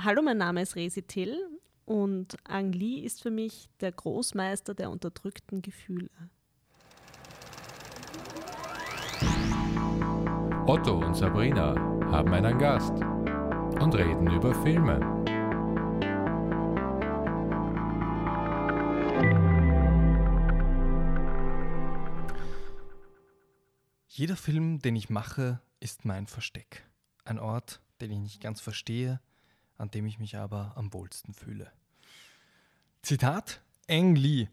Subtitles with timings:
[0.00, 1.36] Hallo, mein Name ist Resi Till
[1.84, 6.08] und Ang Lee ist für mich der Großmeister der unterdrückten Gefühle.
[10.68, 11.74] Otto und Sabrina
[12.12, 15.00] haben einen Gast und reden über Filme.
[24.06, 26.88] Jeder Film, den ich mache, ist mein Versteck.
[27.24, 29.20] Ein Ort, den ich nicht ganz verstehe,
[29.78, 31.72] an dem ich mich aber am wohlsten fühle.
[33.02, 34.48] Zitat Ang Lee,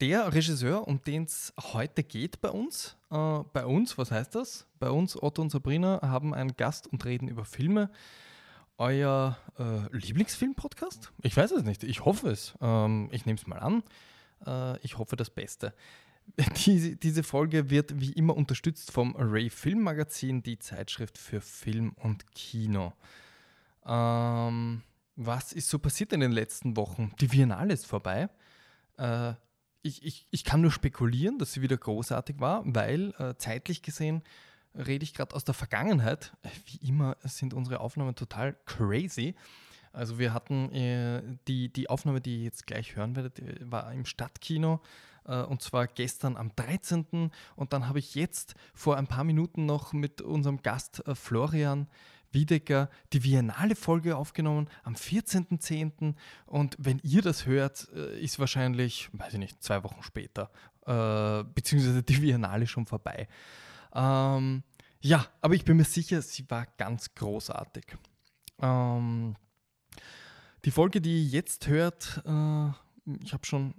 [0.00, 2.96] der Regisseur, um den es heute geht bei uns.
[3.10, 4.66] Äh, bei uns, was heißt das?
[4.78, 7.90] Bei uns, Otto und Sabrina, haben einen Gast und reden über Filme.
[8.78, 11.12] Euer äh, Lieblingsfilm-Podcast?
[11.22, 11.82] Ich weiß es nicht.
[11.82, 12.54] Ich hoffe es.
[12.60, 13.82] Ähm, ich nehme es mal an.
[14.46, 15.72] Äh, ich hoffe das Beste.
[16.66, 21.92] Diese, diese Folge wird wie immer unterstützt vom Array Film Magazin, die Zeitschrift für Film
[22.02, 22.92] und Kino.
[23.86, 24.82] Ähm,
[25.16, 27.12] was ist so passiert in den letzten Wochen?
[27.20, 28.28] Die Biennale ist vorbei.
[28.98, 29.34] Äh,
[29.82, 34.22] ich, ich, ich kann nur spekulieren, dass sie wieder großartig war, weil äh, zeitlich gesehen
[34.74, 36.32] rede ich gerade aus der Vergangenheit.
[36.66, 39.34] Wie immer sind unsere Aufnahmen total crazy.
[39.92, 44.04] Also wir hatten äh, die, die Aufnahme, die ihr jetzt gleich hören werdet, war im
[44.04, 44.82] Stadtkino
[45.24, 47.30] äh, und zwar gestern am 13.
[47.54, 51.88] Und dann habe ich jetzt vor ein paar Minuten noch mit unserem Gast äh, Florian
[52.32, 56.14] Wiedecker die Biennale-Folge aufgenommen am 14.10.
[56.46, 60.50] Und wenn ihr das hört, äh, ist wahrscheinlich, weiß ich nicht, zwei Wochen später,
[60.86, 63.28] äh, beziehungsweise die Biennale schon vorbei.
[63.94, 64.62] Ähm,
[65.00, 67.84] ja, aber ich bin mir sicher, sie war ganz großartig.
[68.60, 69.36] Ähm,
[70.64, 72.68] die Folge, die ihr jetzt hört, äh,
[73.22, 73.74] ich habe schon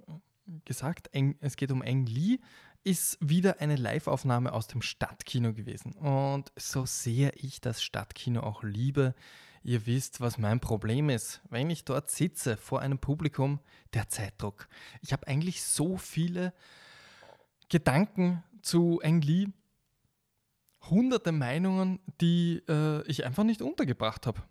[0.66, 1.10] gesagt,
[1.42, 2.40] es geht um Eng Lee,
[2.88, 5.92] ist wieder eine Live-Aufnahme aus dem Stadtkino gewesen.
[5.92, 9.14] Und so sehr ich das Stadtkino auch liebe,
[9.62, 11.42] ihr wisst, was mein Problem ist.
[11.50, 13.60] Wenn ich dort sitze vor einem Publikum,
[13.94, 14.70] der Zeitdruck.
[15.02, 16.54] Ich habe eigentlich so viele
[17.68, 19.48] Gedanken zu Eng Lee,
[20.90, 24.42] hunderte Meinungen, die äh, ich einfach nicht untergebracht habe.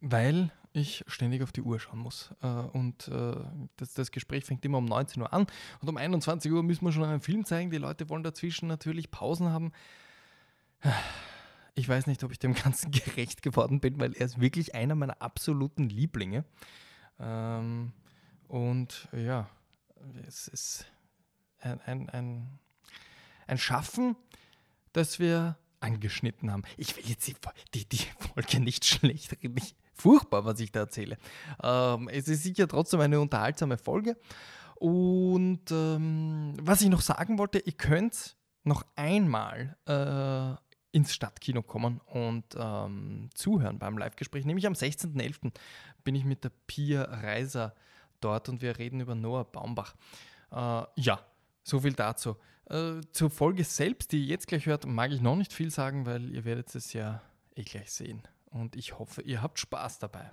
[0.00, 2.34] Weil ich ständig auf die Uhr schauen muss.
[2.42, 3.36] Äh, und äh,
[3.76, 5.46] das, das, Gespräch fängt immer um 19 Uhr an
[5.80, 7.70] und um 21 Uhr müssen wir schon einen Film zeigen.
[7.70, 9.72] Die Leute wollen dazwischen natürlich Pausen haben.
[11.76, 14.96] Ich weiß nicht, ob ich dem Ganzen gerecht geworden bin, weil er ist wirklich einer
[14.96, 16.44] meiner absoluten Lieblinge.
[17.20, 17.92] Ähm,
[18.48, 19.48] und ja,
[20.26, 20.86] es ist
[21.60, 22.58] ein, ein, ein,
[23.46, 24.16] ein Schaffen,
[24.92, 26.64] das wir angeschnitten haben.
[26.76, 27.36] Ich will jetzt die,
[27.74, 29.56] die, die Folge nicht schlecht reden.
[29.58, 31.18] Ich, furchtbar, was ich da erzähle.
[31.62, 34.16] Ähm, es ist sicher trotzdem eine unterhaltsame Folge.
[34.76, 42.00] Und ähm, was ich noch sagen wollte, ihr könnt noch einmal äh, ins Stadtkino kommen
[42.06, 44.44] und ähm, zuhören beim Live-Gespräch.
[44.44, 45.52] Nämlich am 16.11.
[46.02, 47.74] bin ich mit der Pia Reiser
[48.20, 49.94] dort und wir reden über Noah Baumbach.
[50.50, 51.20] Äh, ja,
[51.62, 52.36] so viel dazu.
[52.66, 56.06] Äh, zur Folge selbst, die ihr jetzt gleich hört, mag ich noch nicht viel sagen,
[56.06, 57.22] weil ihr werdet es ja
[57.54, 58.22] eh gleich sehen
[58.54, 60.30] und ich hoffe, ihr habt Spaß dabei.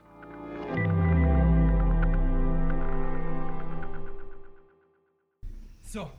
[5.81, 6.09] So,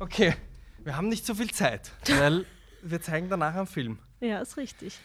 [0.00, 0.34] okay,
[0.82, 2.44] wir haben nicht so viel Zeit, weil
[2.82, 3.98] wir zeigen danach einen Film.
[4.20, 4.98] Ja, ist richtig.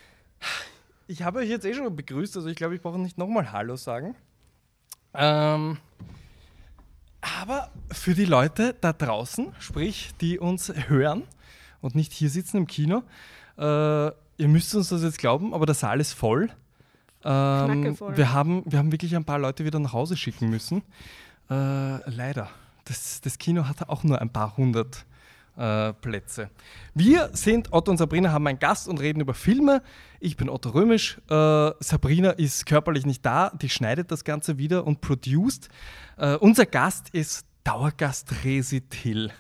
[1.08, 3.76] Ich habe euch jetzt eh schon begrüßt, also ich glaube, ich brauche nicht nochmal Hallo
[3.76, 4.16] sagen.
[5.14, 5.78] Ähm,
[7.22, 11.24] aber für die Leute da draußen, sprich, die uns hören
[11.82, 13.04] und nicht hier sitzen im Kino,
[13.58, 16.50] äh, ihr müsst uns das jetzt glauben, aber der Saal ist voll.
[17.24, 20.82] Ähm, wir, haben, wir haben wirklich ein paar Leute wieder nach Hause schicken müssen.
[21.50, 22.50] Äh, leider.
[22.86, 25.06] Das, das Kino hatte auch nur ein paar hundert
[25.58, 26.50] äh, Plätze.
[26.96, 29.84] Wir sind Otto und Sabrina, haben einen Gast und reden über Filme.
[30.22, 31.18] Ich bin Otto Römisch.
[31.30, 35.70] Äh, Sabrina ist körperlich nicht da, die schneidet das Ganze wieder und produced.
[36.18, 39.32] Äh, unser Gast ist Dauergast Resi Till.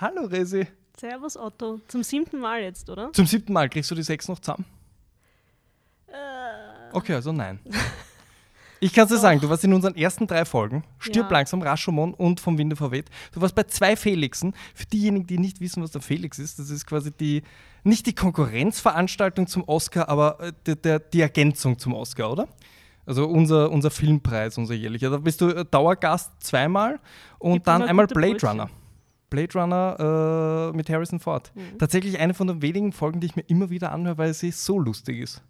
[0.00, 0.66] Hallo Resi.
[1.00, 1.80] Servus Otto.
[1.88, 3.10] Zum siebten Mal jetzt, oder?
[3.14, 3.70] Zum siebten Mal.
[3.70, 4.66] Kriegst du die sechs noch zusammen?
[6.08, 6.12] Äh.
[6.92, 7.58] Okay, also nein.
[8.80, 11.38] Ich kann es dir sagen, du warst in unseren ersten drei Folgen, Stirb ja.
[11.38, 13.06] langsam, Rashomon und vom Winde verweht.
[13.32, 14.52] Du warst bei zwei Felixen.
[14.74, 17.44] Für diejenigen, die nicht wissen, was der Felix ist, das ist quasi die,
[17.82, 22.46] nicht die Konkurrenzveranstaltung zum Oscar, aber äh, der, der, die Ergänzung zum Oscar, oder?
[23.06, 25.08] Also unser, unser Filmpreis, unser jährlicher.
[25.08, 27.00] Da bist du äh, Dauergast zweimal
[27.38, 28.48] und dann einmal Blade Brötchen.
[28.50, 28.70] Runner.
[29.30, 31.52] Blade Runner äh, mit Harrison Ford.
[31.54, 31.78] Mhm.
[31.78, 34.78] Tatsächlich eine von den wenigen Folgen, die ich mir immer wieder anhöre, weil sie so
[34.78, 35.42] lustig ist.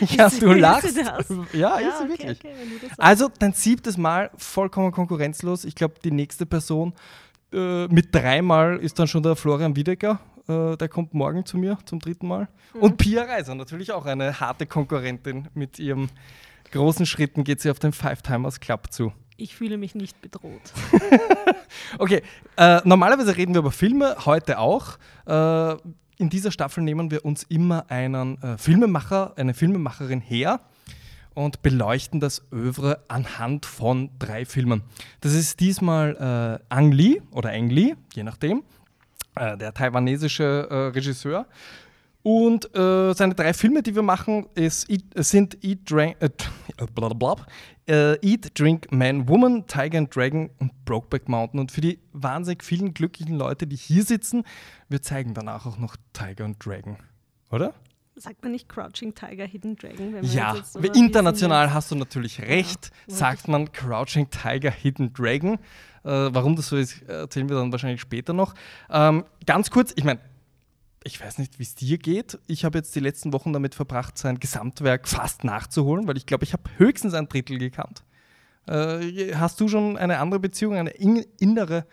[0.00, 0.96] ja, du lachst.
[0.96, 2.38] Ja, ja, ist sie okay, wirklich.
[2.40, 5.64] Okay, also dein siebtes Mal vollkommen konkurrenzlos.
[5.64, 6.92] Ich glaube, die nächste Person
[7.52, 10.20] äh, mit dreimal ist dann schon der Florian Wiedecker.
[10.48, 12.48] äh, der kommt morgen zu mir zum dritten Mal.
[12.74, 15.48] Und Pia Reiser, natürlich auch eine harte Konkurrentin.
[15.54, 16.08] Mit ihrem
[16.72, 19.12] großen Schritten geht sie auf den Five Timers Club zu.
[19.42, 20.72] Ich fühle mich nicht bedroht.
[21.98, 22.22] Okay,
[22.56, 24.98] äh, normalerweise reden wir über Filme, heute auch.
[25.26, 25.76] Äh,
[26.16, 30.60] in dieser Staffel nehmen wir uns immer einen äh, Filmemacher, eine Filmemacherin her
[31.34, 34.82] und beleuchten das Övre anhand von drei Filmen.
[35.20, 38.62] Das ist diesmal äh, Ang Lee oder Ang Lee, je nachdem,
[39.34, 41.46] äh, der taiwanesische äh, Regisseur.
[42.22, 46.28] Und äh, seine drei Filme, die wir machen, ist, Eat, sind Eat, Drink, äh,
[46.94, 47.46] blablabla,
[47.88, 51.58] äh, Eat, Drink, Man, Woman, Tiger and Dragon und Brokeback Mountain.
[51.58, 54.44] Und für die wahnsinnig vielen glücklichen Leute, die hier sitzen,
[54.88, 56.96] wir zeigen danach auch noch Tiger und Dragon.
[57.50, 57.74] Oder?
[58.14, 60.22] Sagt man nicht Crouching Tiger, Hidden Dragon?
[60.22, 62.92] Ja, jetzt international hast du natürlich recht.
[63.06, 65.54] wollte sagt man Crouching Tiger, Hidden Dragon.
[66.04, 68.54] Äh, warum das so ist, erzählen wir dann wahrscheinlich später noch.
[68.90, 70.20] Ähm, ganz kurz, ich meine,
[71.04, 72.38] ich weiß nicht, wie es dir geht.
[72.46, 76.44] Ich habe jetzt die letzten Wochen damit verbracht, sein Gesamtwerk fast nachzuholen, weil ich glaube,
[76.44, 78.02] ich habe höchstens ein Drittel gekannt.
[78.66, 81.86] Äh, hast du schon eine andere Beziehung, eine in innere,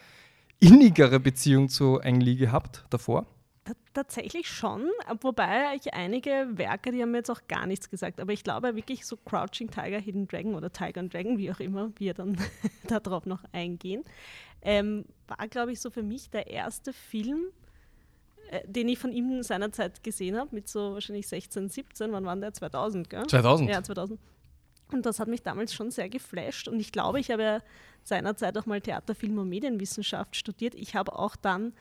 [0.60, 3.26] innigere Beziehung zu Ang Lee gehabt davor?
[3.66, 4.84] Ta- Tatsächlich schon,
[5.22, 8.76] wobei ich einige Werke, die haben mir jetzt auch gar nichts gesagt, aber ich glaube
[8.76, 12.38] wirklich so Crouching Tiger, Hidden Dragon oder Tiger and Dragon, wie auch immer wir dann
[12.88, 14.04] darauf noch eingehen,
[14.62, 17.46] ähm, war, glaube ich, so für mich der erste Film,
[18.66, 22.54] den ich von ihm seinerzeit gesehen habe, mit so wahrscheinlich 16, 17, wann war der?
[22.54, 23.28] 2000, gell?
[23.28, 23.70] 2000.
[23.70, 24.20] Ja, 2000.
[24.92, 26.68] Und das hat mich damals schon sehr geflasht.
[26.68, 27.60] Und ich glaube, ich habe ja
[28.04, 30.74] seinerzeit auch mal Theater, Film und Medienwissenschaft studiert.
[30.76, 31.74] Ich habe auch dann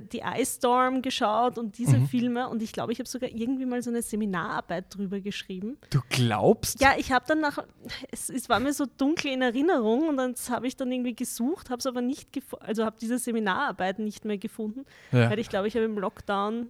[0.00, 2.48] die Ice Storm geschaut und diese Filme.
[2.48, 5.76] Und ich glaube, ich habe sogar irgendwie mal so eine Seminararbeit drüber geschrieben.
[5.90, 6.80] Du glaubst?
[6.80, 7.58] Ja, ich habe dann nach,
[8.10, 11.70] es, es war mir so dunkel in Erinnerung und dann habe ich dann irgendwie gesucht,
[11.70, 15.28] habe es aber nicht gefunden, also habe diese Seminararbeit nicht mehr gefunden, Ja.
[15.30, 16.68] weil ich glaube, ich habe im Lockdown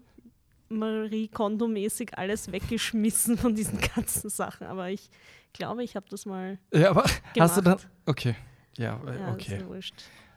[0.68, 4.66] Marie Kondo-mäßig alles weggeschmissen von diesen ganzen Sachen.
[4.66, 5.10] Aber ich
[5.52, 6.58] glaube, ich habe das mal.
[6.72, 7.04] Ja, aber
[7.38, 7.76] hast du dann.
[7.76, 7.88] gemacht.
[8.06, 8.34] Okay.
[8.78, 9.62] Ja, äh, Ja, okay.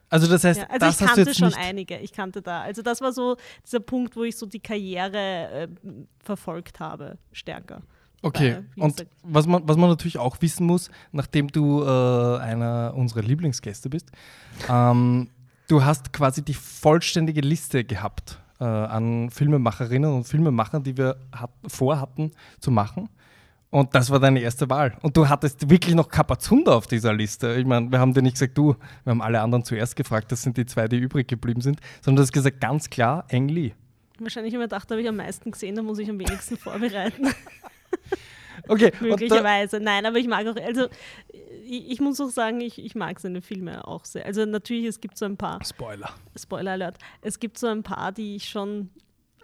[0.10, 1.58] Also das heißt, Ja, also das ich hast du kannte jetzt schon nicht.
[1.58, 1.98] einige.
[1.98, 2.62] Ich kannte da.
[2.62, 5.18] Also das war so dieser Punkt, wo ich so die Karriere
[5.52, 5.68] äh,
[6.20, 7.82] verfolgt habe, stärker.
[8.22, 12.94] Okay, wie und was man, was man natürlich auch wissen muss, nachdem du äh, einer
[12.96, 14.12] unserer Lieblingsgäste bist,
[14.68, 15.30] ähm,
[15.68, 21.52] du hast quasi die vollständige Liste gehabt äh, an Filmemacherinnen und Filmemachern, die wir hat,
[21.68, 23.10] vorhatten zu machen.
[23.70, 24.98] Und das war deine erste Wahl.
[25.02, 27.56] Und du hattest wirklich noch Kapazunda auf dieser Liste.
[27.56, 30.44] Ich meine, wir haben dir nicht gesagt, du, wir haben alle anderen zuerst gefragt, das
[30.44, 33.74] sind die zwei, die übrig geblieben sind, sondern du hast gesagt, ganz klar, Ang Lee.
[34.20, 37.28] Wahrscheinlich immer gedacht, habe ich am meisten gesehen, da muss ich am wenigsten vorbereiten.
[38.68, 39.80] Okay, da, Möglicherweise.
[39.80, 40.88] Nein, aber ich mag auch, also
[41.66, 44.26] ich, ich muss auch sagen, ich, ich mag seine Filme auch sehr.
[44.26, 46.10] Also natürlich, es gibt so ein paar, Spoiler.
[46.36, 48.90] Spoiler Alert, es gibt so ein paar, die ich schon,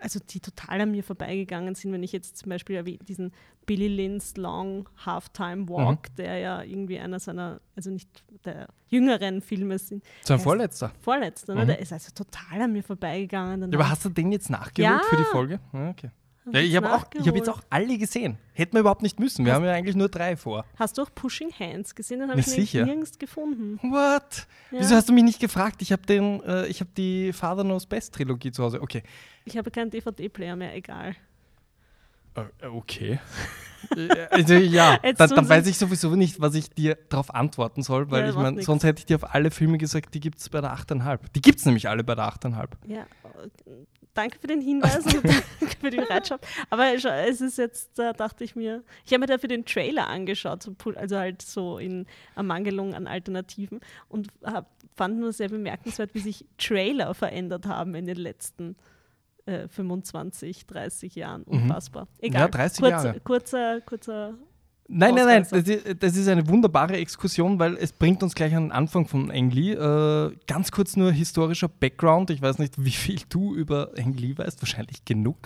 [0.01, 3.31] also die total an mir vorbeigegangen sind, wenn ich jetzt zum Beispiel diesen
[3.65, 6.15] Billy Lynn's Long Halftime Walk, Mhm.
[6.17, 8.09] der ja irgendwie einer seiner, also nicht
[8.43, 10.03] der jüngeren Filme sind.
[10.03, 10.91] So ein Der ist Vorletzter.
[10.99, 11.63] Vorletzter, ne?
[11.63, 11.67] Mhm.
[11.67, 13.61] der ist also total an mir vorbeigegangen.
[13.61, 13.75] Danach.
[13.79, 15.07] aber hast du den jetzt nachgeholt Ja.
[15.07, 15.59] für die Folge?
[15.73, 16.09] Ja, okay.
[16.51, 18.37] Ja, ich habe hab jetzt auch alle gesehen.
[18.53, 19.45] Hätten wir überhaupt nicht müssen.
[19.45, 20.65] Wir Hast- haben ja eigentlich nur drei vor.
[20.77, 22.19] Hast du auch Pushing Hands gesehen?
[22.19, 22.85] Den habe ich sicher.
[22.85, 23.77] nirgends gefunden.
[23.83, 24.47] What?
[24.71, 24.79] Ja.
[24.79, 25.81] Wieso hast du mich nicht gefragt?
[25.81, 28.81] Ich habe äh, ich habe die Father Knows Best Trilogie zu Hause.
[28.81, 29.03] Okay.
[29.45, 31.15] Ich habe keinen DVD-Player mehr, egal.
[32.35, 33.19] Äh, okay.
[33.95, 38.09] Äh, also ja, dann, dann weiß ich sowieso nicht, was ich dir darauf antworten soll,
[38.09, 40.49] weil Ja, ich meine, sonst hätte ich dir auf alle Filme gesagt, die gibt es
[40.49, 41.19] bei der 8,5.
[41.35, 42.67] Die gibt es nämlich alle bei der 8,5.
[42.87, 43.05] Ja, äh,
[44.13, 45.23] danke für den Hinweis und
[45.59, 46.45] danke für die Bereitschaft.
[46.69, 50.67] Aber es ist jetzt, da dachte ich mir, ich habe mir dafür den Trailer angeschaut,
[50.95, 56.45] also halt so in Ermangelung an Alternativen und hab, fand nur sehr bemerkenswert, wie sich
[56.57, 58.75] Trailer verändert haben in den letzten
[59.45, 61.43] äh, 25, 30 Jahren.
[61.43, 62.07] Unfassbar.
[62.19, 62.47] Egal.
[62.47, 62.53] Mhm.
[62.53, 63.19] Ja, 30 Kurz, Jahre.
[63.21, 64.37] Kurzer, kurzer
[64.93, 68.53] Nein, nein, nein, das ist, das ist eine wunderbare Exkursion, weil es bringt uns gleich
[68.53, 69.71] an den Anfang von Ang Lee.
[69.71, 72.29] Äh, ganz kurz nur historischer Background.
[72.29, 75.37] Ich weiß nicht, wie viel du über Ang Lee weißt, wahrscheinlich genug.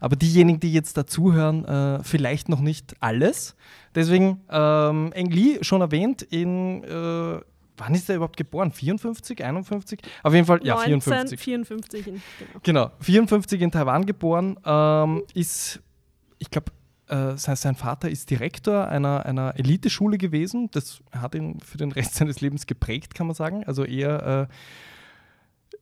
[0.00, 3.56] Aber diejenigen, die jetzt dazuhören, äh, vielleicht noch nicht alles.
[3.94, 7.40] Deswegen, ähm, Ang Lee, schon erwähnt, in, äh,
[7.78, 8.70] wann ist er überhaupt geboren?
[8.70, 10.00] 54, 51?
[10.22, 11.38] Auf jeden Fall, ja, 54.
[11.40, 12.06] 1954.
[12.06, 12.60] in- Genau.
[12.62, 15.80] Genau, 54 in Taiwan geboren, ähm, ist,
[16.38, 16.70] ich glaube,
[17.10, 20.70] äh, sein, sein Vater ist Direktor einer, einer Eliteschule gewesen.
[20.72, 23.64] Das hat ihn für den Rest seines Lebens geprägt, kann man sagen.
[23.64, 24.48] Also eher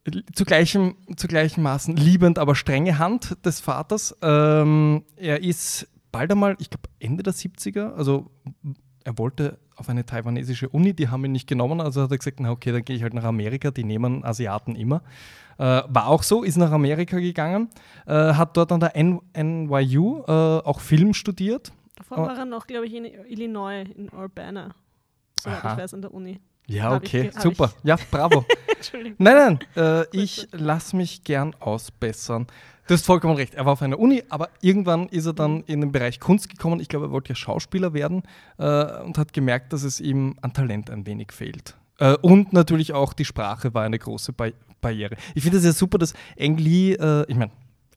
[0.06, 4.16] äh, zu, gleichem, zu gleichem Maßen liebend, aber strenge Hand des Vaters.
[4.22, 8.30] Ähm, er ist bald einmal, ich glaube Ende der 70er, also
[9.04, 12.40] er wollte auf eine taiwanesische Uni, die haben ihn nicht genommen, also hat er gesagt,
[12.40, 15.02] na okay, dann gehe ich halt nach Amerika, die nehmen Asiaten immer.
[15.58, 17.68] Äh, war auch so, ist nach Amerika gegangen,
[18.06, 21.72] äh, hat dort an der N NYU äh, auch Film studiert.
[21.96, 24.74] Davor war er noch, glaube ich, in Illinois, in Urbana,
[25.40, 26.40] soweit ich weiß, an der Uni.
[26.66, 27.72] Ja, okay, super.
[27.82, 28.44] Ja, bravo.
[28.78, 29.16] Entschuldigung.
[29.18, 32.46] Nein, nein, äh, ich lasse mich gern ausbessern.
[32.86, 33.54] Du hast vollkommen recht.
[33.54, 35.64] Er war auf einer Uni, aber irgendwann ist er dann mhm.
[35.66, 36.80] in den Bereich Kunst gekommen.
[36.80, 38.22] Ich glaube, er wollte ja Schauspieler werden
[38.56, 41.76] äh, und hat gemerkt, dass es ihm an Talent ein wenig fehlt.
[41.98, 44.48] Äh, und natürlich auch die Sprache war eine große ba
[44.80, 45.16] Barriere.
[45.34, 47.50] Ich finde es ja super, dass Engli, äh, ich meine,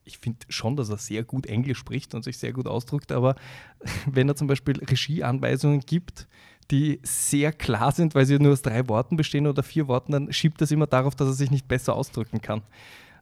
[0.03, 3.35] ich finde schon, dass er sehr gut Englisch spricht und sich sehr gut ausdrückt, aber
[4.11, 6.27] wenn er zum Beispiel Regieanweisungen gibt,
[6.71, 10.33] die sehr klar sind, weil sie nur aus drei Worten bestehen oder vier Worten, dann
[10.33, 12.61] schiebt das immer darauf, dass er sich nicht besser ausdrücken kann.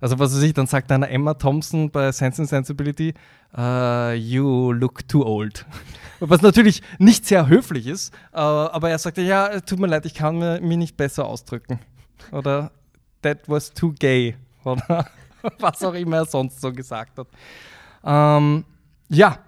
[0.02, 3.14] Also was weiß ich, dann sagt einer Emma Thompson bei Sense and Sensibility,
[3.58, 5.66] uh, you look too old.
[6.22, 10.14] Was natürlich nicht sehr höflich ist, uh, aber er sagt, ja, tut mir leid, ich
[10.14, 11.80] kann mich nicht besser ausdrücken.
[12.34, 12.72] Oder
[13.22, 14.36] that was too gay.
[14.66, 15.08] Oder
[15.60, 17.28] was auch immer er sonst so gesagt hat.
[18.04, 18.66] Ähm,
[19.08, 19.40] ja,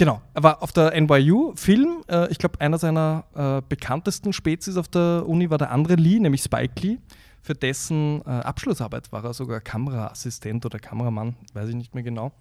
[0.00, 0.22] genau.
[0.32, 2.02] Er war auf der NYU-Film.
[2.08, 6.18] Äh, ich glaube, einer seiner äh, bekanntesten Spezies auf der Uni war der andere Lee,
[6.18, 6.98] nämlich Spike Lee.
[7.42, 12.32] Für dessen äh, Abschlussarbeit war er sogar Kameraassistent oder Kameramann, weiß ich nicht mehr genau.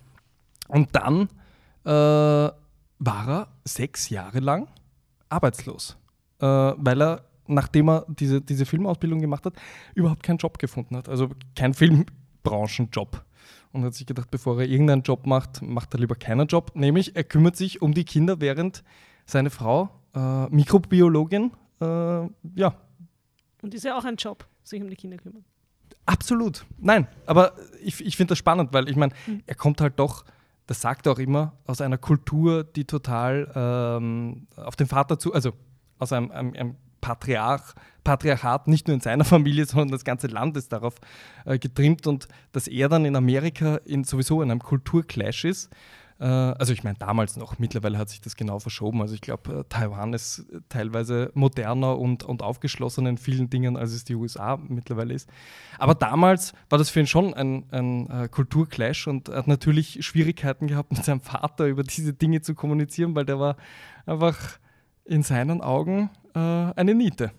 [0.68, 1.30] Und dann
[1.84, 4.68] äh, war er sechs Jahre lang
[5.28, 5.98] arbeitslos,
[6.40, 9.54] äh, weil er, nachdem er diese, diese Filmausbildung gemacht hat,
[9.96, 11.10] überhaupt keinen Job gefunden hat.
[11.10, 13.24] Also kein Filmbranchenjob.
[13.72, 16.72] Und hat sich gedacht, bevor er irgendeinen Job macht, macht er lieber keinen Job.
[16.74, 18.84] Nämlich, er kümmert sich um die Kinder, während
[19.26, 22.76] seine Frau, äh, Mikrobiologin, äh, ja.
[23.62, 25.44] Und ist ja auch ein Job sich um die Kinder kümmern.
[26.06, 26.66] Absolut.
[26.78, 29.44] Nein, aber ich, ich finde das spannend, weil ich meine, mhm.
[29.46, 30.26] er kommt halt doch,
[30.66, 35.34] das sagt er auch immer, aus einer Kultur, die total ähm, auf den Vater zu,
[35.34, 35.52] also
[36.00, 40.58] aus einem, einem, einem Patriarch, Patriarchat, nicht nur in seiner Familie, sondern das ganze Land
[40.58, 40.96] ist darauf
[41.46, 45.70] äh, getrimmt und dass er dann in Amerika in, sowieso in einem Kulturclash ist
[46.20, 49.02] äh, also ich meine damals noch, mittlerweile hat sich das genau verschoben.
[49.02, 53.94] Also ich glaube, äh, Taiwan ist teilweise moderner und, und aufgeschlossener in vielen Dingen, als
[53.94, 55.30] es die USA mittlerweile ist.
[55.78, 60.06] Aber damals war das für ihn schon ein, ein äh, Kulturclash und er hat natürlich
[60.06, 63.56] Schwierigkeiten gehabt, mit seinem Vater über diese Dinge zu kommunizieren, weil der war
[64.06, 64.60] einfach
[65.06, 67.32] in seinen Augen äh, eine Niete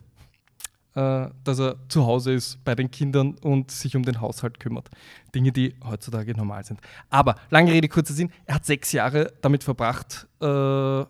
[0.95, 4.91] äh, dass er zu Hause ist bei den Kindern und sich um den Haushalt kümmert.
[5.35, 6.81] Dinge, die heutzutage normal sind.
[7.09, 11.05] Aber, lange Rede, kurzer Sinn, er hat sechs Jahre damit verbracht, äh,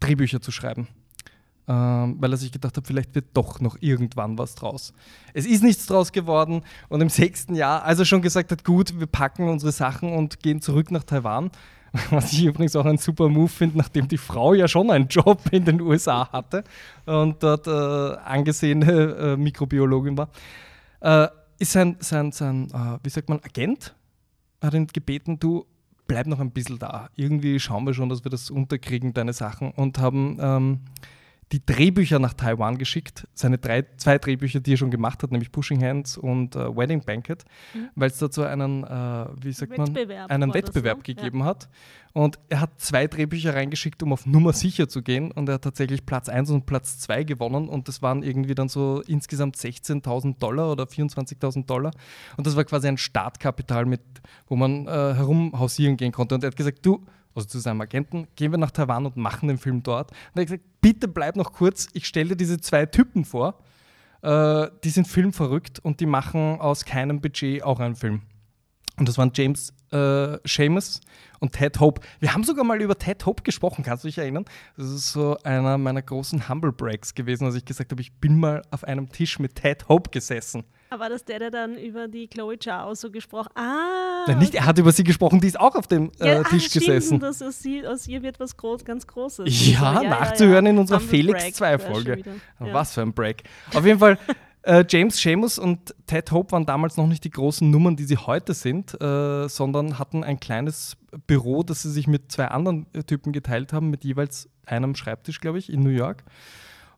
[0.00, 0.88] Drehbücher zu schreiben.
[1.68, 4.92] Ähm, weil er sich gedacht hat, vielleicht wird doch noch irgendwann was draus.
[5.34, 9.00] Es ist nichts draus geworden und im sechsten Jahr, als er schon gesagt hat, gut,
[9.00, 11.50] wir packen unsere Sachen und gehen zurück nach Taiwan,
[12.10, 15.40] Was ich übrigens auch einen super Move finde, nachdem die Frau ja schon einen Job
[15.50, 16.64] in den USA hatte
[17.06, 17.70] und dort äh,
[18.24, 20.28] angesehene äh, Mikrobiologin war.
[21.00, 23.94] Äh, ist sein, sein, sein äh, wie sagt man, Agent,
[24.62, 25.66] hat ihn gebeten, du
[26.06, 27.08] bleib noch ein bisschen da.
[27.16, 29.70] Irgendwie schauen wir schon, dass wir das unterkriegen, deine Sachen.
[29.72, 30.80] Und haben ähm,
[31.52, 35.52] die Drehbücher nach Taiwan geschickt, seine drei, zwei Drehbücher, die er schon gemacht hat, nämlich
[35.52, 37.88] Pushing Hands und äh, Wedding Banquet, mhm.
[37.94, 41.02] weil es dazu einen, äh, wie sagt Wettbewerb man, einen Wettbewerb so?
[41.02, 41.44] gegeben ja.
[41.44, 41.68] hat.
[42.12, 45.30] Und er hat zwei Drehbücher reingeschickt, um auf Nummer sicher zu gehen.
[45.30, 47.68] Und er hat tatsächlich Platz 1 und Platz 2 gewonnen.
[47.68, 51.92] Und das waren irgendwie dann so insgesamt 16.000 Dollar oder 24.000 Dollar.
[52.38, 54.00] Und das war quasi ein Startkapital, mit,
[54.46, 56.34] wo man äh, herumhausieren gehen konnte.
[56.34, 57.04] Und er hat gesagt, du,
[57.36, 60.10] also zu seinem Agenten, gehen wir nach Taiwan und machen den Film dort.
[60.10, 63.58] Und er hat gesagt, bitte bleib noch kurz, ich stelle dir diese zwei Typen vor,
[64.22, 68.22] äh, die sind filmverrückt und die machen aus keinem Budget auch einen Film.
[68.98, 71.02] Und das waren James äh, Seamus
[71.38, 72.00] und Ted Hope.
[72.18, 74.46] Wir haben sogar mal über Ted Hope gesprochen, kannst du dich erinnern?
[74.76, 78.40] Das ist so einer meiner großen Humble Breaks gewesen, als ich gesagt habe, ich bin
[78.40, 80.64] mal auf einem Tisch mit Ted Hope gesessen.
[80.90, 84.24] Aber das der, der dann über die Chloe Zhao so gesprochen Ah!
[84.26, 86.66] Nein, nicht, er hat über sie gesprochen, die ist auch auf dem äh, ja, Tisch
[86.68, 87.20] ach, gesessen.
[87.20, 89.46] Dass aus, sie, aus ihr wird was groß, ganz Großes.
[89.70, 92.22] Ja, ja nachzuhören ja, in unserer Felix 2-Folge.
[92.58, 93.44] Was für ein Break.
[93.74, 94.18] Auf jeden Fall,
[94.66, 98.16] äh, James Seamus und Ted Hope waren damals noch nicht die großen Nummern, die sie
[98.16, 100.96] heute sind, äh, sondern hatten ein kleines
[101.28, 105.40] Büro, das sie sich mit zwei anderen äh, Typen geteilt haben, mit jeweils einem Schreibtisch,
[105.40, 106.24] glaube ich, in New York.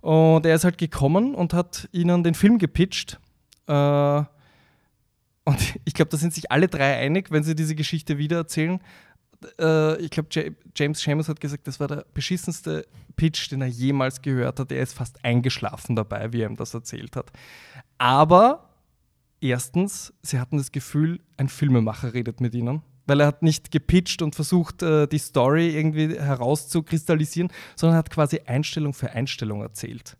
[0.00, 3.18] Und er ist halt gekommen und hat ihnen den Film gepitcht
[3.68, 4.24] äh,
[5.44, 8.80] und ich glaube, da sind sich alle drei einig, wenn sie diese Geschichte wiedererzählen.
[9.58, 10.28] Äh, ich glaube,
[10.76, 14.72] James Seamus hat gesagt, das war der beschissenste Pitch, den er jemals gehört hat.
[14.72, 17.30] Er ist fast eingeschlafen dabei, wie er ihm das erzählt hat.
[17.98, 18.68] Aber
[19.40, 24.22] erstens, sie hatten das Gefühl, ein Filmemacher redet mit ihnen, weil er hat nicht gepitcht
[24.22, 30.16] und versucht, äh, die Story irgendwie herauszukristallisieren, sondern hat quasi Einstellung für Einstellung erzählt.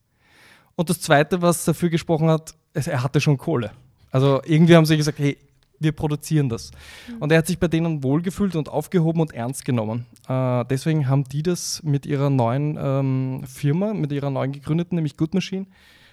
[0.75, 2.55] Und das Zweite, was dafür gesprochen hat,
[2.87, 3.73] er hatte schon Kohle.
[4.11, 5.37] Also irgendwie haben sie gesagt, hey,
[5.81, 6.71] wir produzieren das.
[7.09, 7.19] Mhm.
[7.19, 10.07] Und er hat sich bei denen wohlgefühlt und aufgehoben und ernst genommen.
[10.29, 15.17] Äh, deswegen haben die das mit ihrer neuen ähm, Firma, mit ihrer neuen gegründeten, nämlich
[15.17, 15.67] Good Machine,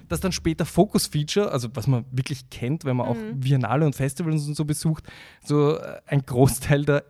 [0.08, 3.12] das dann später Focus Feature, also was man wirklich kennt, wenn man mhm.
[3.12, 5.06] auch Biennale und Festivals und so besucht,
[5.44, 7.04] so äh, ein Großteil der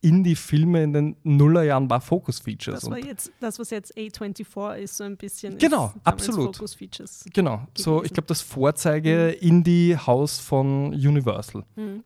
[0.00, 2.80] Indie-Filme in den Nullerjahren war Focus Features.
[2.80, 5.58] Das war jetzt das, was jetzt A24 ist, so ein bisschen.
[5.58, 6.56] Genau, absolut.
[6.56, 7.24] Focus Features.
[7.32, 7.70] Genau, gewesen.
[7.76, 9.98] so ich glaube das Vorzeige mhm.
[10.26, 11.64] Von Universal.
[11.76, 12.04] Mhm.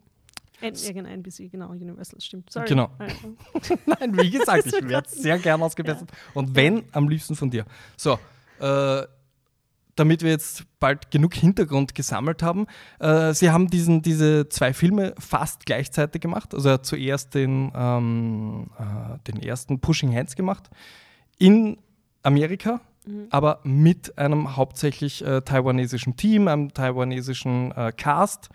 [0.63, 2.51] Irgendein NBC, genau, Universal, stimmt.
[2.51, 2.69] Sorry.
[2.69, 2.91] Genau.
[3.87, 6.11] Nein, wie gesagt, ich werde sehr gern ausgebessert.
[6.11, 6.17] Ja.
[6.35, 7.65] Und wenn, am liebsten von dir.
[7.97, 8.19] So,
[8.61, 9.03] äh,
[10.01, 12.67] damit wir jetzt bald genug Hintergrund gesammelt haben.
[13.01, 16.55] Äh, sie haben diesen, diese zwei Filme fast gleichzeitig gemacht.
[16.55, 20.71] Also er hat zuerst den, ähm, äh, den ersten Pushing Hands gemacht
[21.37, 21.77] in
[22.23, 23.27] Amerika, mhm.
[23.29, 28.49] aber mit einem hauptsächlich äh, taiwanesischen Team, einem taiwanesischen äh, Cast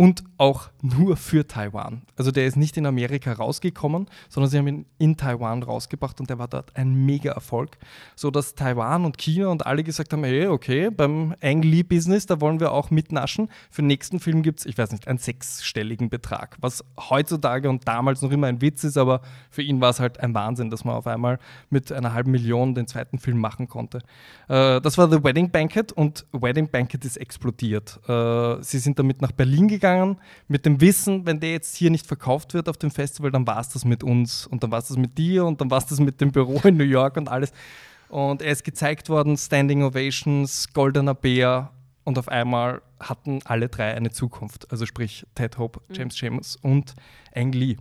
[0.00, 2.00] und auch nur für Taiwan.
[2.16, 6.30] Also der ist nicht in Amerika rausgekommen, sondern sie haben ihn in Taiwan rausgebracht und
[6.30, 7.76] der war dort ein Mega-Erfolg,
[8.16, 12.60] sodass Taiwan und China und alle gesagt haben, hey, okay, beim Ang Lee-Business, da wollen
[12.60, 13.50] wir auch mitnaschen.
[13.70, 17.86] Für den nächsten Film gibt es, ich weiß nicht, einen sechsstelligen Betrag, was heutzutage und
[17.86, 20.82] damals noch immer ein Witz ist, aber für ihn war es halt ein Wahnsinn, dass
[20.82, 21.38] man auf einmal
[21.68, 23.98] mit einer halben Million den zweiten Film machen konnte.
[24.48, 28.00] Äh, das war The Wedding Banquet und Wedding Banquet ist explodiert.
[28.08, 30.16] Äh, sie sind damit nach Berlin gegangen gegangen
[30.48, 33.60] mit dem Wissen, wenn der jetzt hier nicht verkauft wird auf dem Festival, dann war
[33.60, 35.86] es das mit uns und dann war es das mit dir und dann war es
[35.86, 37.52] das mit dem Büro in New York und alles.
[38.08, 41.70] Und er ist gezeigt worden, Standing Ovations, Goldener Bär
[42.04, 44.70] und auf einmal hatten alle drei eine Zukunft.
[44.70, 46.08] Also sprich Ted Hope, mhm.
[46.12, 46.94] James und
[47.34, 47.76] Ang Lee.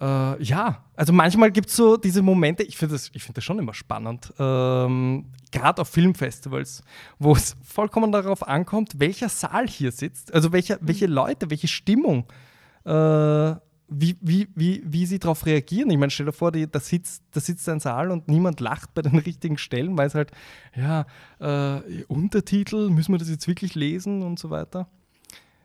[0.00, 3.58] Äh, ja, also manchmal gibt es so diese Momente, ich finde das, find das schon
[3.58, 6.82] immer spannend, ähm, gerade auf Filmfestivals,
[7.18, 12.26] wo es vollkommen darauf ankommt, welcher Saal hier sitzt, also welche, welche Leute, welche Stimmung,
[12.84, 13.54] äh,
[13.90, 15.90] wie, wie, wie, wie sie darauf reagieren.
[15.90, 18.94] Ich meine, stell dir vor, die, da, sitzt, da sitzt ein Saal und niemand lacht
[18.94, 20.30] bei den richtigen Stellen, weil es halt,
[20.76, 21.06] ja,
[21.40, 24.88] äh, Untertitel, müssen wir das jetzt wirklich lesen und so weiter.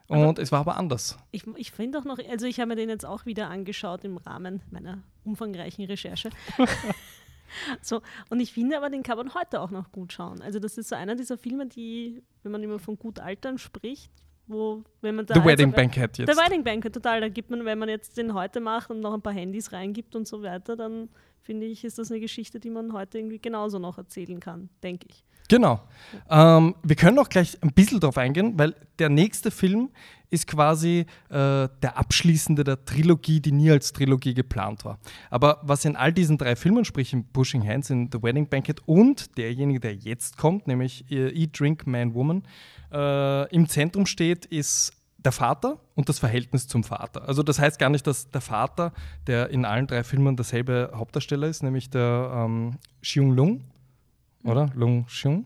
[0.07, 1.17] Und aber es war aber anders.
[1.31, 4.17] Ich, ich finde auch noch, also ich habe mir den jetzt auch wieder angeschaut im
[4.17, 6.29] Rahmen meiner umfangreichen Recherche.
[7.81, 10.41] so, und ich finde aber, den kann man heute auch noch gut schauen.
[10.41, 14.11] Also das ist so einer dieser Filme, die, wenn man immer von gut altern spricht,
[14.47, 15.35] wo, wenn man da.
[15.35, 16.31] The Wedding Banquet jetzt.
[16.31, 17.21] The Wedding Banquet, total.
[17.21, 20.15] Da gibt man, wenn man jetzt den heute macht und noch ein paar Handys reingibt
[20.15, 21.09] und so weiter, dann
[21.41, 25.07] finde ich, ist das eine Geschichte, die man heute irgendwie genauso noch erzählen kann, denke
[25.09, 25.23] ich.
[25.49, 25.81] Genau.
[26.29, 29.89] Ähm, wir können auch gleich ein bisschen darauf eingehen, weil der nächste Film
[30.29, 34.97] ist quasi äh, der abschließende der Trilogie, die nie als Trilogie geplant war.
[35.29, 38.81] Aber was in all diesen drei Filmen, sprich in Pushing Hands, in The Wedding Banquet
[38.87, 42.43] und derjenige, der jetzt kommt, nämlich Eat, Drink, Man, Woman,
[42.91, 47.27] äh, im Zentrum steht, ist der Vater und das Verhältnis zum Vater.
[47.27, 48.91] Also das heißt gar nicht, dass der Vater,
[49.27, 53.61] der in allen drei Filmen derselbe Hauptdarsteller ist, nämlich der ähm, Xiong Lung,
[54.43, 54.69] oder?
[54.75, 55.45] Lung Xiong?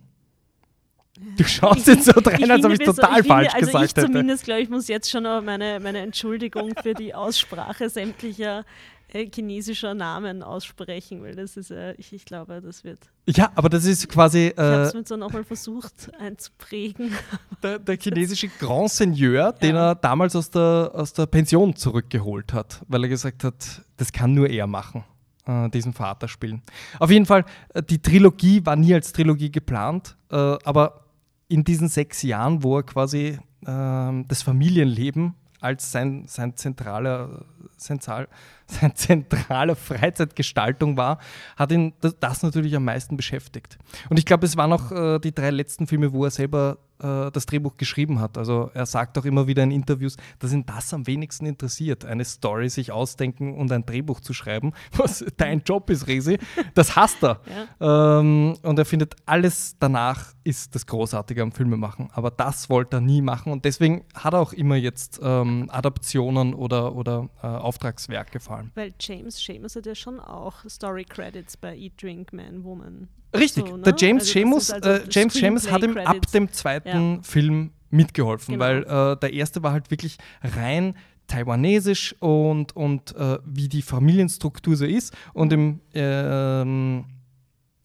[1.35, 3.91] Du schaust jetzt so rein, als ob ich total ich falsch finde, gesagt also ich
[3.91, 4.05] hätte.
[4.05, 8.65] Zumindest, glaube ich, muss jetzt schon meine, meine Entschuldigung für die Aussprache sämtlicher
[9.09, 12.99] äh, chinesischer Namen aussprechen, weil das ist, äh, ich, ich glaube, das wird.
[13.27, 14.47] Ja, aber das ist quasi.
[14.47, 17.11] Äh, ich habe es mir so nochmal versucht einzuprägen.
[17.63, 19.89] Der, der chinesische Grand Seigneur, den ja.
[19.89, 24.35] er damals aus der, aus der Pension zurückgeholt hat, weil er gesagt hat, das kann
[24.35, 25.03] nur er machen
[25.47, 26.61] äh, diesen Vater spielen.
[26.99, 31.05] Auf jeden Fall, äh, die Trilogie war nie als Trilogie geplant, äh, aber
[31.47, 37.45] in diesen sechs Jahren, wo er quasi äh, das Familienleben als sein, sein zentraler,
[37.77, 38.27] zentral,
[38.67, 41.19] sein zentrale Freizeitgestaltung war,
[41.55, 43.77] hat ihn das, das, natürlich am meisten beschäftigt.
[44.09, 47.31] Und ich glaube, es waren auch äh, die drei letzten Filme, wo er selber äh,
[47.31, 48.37] das Drehbuch geschrieben hat.
[48.37, 52.25] Also er sagt auch immer wieder in Interviews, dass ihn das am wenigsten interessiert, eine
[52.25, 56.37] Story sich ausdenken und ein Drehbuch zu schreiben, was dein Job ist, Resi.
[56.73, 57.41] Das hasst er.
[57.79, 58.19] Ja.
[58.19, 62.09] Ähm, und er findet, alles danach ist das Großartige am Filmemachen.
[62.13, 66.53] Aber das wollte er nie machen und deswegen hat er auch immer jetzt ähm, Adaptionen
[66.53, 68.71] oder, oder äh, Auftragswerke vor allem.
[68.75, 73.09] Weil James Seamus hat ja schon auch Story Credits bei Eat, Drink, Man, Woman.
[73.35, 73.83] Richtig, so, ne?
[73.83, 77.19] der James also Seamus, also äh, James Seamus hat ihm ab dem zweiten ja.
[77.23, 78.65] Film mitgeholfen, genau.
[78.65, 80.95] weil äh, der erste war halt wirklich rein
[81.27, 85.13] taiwanesisch und, und äh, wie die Familienstruktur so ist.
[85.33, 87.05] Und im ähm,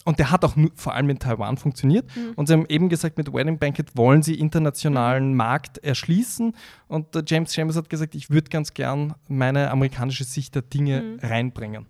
[0.05, 2.05] Und der hat auch nur, vor allem in Taiwan funktioniert.
[2.15, 2.33] Mhm.
[2.35, 6.55] Und sie haben eben gesagt, mit Wedding Banquet wollen sie internationalen Markt erschließen.
[6.87, 11.01] Und der James Chambers hat gesagt, ich würde ganz gern meine amerikanische Sicht der Dinge
[11.01, 11.19] Mhm.
[11.21, 11.85] reinbringen.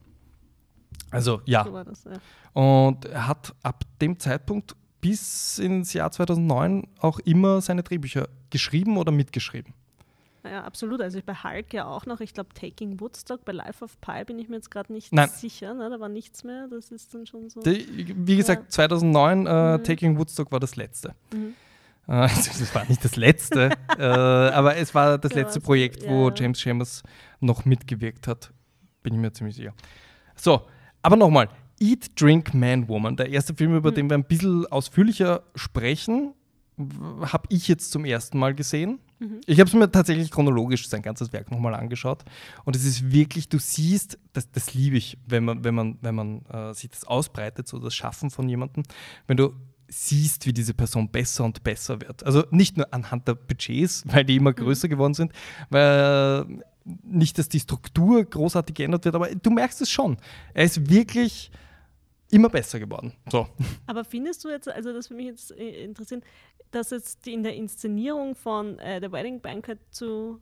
[1.11, 1.63] Also ja.
[1.63, 2.13] So war das, ja.
[2.53, 8.97] Und er hat ab dem Zeitpunkt bis ins Jahr 2009 auch immer seine Drehbücher geschrieben
[8.97, 9.73] oder mitgeschrieben.
[10.45, 11.01] Ja, absolut.
[11.01, 12.19] Also bei Hulk ja auch noch.
[12.19, 15.29] Ich glaube, Taking Woodstock, bei Life of Pi bin ich mir jetzt gerade nicht Nein.
[15.29, 15.73] sicher.
[15.73, 15.89] Ne?
[15.89, 16.67] Da war nichts mehr.
[16.69, 17.61] Das ist dann schon so.
[17.61, 19.83] Die, wie gesagt, 2009, äh, Mhm.
[19.85, 21.15] Taking Woodstock war das letzte.
[21.33, 21.53] Mhm.
[22.07, 25.65] Äh, also das war nicht das letzte, äh, aber es war das Ja, letzte was-
[25.65, 26.35] Projekt, ja, wo ja.
[26.35, 27.03] James Chambers
[27.39, 28.51] noch mitgewirkt hat.
[29.01, 29.73] Bin ich mir ziemlich sicher.
[30.35, 30.63] So,
[31.01, 31.47] aber nochmal.
[31.83, 33.15] Eat, Drink, Man, Woman.
[33.17, 33.95] Der erste Film, über Mhm.
[33.95, 36.33] den wir ein bisschen ausführlicher sprechen,
[37.21, 38.99] habe ich jetzt zum ersten Mal gesehen.
[39.19, 39.41] Mhm.
[39.45, 42.23] Ich habe es mir tatsächlich chronologisch sein ganzes Werk nochmal angeschaut.
[42.65, 46.15] Und es ist wirklich, du siehst, das, das liebe ich, wenn man, wenn man, wenn
[46.15, 48.83] man äh, sich das ausbreitet, so das Schaffen von jemandem,
[49.27, 49.53] wenn du
[49.89, 52.25] siehst, wie diese Person besser und besser wird.
[52.25, 55.31] Also nicht nur anhand der Budgets, weil die immer größer geworden sind,
[55.69, 56.63] weil äh,
[57.03, 60.17] nicht, dass die Struktur großartig geändert wird, aber du merkst es schon.
[60.53, 61.51] Er ist wirklich
[62.31, 63.13] immer besser geworden.
[63.31, 63.47] So.
[63.87, 66.23] Aber findest du jetzt, also das würde mich jetzt äh, interessieren,
[66.71, 70.39] dass jetzt die in der Inszenierung von äh, The Wedding Banquet zu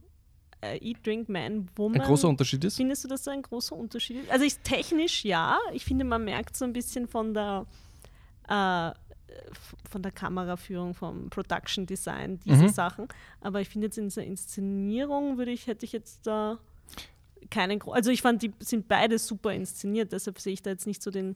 [0.62, 2.00] äh, Eat, Drink, Man, Woman.
[2.02, 2.78] Ein großer Unterschied ist.
[2.78, 4.32] Findest du, dass da ein großer Unterschied ist?
[4.32, 5.58] Also ich, technisch ja.
[5.74, 7.65] Ich finde, man merkt so ein bisschen von der
[8.48, 8.91] äh,
[9.89, 12.70] von der Kameraführung, vom Production Design, diese Mhm.
[12.70, 13.08] Sachen.
[13.39, 16.60] Aber ich finde jetzt in dieser Inszenierung würde ich, hätte ich jetzt da
[17.50, 21.02] keinen Also ich fand, die sind beide super inszeniert, deshalb sehe ich da jetzt nicht
[21.02, 21.36] so den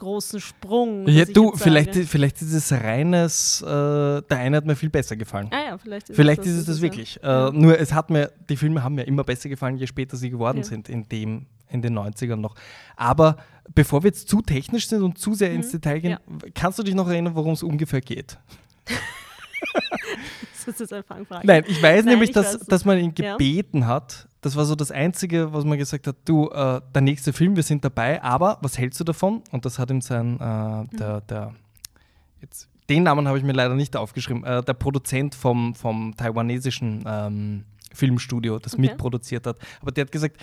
[0.00, 1.06] großen Sprung.
[1.06, 5.14] Ja, du, vielleicht, sage- vielleicht ist es reines, äh, der eine hat mir viel besser
[5.16, 5.48] gefallen.
[5.52, 6.82] Ah ja, vielleicht ist Vielleicht es ist es das ja.
[6.82, 7.22] wirklich.
[7.22, 7.50] Äh, Ja.
[7.52, 10.58] Nur es hat mir, die Filme haben mir immer besser gefallen, je später sie geworden
[10.58, 10.64] Ja.
[10.64, 12.54] sind, in, dem, in den 90ern noch.
[12.96, 13.36] Aber
[13.74, 16.18] bevor wir jetzt zu technisch sind und zu sehr ins Detail gehen,
[16.54, 18.38] kannst du dich noch erinnern, worum es ungefähr geht?
[20.66, 21.46] Das ist jetzt eine Fangfrage.
[21.46, 23.32] Nein, ich weiß Nein, nämlich, ich dass, weiß dass man ihn Ja.
[23.36, 24.28] gebeten hat.
[24.42, 27.62] Das war so das Einzige, was man gesagt hat, du, äh, der nächste Film, wir
[27.62, 29.42] sind dabei, aber was hältst du davon?
[29.50, 31.54] Und das hat ihm sein, äh, der, der,
[32.40, 37.04] jetzt, den Namen habe ich mir leider nicht aufgeschrieben, äh, der Produzent vom, vom taiwanesischen
[37.06, 38.82] ähm, Filmstudio, das Okay.
[38.82, 39.58] mitproduziert hat.
[39.82, 40.38] Aber der hat gesagt,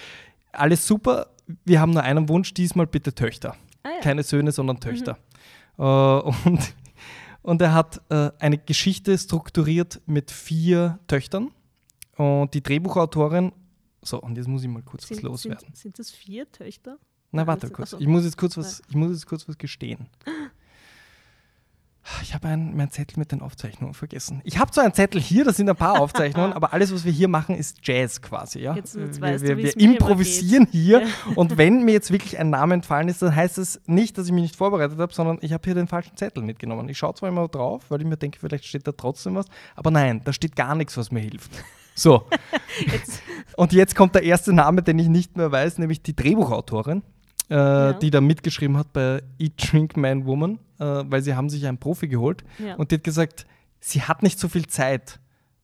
[0.52, 1.28] alles super,
[1.66, 3.56] wir haben nur einen Wunsch, diesmal bitte Töchter.
[3.84, 4.02] Ah, ja.
[4.02, 5.18] Keine Söhne, sondern Töchter.
[5.80, 6.74] Äh, und,
[7.42, 11.50] und er hat äh, eine Geschichte strukturiert mit vier Töchtern.
[12.16, 13.52] Und die Drehbuchautorin,
[14.08, 15.60] so, und jetzt muss ich mal kurz was sind, loswerden.
[15.60, 16.98] sind, sind das vier Töchter?
[17.32, 17.88] Na, Nein, warte das sind- kurz.
[17.94, 18.02] ach so.
[18.02, 20.08] Ich muss jetzt kurz was, ich muss jetzt kurz was gestehen.
[22.22, 24.40] Ich habe ein, meinen Zettel mit den Aufzeichnungen vergessen.
[24.46, 27.12] Ich habe zwar einen Zettel hier, da sind ein paar Aufzeichnungen, aber alles, was wir
[27.12, 28.60] hier machen, ist Jazz quasi.
[28.60, 28.76] Ja?
[28.76, 31.08] Jetzt- jetzt wir du, wir, wir immer improvisieren hier Ja.
[31.36, 34.32] und wenn mir jetzt wirklich ein Name entfallen ist, dann heißt es nicht, dass ich
[34.32, 36.88] mich nicht vorbereitet habe, sondern ich habe hier den falschen Zettel mitgenommen.
[36.88, 39.92] Ich schaue zwar immer drauf, weil ich mir denke, vielleicht steht da trotzdem was, aber
[39.92, 41.52] nein, da steht gar nichts, was mir hilft.
[41.98, 42.28] So,
[42.86, 43.24] Jetzt,
[43.56, 47.02] und jetzt kommt der erste Name, den ich nicht mehr weiß, nämlich die Drehbuchautorin,
[47.50, 51.66] äh, die da mitgeschrieben hat bei Eat, Drink, Man, Woman, äh, weil sie haben sich
[51.66, 52.76] einen Profi geholt ja.
[52.76, 53.48] und die hat gesagt,
[53.80, 55.20] sie hat nicht so viel Zeit,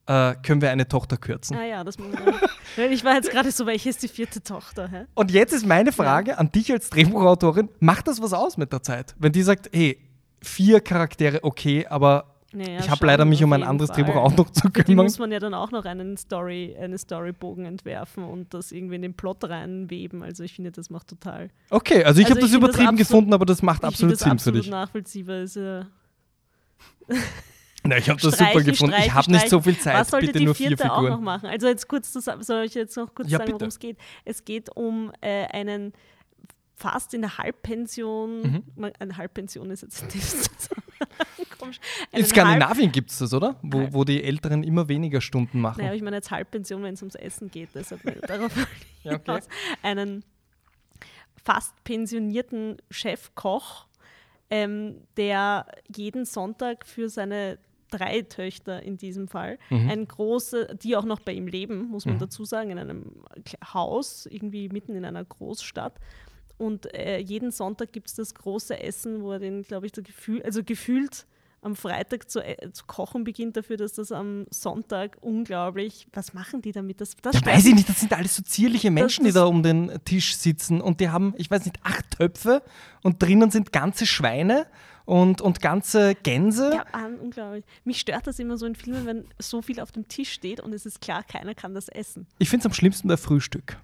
[0.07, 1.55] äh, können wir eine Tochter kürzen.
[1.55, 2.91] ah ja, das muss man.
[2.91, 4.89] Ich war jetzt gerade so, welche ist die vierte Tochter?
[4.89, 5.05] Hä?
[5.13, 8.81] Und jetzt ist meine Frage an dich als Drehbuchautorin, macht das was aus mit der
[8.81, 9.13] Zeit?
[9.19, 9.99] Wenn die sagt, hey,
[10.41, 14.03] vier Charaktere, okay, aber Naja, ich habe leider mich um ein anderes Fall.
[14.03, 15.05] Drehbuch auch noch zu Für die kümmern.
[15.05, 19.01] muss man ja dann auch noch einen Story, eine Storybogen entwerfen und das irgendwie in
[19.01, 20.21] den Plot reinweben.
[20.23, 21.49] Also ich finde, das macht total.
[21.71, 23.87] Okay, also ich Also habe ich das das übertrieben absolut- gefunden, aber das macht ich
[23.87, 24.69] absolut das Sinn für dich.
[24.69, 25.37] nachvollziehbar.
[25.41, 25.83] Ist, äh,
[27.85, 28.93] Na, ich habe das super gefunden.
[28.93, 31.01] ich streichen, habe nicht so viel Was Zeit, sollte bitte die nur vier vierte auch
[31.01, 31.23] noch Figuren.
[31.23, 31.49] machen?
[31.49, 33.97] Also jetzt kurz, das, soll ich jetzt noch kurz Ja, sagen, worum es geht?
[34.25, 35.91] Es geht um äh, einen
[36.75, 38.91] fast in der Halbpension, Mhm.
[38.99, 40.49] eine Halbpension ist jetzt nicht
[42.11, 43.57] In Einen Skandinavien gibt es das, oder?
[43.61, 45.77] Wo, wo die Älteren immer weniger Stunden machen.
[45.79, 48.51] Naja, aber ich meine jetzt Halbpension, wenn es ums Essen geht, deshalb darauf
[49.03, 49.39] Ja, okay.
[49.81, 50.23] einen
[51.43, 53.87] fast pensionierten Chefkoch,
[54.49, 57.57] ähm, der jeden Sonntag für seine
[57.89, 59.89] drei Töchter in diesem Fall, Mhm.
[59.89, 62.19] ein große, die auch noch bei ihm leben, muss man Mhm.
[62.19, 63.23] dazu sagen, in einem
[63.73, 65.99] Haus, irgendwie mitten in einer Großstadt.
[66.57, 70.01] Und äh, jeden Sonntag gibt es das große Essen, wo er den, glaube ich, so
[70.01, 71.25] gefühl, also gefühlt
[71.63, 76.61] am Freitag zu, äh, zu kochen beginnt, dafür, dass das am Sonntag unglaublich, was machen
[76.61, 77.01] die damit?
[77.01, 79.45] Das, das Ja, weiß ich nicht, das sind alles so zierliche Menschen, die das- da
[79.45, 82.61] um den Tisch sitzen und die haben, ich weiß nicht, acht Töpfe
[83.01, 84.65] und drinnen sind ganze Schweine
[85.05, 86.71] und, und ganze Gänse.
[86.73, 87.65] Ja, ah, unglaublich.
[87.83, 90.73] Mich stört das immer so in Filmen, wenn so viel auf dem Tisch steht und
[90.73, 92.27] es ist klar, keiner kann das essen.
[92.39, 93.77] Ich finde es am schlimmsten bei Frühstück.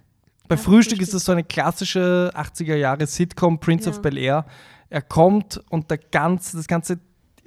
[0.48, 1.00] Bei Ja, Frühstück Frühstück.
[1.02, 3.94] ist das so eine klassische 80er Jahre Sitcom, Prince Ja.
[3.96, 4.46] of Bel Air.
[4.88, 6.98] Er kommt und der ganze, das ganze,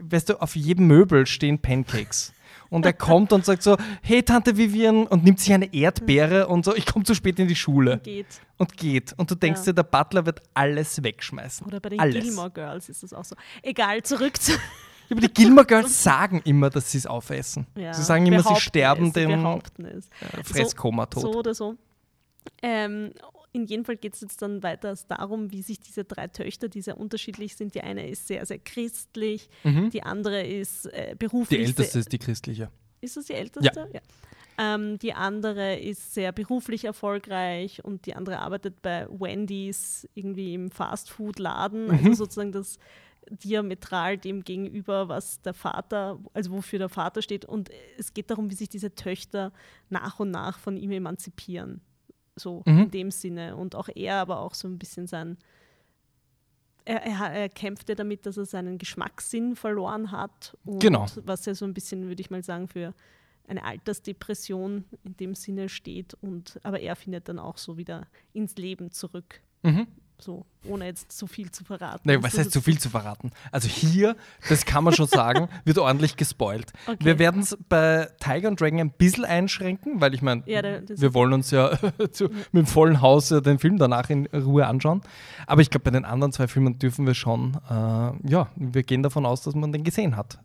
[0.10, 2.34] weißt du, auf jedem Möbel stehen Pancakes.
[2.70, 6.66] Und er kommt und sagt so, hey Tante Vivian und nimmt sich eine Erdbeere und
[6.66, 8.00] so, ich komme zu spät in die Schule.
[8.00, 8.26] Geht.
[8.58, 9.14] Und geht.
[9.18, 9.66] Und du denkst Ja.
[9.66, 11.68] dir, der Butler wird alles wegschmeißen.
[11.68, 12.24] Oder bei den alles.
[12.24, 13.36] Gilmore Girls ist das auch so.
[13.62, 14.54] Egal, zurück zu.
[15.12, 17.68] Aber die Gilmore Girls sagen immer, dass sie es aufessen.
[17.78, 21.22] Ja, sie sagen immer, sie sterben es, dem äh, Fresskoma tot.
[21.22, 21.76] So oder so.
[22.64, 23.12] Ähm,
[23.54, 26.82] in jedem Fall geht es jetzt dann weiter darum, wie sich diese drei Töchter, die
[26.82, 31.60] sehr unterschiedlich sind, die eine ist sehr, sehr christlich, die andere ist äh, beruflich.
[31.60, 31.64] Mhm.
[31.64, 32.72] Die älteste sehr, ist die christliche.
[33.00, 33.90] ist das die älteste?
[33.94, 34.02] Ja.
[34.58, 40.72] Ähm, die andere ist sehr beruflich erfolgreich und die andere arbeitet bei Wendy's irgendwie im
[40.72, 41.86] Fastfood-Laden.
[41.86, 41.92] Mhm.
[41.92, 42.78] Also sozusagen das
[43.30, 47.46] diametral dem gegenüber, was der Vater, also wofür der Vater steht.
[47.46, 49.52] Und es geht darum, wie sich diese Töchter
[49.90, 51.82] nach und nach von ihm emanzipieren.
[52.36, 52.84] So Mhm.
[52.84, 53.56] in dem Sinne.
[53.56, 55.38] Und auch er, aber auch so ein bisschen sein.
[56.86, 60.58] Er, er, er kämpfte damit, dass er seinen Geschmackssinn verloren hat.
[60.66, 61.06] Und Genau.
[61.24, 62.94] Was ja so ein bisschen, würde ich mal sagen, für
[63.48, 66.14] eine Altersdepression in dem Sinne steht.
[66.16, 69.42] Und, aber er findet dann auch so wieder ins Leben zurück.
[69.64, 69.88] Mhm.
[70.20, 72.02] So, ohne jetzt zu viel zu verraten.
[72.06, 73.32] Nee, Ist was heißt zu viel zu verraten?
[73.52, 74.16] Also hier,
[74.48, 76.72] das kann man schon sagen, wird ordentlich gespoilt.
[76.88, 76.98] Okay.
[77.04, 81.14] Wir werden es bei Tiger and Dragon ein bisschen einschränken, weil ich meine, Ja, wir
[81.14, 81.78] wollen uns ja
[82.12, 85.02] zu, mit dem vollen Haus den Film danach in Ruhe anschauen.
[85.46, 87.74] Aber ich glaube, bei den anderen zwei Filmen dürfen wir schon, äh,
[88.30, 90.40] ja, wir gehen davon aus, dass man den gesehen hat.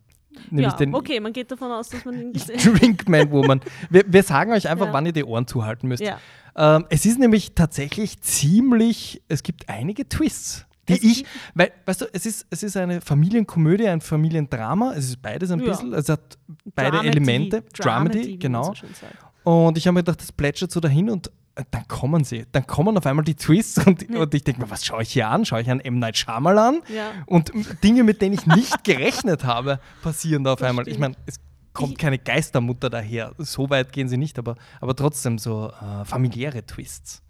[0.51, 3.61] Nämlich Ja, den okay, man geht davon aus, dass man ihn gesehen Drinkman Woman.
[3.89, 4.93] Wir, wir sagen euch einfach, Ja.
[4.93, 6.03] wann ihr die Ohren zuhalten müsst.
[6.03, 6.17] Ja.
[6.59, 12.01] Ähm, es ist nämlich tatsächlich ziemlich, es gibt einige Twists, die Es ich, weil, weißt
[12.01, 15.65] du, es ist, es ist eine Familienkomödie, ein Familiendrama, es ist beides ein Ja.
[15.67, 16.37] bisschen, es hat
[16.75, 18.73] beide Dramedy, Elemente, Dramedy, man genau.
[18.73, 19.49] so.
[19.49, 22.67] Und ich habe mir gedacht, das plätschert so dahin und äh, dann kommen sie, dann
[22.67, 25.45] kommen auf einmal die Twists und, und ich denke mir, was schaue ich hier an?
[25.45, 25.99] Schaue ich an M.
[25.99, 26.81] Night Shyamalan?
[26.93, 27.11] Ja.
[27.25, 27.51] Und
[27.83, 30.87] Dinge, mit denen ich nicht gerechnet habe, passieren da auf einmal.
[30.87, 31.01] Ich stimmt.
[31.01, 31.39] meine, es
[31.73, 33.33] kommt keine Geistermutter daher.
[33.37, 37.21] So weit gehen sie nicht, aber, aber trotzdem so äh, familiäre Twists.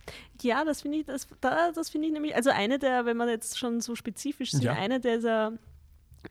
[0.42, 3.30] Ja, das finde ich, das, da, das finde ich nämlich, also eine der, wenn man
[3.30, 4.74] jetzt schon so spezifisch sind, Ja.
[4.74, 5.54] eine dieser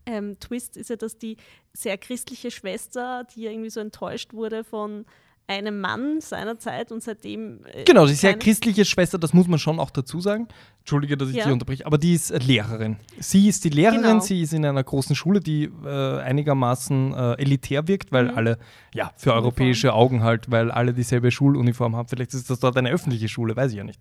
[0.07, 1.37] ähm, Twists ist ja, dass die
[1.73, 5.07] sehr christliche Schwester, die ja irgendwie so enttäuscht wurde von
[5.49, 7.61] einem Mann seinerzeit und seitdem.
[7.73, 10.47] äh, Genau, die sehr keine- christliche Schwester, das muss man schon auch dazu sagen.
[10.81, 11.45] Entschuldige, dass ich Ja.
[11.45, 12.97] dich unterbreche, aber die ist äh, Lehrerin.
[13.19, 14.21] Sie ist die Lehrerin, Genau.
[14.21, 18.37] sie ist in einer großen Schule, die äh, einigermaßen äh, elitär wirkt, weil Mhm.
[18.37, 18.59] alle,
[18.95, 22.09] ja, für europäische Augen halt, weil alle dieselbe Schuluniform haben.
[22.09, 24.01] Vielleicht ist das dort eine öffentliche Schule, weiß ich ja nicht.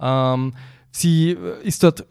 [0.00, 0.54] Ähm,
[0.90, 2.06] sie äh, ist dort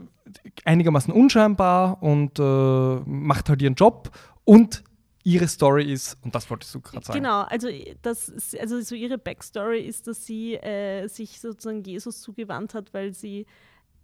[0.66, 4.12] einigermaßen unscheinbar und äh, macht halt ihren Job
[4.44, 4.84] und
[5.28, 7.20] ihre Story ist, und das wolltest du gerade sagen.
[7.20, 7.68] Genau, also,
[8.02, 12.94] das, ist- also so ihre Backstory ist, dass sie äh, sich sozusagen Jesus zugewandt hat,
[12.94, 13.46] weil sie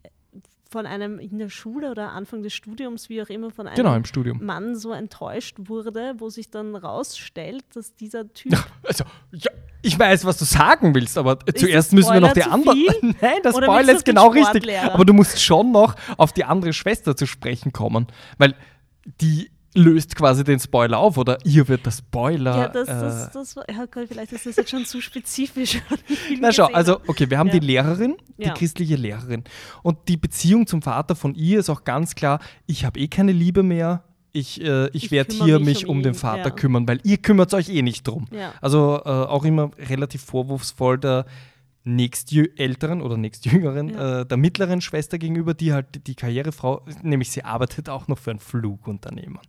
[0.04, 0.10] äh,
[0.70, 3.96] von einem in der Schule oder Anfang des Studiums, wie auch immer, von einem Genau,
[3.96, 4.44] im Studium.
[4.44, 8.54] Mann so enttäuscht wurde, wo sich dann rausstellt, dass dieser Typ.
[8.84, 12.44] Also, ja, ich weiß, was du sagen willst, aber das zuerst müssen wir noch die
[12.44, 12.76] andere.
[13.22, 14.78] Nein, das Oder Spoiler ist genau richtig.
[14.80, 18.08] Aber du musst schon noch auf die andere Schwester zu sprechen kommen,
[18.38, 18.56] weil
[19.22, 22.58] die löst quasi den Spoiler auf oder ihr wird der Spoiler.
[22.58, 25.82] Ja, das, äh, das, das, war- ja Gott, vielleicht ist das jetzt schon zu spezifisch.
[26.40, 27.54] na schau, also okay, wir haben Ja.
[27.60, 28.54] die Lehrerin, die Ja.
[28.54, 29.44] christliche Lehrerin.
[29.82, 33.32] Und die Beziehung zum Vater von ihr ist auch ganz klar, ich habe eh keine
[33.32, 34.04] Liebe mehr.
[34.36, 36.50] Ich, äh, ich, Ich werde hier mich um um den Vater ja.
[36.50, 38.26] kümmern, weil ihr kümmert euch eh nicht drum.
[38.32, 38.52] Ja.
[38.62, 41.26] Also äh, auch immer relativ vorwurfsvoll der
[41.84, 44.22] nächstälteren oder nächstjüngeren, Ja.
[44.22, 48.32] äh, der mittleren Schwester gegenüber, die halt die, Karrierefrau, nämlich sie arbeitet auch noch für
[48.32, 49.40] ein Flugunternehmen.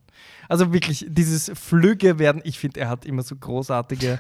[0.49, 4.19] Also wirklich, dieses Flüge werden, ich finde, er hat immer so großartige,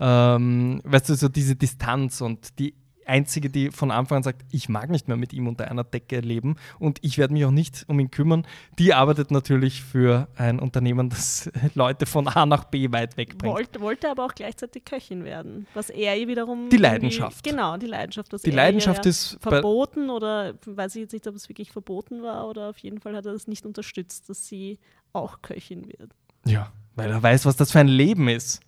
[0.00, 2.74] ähm, weißt du, so diese Distanz und die
[3.06, 6.20] einzige, die von Anfang an sagt, ich mag nicht mehr mit ihm unter einer Decke
[6.20, 8.46] leben und ich werde mich auch nicht um ihn kümmern,
[8.78, 13.54] die arbeitet natürlich für ein Unternehmen, das Leute von A nach B weit wegbringt.
[13.54, 16.68] Wollte, wollte aber auch gleichzeitig Köchin werden, was er ihr wiederum.
[16.70, 17.44] Die Leidenschaft.
[17.44, 18.32] Genau, die Leidenschaft.
[18.32, 22.48] dass Die Leidenschaft ist verboten oder weiß ich jetzt nicht, ob es wirklich verboten war
[22.48, 24.78] oder auf jeden Fall hat er es nicht unterstützt, dass sie
[25.12, 26.12] auch Köchin wird.
[26.44, 28.60] Ja, weil er weiß, was das für ein Leben ist.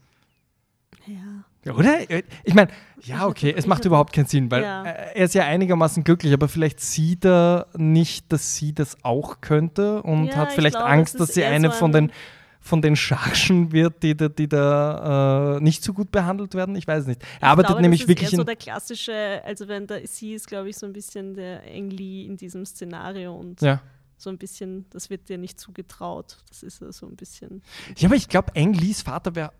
[1.06, 1.44] Ja.
[1.72, 1.98] Oder?
[2.44, 2.70] Ich meine,
[3.02, 4.84] ja, okay, es macht überhaupt keinen Sinn, weil Ja.
[4.84, 9.40] äh, er ist ja einigermaßen glücklich, aber vielleicht sieht er nicht, dass sie das auch
[9.40, 12.12] könnte und Ja, hat ich vielleicht glaube, Angst, dass sie eine so von ein- den
[12.60, 16.74] von den Chargen wird, die da, die da äh, nicht so gut behandelt werden.
[16.76, 17.22] Ich weiß es nicht.
[17.22, 19.96] Er Ich arbeitet glaube, nämlich das ist wirklich eher so der klassische, also wenn da
[20.06, 23.82] sie ist, glaube ich, so ein bisschen der Engli in diesem Szenario und Ja.
[24.16, 26.38] so ein bisschen, das wird dir nicht zugetraut.
[26.48, 27.62] Das ist so ein bisschen.
[27.98, 29.52] ja, aber ich glaube, Ang Lees Vater wäre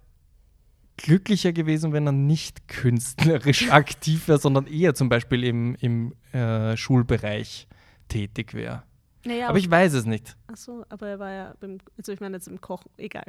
[0.96, 6.76] glücklicher gewesen, wenn er nicht künstlerisch aktiv wäre, sondern eher zum Beispiel im, im äh,
[6.76, 7.68] Schulbereich
[8.08, 8.82] tätig wäre.
[9.24, 10.36] Naja, Aber ich weiß es nicht.
[10.46, 13.24] Achso, aber er war ja beim, also ich meine jetzt im Kochen, egal.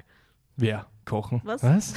[0.57, 0.87] Wer?
[1.05, 1.41] Kochen?
[1.43, 1.93] Was?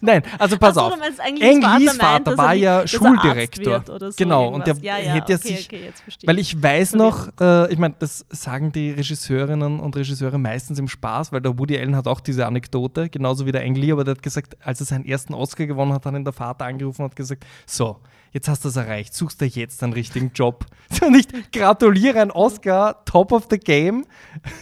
[0.00, 0.94] Nein, also pass Ach auf.
[0.94, 3.84] du meinst eigentlich, Eng Vater meint, er war ja Schuldirektor.
[3.86, 4.82] so genau, und der irgendwas.
[4.82, 5.66] ja, ja, hätte ja okay, sich.
[5.66, 5.92] okay,
[6.24, 10.88] Weil ich weiß noch, äh, ich meine, das sagen die Regisseurinnen und Regisseure meistens im
[10.88, 14.04] Spaß, weil der Woody Allen hat auch diese Anekdote, genauso wie der Ang Lee, aber
[14.04, 17.02] der hat gesagt, als er seinen ersten Oscar gewonnen hat, hat ihn der Vater angerufen
[17.02, 17.98] und hat gesagt, so,
[18.32, 20.66] jetzt hast du es erreicht, suchst dir jetzt einen richtigen Job.
[21.10, 24.04] Nicht, gratuliere, ein Oscar, top of the game,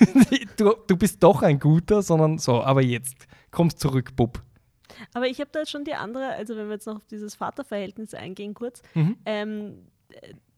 [0.56, 4.42] du, du bist doch ein guter, sondern so, aber jetzt, kommst zurück, Bub.
[5.14, 7.34] Aber ich habe da jetzt schon die andere, also wenn wir jetzt noch auf dieses
[7.34, 9.16] Vaterverhältnis eingehen kurz, Mhm.
[9.26, 9.86] ähm,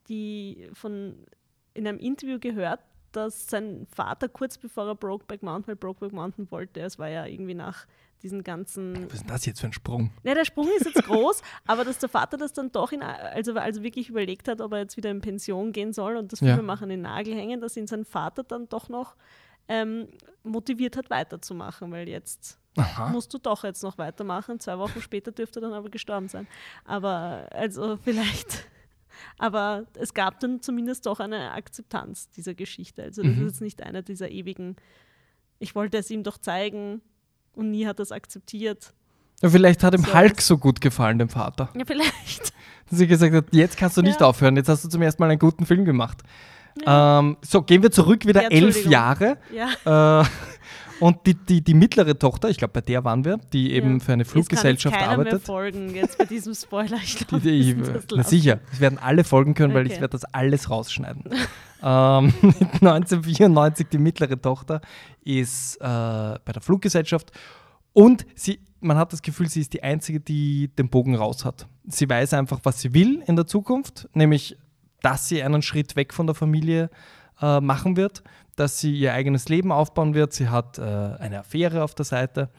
[0.09, 1.16] die von
[1.74, 2.81] in einem Interview gehört,
[3.12, 7.26] dass sein Vater kurz bevor er Brokeback Mountain, weil Brokeback Mountain wollte, es war ja
[7.26, 7.87] irgendwie nach
[8.22, 10.11] diesen ganzen Was ist denn das jetzt für ein Sprung?
[10.22, 13.52] Ne, der Sprung ist jetzt groß, aber dass der Vater das dann doch in, also,
[13.55, 16.48] also wirklich überlegt hat, ob er jetzt wieder in Pension gehen soll und das Ja.
[16.55, 19.16] Filmemachen in den Nagel hängen, dass ihn sein Vater dann doch noch
[19.68, 20.09] ähm,
[20.42, 23.08] motiviert hat, weiterzumachen, weil jetzt Aha.
[23.11, 24.58] musst du doch jetzt noch weitermachen.
[24.61, 26.46] Zwei Wochen später dürfte er dann aber gestorben sein.
[26.85, 28.64] Aber also vielleicht.
[29.38, 33.02] Aber es gab dann zumindest doch eine Akzeptanz dieser Geschichte.
[33.02, 33.46] Also das Mhm.
[33.46, 34.76] ist jetzt nicht einer dieser ewigen,
[35.58, 37.02] ich wollte es ihm doch zeigen
[37.54, 38.94] und nie hat er es akzeptiert.
[39.42, 40.14] Ja, vielleicht hat ihm So.
[40.14, 41.68] Hulk so gut gefallen, dem Vater.
[41.76, 42.52] Ja, vielleicht.
[42.88, 44.26] dass sie gesagt hat, jetzt kannst du nicht Ja.
[44.28, 46.22] aufhören, jetzt hast du zum ersten Mal einen guten Film gemacht.
[46.87, 48.87] Ähm, so, gehen wir zurück wieder Ja, elf.
[48.87, 49.37] Jahre.
[49.52, 50.22] Ja.
[50.22, 50.26] Äh,
[51.02, 54.04] und die, die, die mittlere Tochter, ich glaube, bei der waren wir, die eben Ja.
[54.04, 55.42] für eine Es kann jetzt Fluggesellschaft keiner Mehr arbeitet.
[55.42, 56.96] folgen jetzt bei diesem Spoiler.
[57.02, 57.76] Ich Die, glaube, die,
[58.14, 60.00] na sicher, es werden alle folgen können, weil ich Okay.
[60.02, 61.24] werde das alles rausschneiden.
[61.82, 62.32] ähm,
[62.80, 64.80] 1994 die mittlere Tochter
[65.24, 67.32] ist äh, bei der Fluggesellschaft
[67.92, 71.66] und sie, man hat das Gefühl, sie ist die Einzige, die den Bogen raus hat.
[71.86, 74.56] Sie weiß einfach, was sie will in der Zukunft, nämlich,
[75.02, 76.90] dass sie einen Schritt weg von der Familie
[77.40, 78.22] äh, machen wird,
[78.56, 80.32] dass sie ihr eigenes Leben aufbauen wird.
[80.32, 82.50] Sie hat äh, eine Affäre auf der Seite.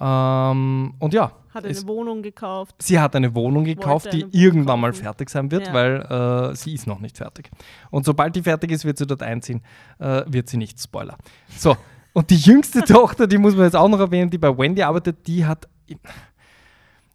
[0.00, 2.74] Ähm, und ja, Hat es- eine Wohnung gekauft.
[2.80, 5.02] Sie hat eine Wohnung gekauft, Wollte die eine Wohnung irgendwann mal kaufen.
[5.04, 5.72] fertig sein wird, Ja.
[5.74, 7.50] weil äh, sie ist noch nicht fertig.
[7.90, 9.62] Und sobald die fertig ist, wird sie dort einziehen,
[9.98, 11.16] äh, wird sie nicht Spoiler.
[11.56, 11.76] So,
[12.14, 15.26] und die jüngste Tochter, die muss man jetzt auch noch erwähnen, die bei Wendy arbeitet,
[15.26, 15.68] die hat.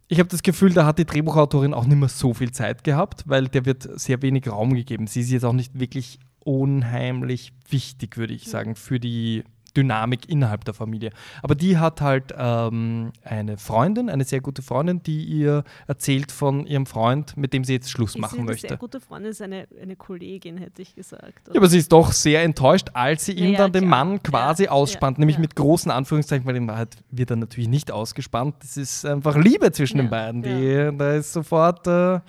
[0.09, 3.23] Ich habe das Gefühl, da hat die Drehbuchautorin auch nicht mehr so viel Zeit gehabt,
[3.27, 5.05] weil der wird sehr wenig Raum gegeben.
[5.07, 9.43] Sie ist jetzt auch nicht wirklich unheimlich wichtig, würde ich sagen, für die
[9.75, 11.11] Dynamik innerhalb der Familie.
[11.43, 16.65] Aber die hat halt ähm, eine Freundin, eine sehr gute Freundin, die ihr erzählt von
[16.65, 18.67] ihrem Freund, mit dem sie jetzt Schluss Ist machen sie eine möchte.
[18.69, 21.47] sehr gute Freundin, ist eine, eine Kollegin, hätte ich gesagt.
[21.49, 24.05] Ja, aber sie ist doch sehr enttäuscht, als sie ihm Ja, dann den klar.
[24.05, 27.69] Mann quasi Ja, ausspannt, ja, nämlich mit großen Anführungszeichen, weil in Wahrheit wird er natürlich
[27.69, 28.55] nicht ausgespannt.
[28.61, 30.41] Das ist einfach Liebe zwischen den beiden.
[30.41, 32.19] Die, Da ist sofort, äh,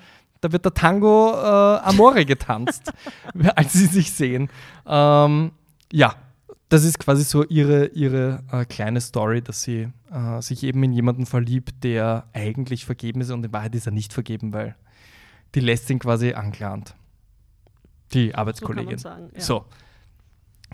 [0.41, 2.93] da wird der Tango äh, Amore getanzt,
[3.57, 4.49] als sie sich sehen.
[4.87, 5.53] Ähm,
[5.93, 6.15] ja,
[6.69, 10.93] das ist quasi so ihre, ihre äh, kleine Story, dass sie äh, sich eben in
[10.93, 14.77] jemanden verliebt, der eigentlich vergeben ist und in Wahrheit ist er nicht vergeben, weil
[15.55, 16.95] die lässt ihn quasi angelernt.
[18.13, 18.91] Die so Arbeitskollegin.
[18.91, 19.31] man sagen.
[19.35, 19.41] Ja.
[19.41, 19.65] So.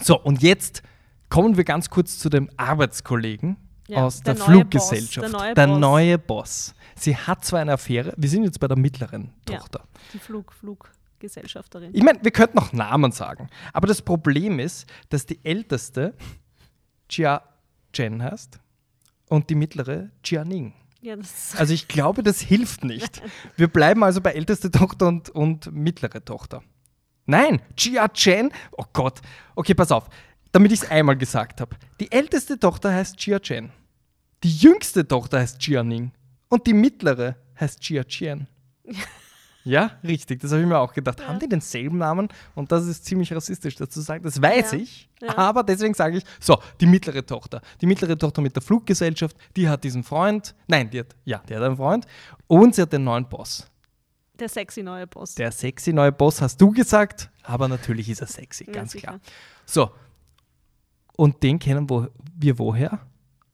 [0.00, 0.82] So, und jetzt
[1.28, 3.56] kommen wir ganz kurz zu dem Arbeitskollegen
[3.88, 5.30] Ja, aus der, der Fluggesellschaft.
[5.32, 5.80] Boss, der der neue Boss.
[5.80, 6.74] neue Boss.
[6.96, 9.58] Sie hat zwar eine Affäre, wir sind jetzt bei der mittleren Ja.
[9.58, 9.84] Tochter.
[10.12, 11.90] Die Flug, Fluggesellschafterin.
[11.92, 16.14] Ich meine, wir könnten auch Namen sagen, aber das Problem ist, dass die älteste
[17.10, 17.42] Jia
[17.92, 18.58] Chen heißt
[19.28, 20.72] und die mittlere Jia Ning.
[21.02, 21.16] Ja,
[21.58, 23.20] Also ich glaube, das hilft nicht.
[23.56, 26.62] Wir bleiben also bei älteste Tochter und, und mittlere Tochter.
[27.26, 28.50] Nein, Jia Chen.
[28.72, 29.20] Oh Gott.
[29.54, 30.08] Okay, pass auf.
[30.54, 31.76] Damit ich es einmal gesagt habe.
[32.00, 33.72] Die älteste Tochter heißt Jia Chen.
[34.44, 36.12] Die jüngste Tochter heißt Jia Ning.
[36.48, 38.46] Und die mittlere heißt Jia Chen.
[39.66, 40.40] Ja, richtig.
[40.42, 41.26] Das habe ich mir auch gedacht.
[41.26, 42.28] Haben die denselben Namen?
[42.54, 44.22] Und das ist ziemlich rassistisch dazu zu sagen.
[44.22, 44.78] Das weiß Ja.
[44.78, 45.08] ich.
[45.22, 45.38] Ja.
[45.38, 47.62] Aber deswegen sage ich, so, die mittlere Tochter.
[47.80, 50.54] Die mittlere Tochter mit der Fluggesellschaft, die hat diesen Freund.
[50.66, 52.06] Nein, die hat, ja, die hat einen Freund.
[52.46, 53.66] Und sie hat den neuen Boss.
[54.38, 55.34] der sexy neue Boss.
[55.36, 59.18] Der sexy neue Boss hast du gesagt, aber natürlich ist er sexy, Ja, ganz klar.
[59.64, 59.90] So.
[61.16, 63.00] Und den kennen wir woher?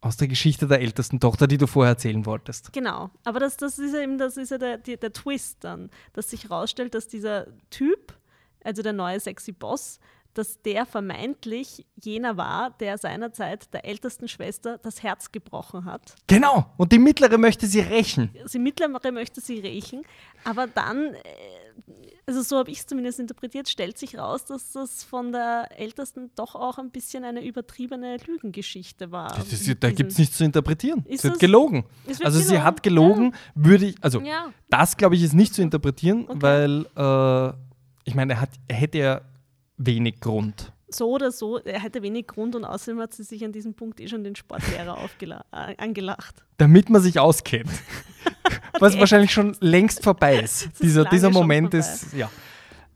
[0.03, 2.73] Aus der Geschichte der ältesten Tochter, die du vorher erzählen wolltest.
[2.73, 5.91] Genau, aber das, das ist ja eben das ist ja der, die, der Twist dann,
[6.15, 8.15] dass sich herausstellt, dass dieser Typ,
[8.65, 10.01] also der neue sexy Boss,
[10.35, 16.15] dass der vermeintlich jener war, der seinerzeit der ältesten Schwester das Herz gebrochen hat.
[16.27, 16.67] Genau.
[16.77, 18.31] Und die mittlere möchte sie rächen.
[18.45, 20.03] Sie mittlere möchte sie rächen,
[20.45, 21.19] aber dann, äh,
[22.27, 26.31] also so habe ich es zumindest interpretiert, stellt sich raus, dass das von der Ältesten
[26.37, 29.35] doch auch ein bisschen eine übertriebene Lügengeschichte war.
[29.35, 31.05] Das ist, da gibt es nichts zu interpretieren.
[31.07, 31.85] Ist sie hat gelogen.
[32.23, 35.63] Also sie gelogen, hat gelogen, würde ich, also Ja, das glaube ich ist nicht zu
[35.63, 36.39] interpretieren, Okay.
[36.43, 37.53] weil äh,
[38.05, 39.21] ich meine, er, hat, er hätte ja,
[39.77, 40.73] wenig Grund.
[40.91, 44.01] So oder so, er hätte wenig Grund und außerdem hat sie sich an diesem Punkt
[44.01, 46.45] eh schon den Sportlehrer äh, angelacht.
[46.57, 47.71] Damit man sich auskennt.
[48.81, 50.67] Was wahrscheinlich schon längst vorbei ist.
[50.67, 52.31] ist dieser, dieser Moment ist, ja.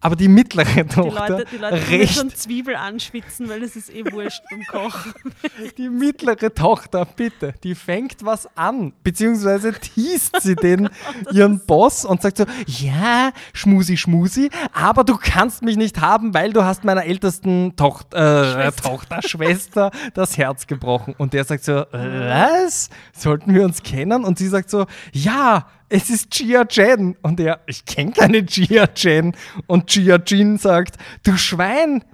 [0.05, 1.25] Aber die mittlere Tochter.
[1.27, 5.15] Die Leute, die Leute recht, schon Zwiebel anschwitzen, weil es ist eh wurscht beim Kochen.
[5.79, 10.91] Die mittlere Tochter, bitte, die fängt was an, beziehungsweise teast sie den
[11.33, 16.53] ihren Boss und sagt so: Ja, Schmusi, Schmusi, aber du kannst mich nicht haben, weil
[16.53, 18.83] du hast meiner ältesten Tochter, äh, Schwester.
[18.83, 21.15] Tochter, Schwester das Herz gebrochen.
[21.17, 22.91] Und der sagt so: Was?
[23.17, 24.23] Sollten wir uns kennen?
[24.25, 27.17] Und sie sagt so: Ja, es ist Gia Jen.
[27.23, 29.37] Und er, ich kenne keine Gia Jen.
[29.67, 32.05] Und Gia Jin sagt, du Schwein.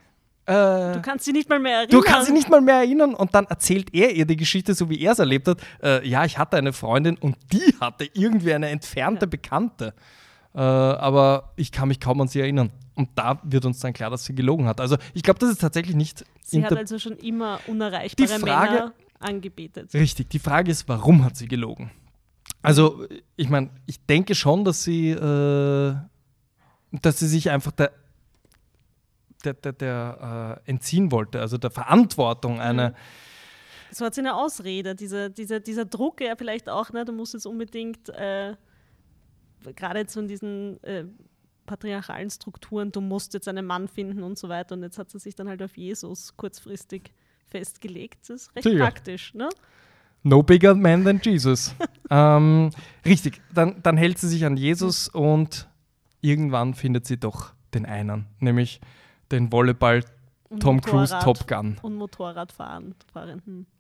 [0.47, 0.53] Äh,
[0.95, 1.91] du kannst sie nicht mal mehr erinnern.
[1.91, 3.15] Du kannst sie nicht mal mehr erinnern.
[3.15, 5.59] Und dann erzählt er ihr die Geschichte, so wie er es erlebt hat.
[5.83, 9.31] Äh, ja, ich hatte eine Freundin und die hatte irgendwie eine entfernte ja.
[9.31, 9.95] Bekannte.
[10.55, 12.71] Äh, aber ich kann mich kaum an sie erinnern.
[12.95, 14.81] Und da wird uns dann klar, dass sie gelogen hat.
[14.81, 16.25] Also ich glaube, das ist tatsächlich nicht.
[16.43, 19.95] Sie hat also schon immer unerreichbare die Frage, Männer angebetet.
[19.95, 20.29] Richtig.
[20.31, 21.91] Die Frage ist, warum hat sie gelogen?
[22.63, 23.07] Also,
[23.37, 25.95] ich meine, ich denke schon, dass sie, äh,
[26.93, 27.93] dass sie sich einfach der,
[29.45, 32.95] der, der, der äh, entziehen wollte, also der Verantwortung einer.
[33.91, 37.35] So hat sie eine Ausrede, dieser, dieser, dieser Druck ja vielleicht auch, ne, du musst
[37.35, 38.55] jetzt unbedingt, äh,
[39.75, 41.07] gerade jetzt so in diesen äh,
[41.71, 44.75] patriarchalen Strukturen, du musst jetzt einen Mann finden und so weiter.
[44.75, 47.13] Und jetzt hat sie sich dann halt auf Jesus kurzfristig
[47.49, 48.29] festgelegt.
[48.29, 48.79] Das ist recht Sicher.
[48.79, 49.49] praktisch, ne?
[50.23, 51.75] No bigger man than Jesus.
[52.11, 52.71] ähm,
[53.05, 55.69] richtig, dann, dann hält sie sich an Jesus und
[56.21, 58.81] irgendwann findet sie doch den einen, nämlich
[59.31, 60.05] den Volleyball
[60.59, 61.79] Tom Motorrad Cruise Top Gun.
[61.83, 62.95] Und Motorradfahren.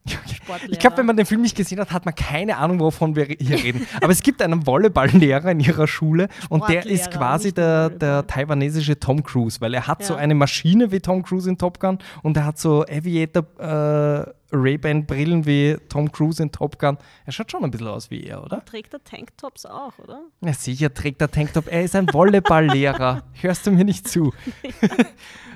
[0.51, 3.16] Fahrenden ich glaube, wenn man den Film nicht gesehen hat, hat man keine Ahnung, wovon
[3.16, 3.86] wir hier reden.
[4.01, 8.98] Aber es gibt einen Volleyballlehrer in ihrer Schule und der ist quasi der, der taiwanesische
[8.98, 10.07] Tom Cruise, weil er hat ja.
[10.07, 14.32] so eine Maschine wie Tom Cruise in Top Gun und er hat so Aviator äh,
[14.53, 16.98] Ray-Ban-Brillen wie Tom Cruise in Top Gun.
[17.24, 18.59] Er schaut schon ein bisschen aus wie er, oder?
[18.59, 20.22] Und trägt er Tanktops auch, oder?
[20.40, 21.70] Ja, sicher trägt er Tanktop.
[21.70, 23.22] Er ist ein Volleyballlehrer.
[23.40, 24.32] Hörst du mir nicht zu?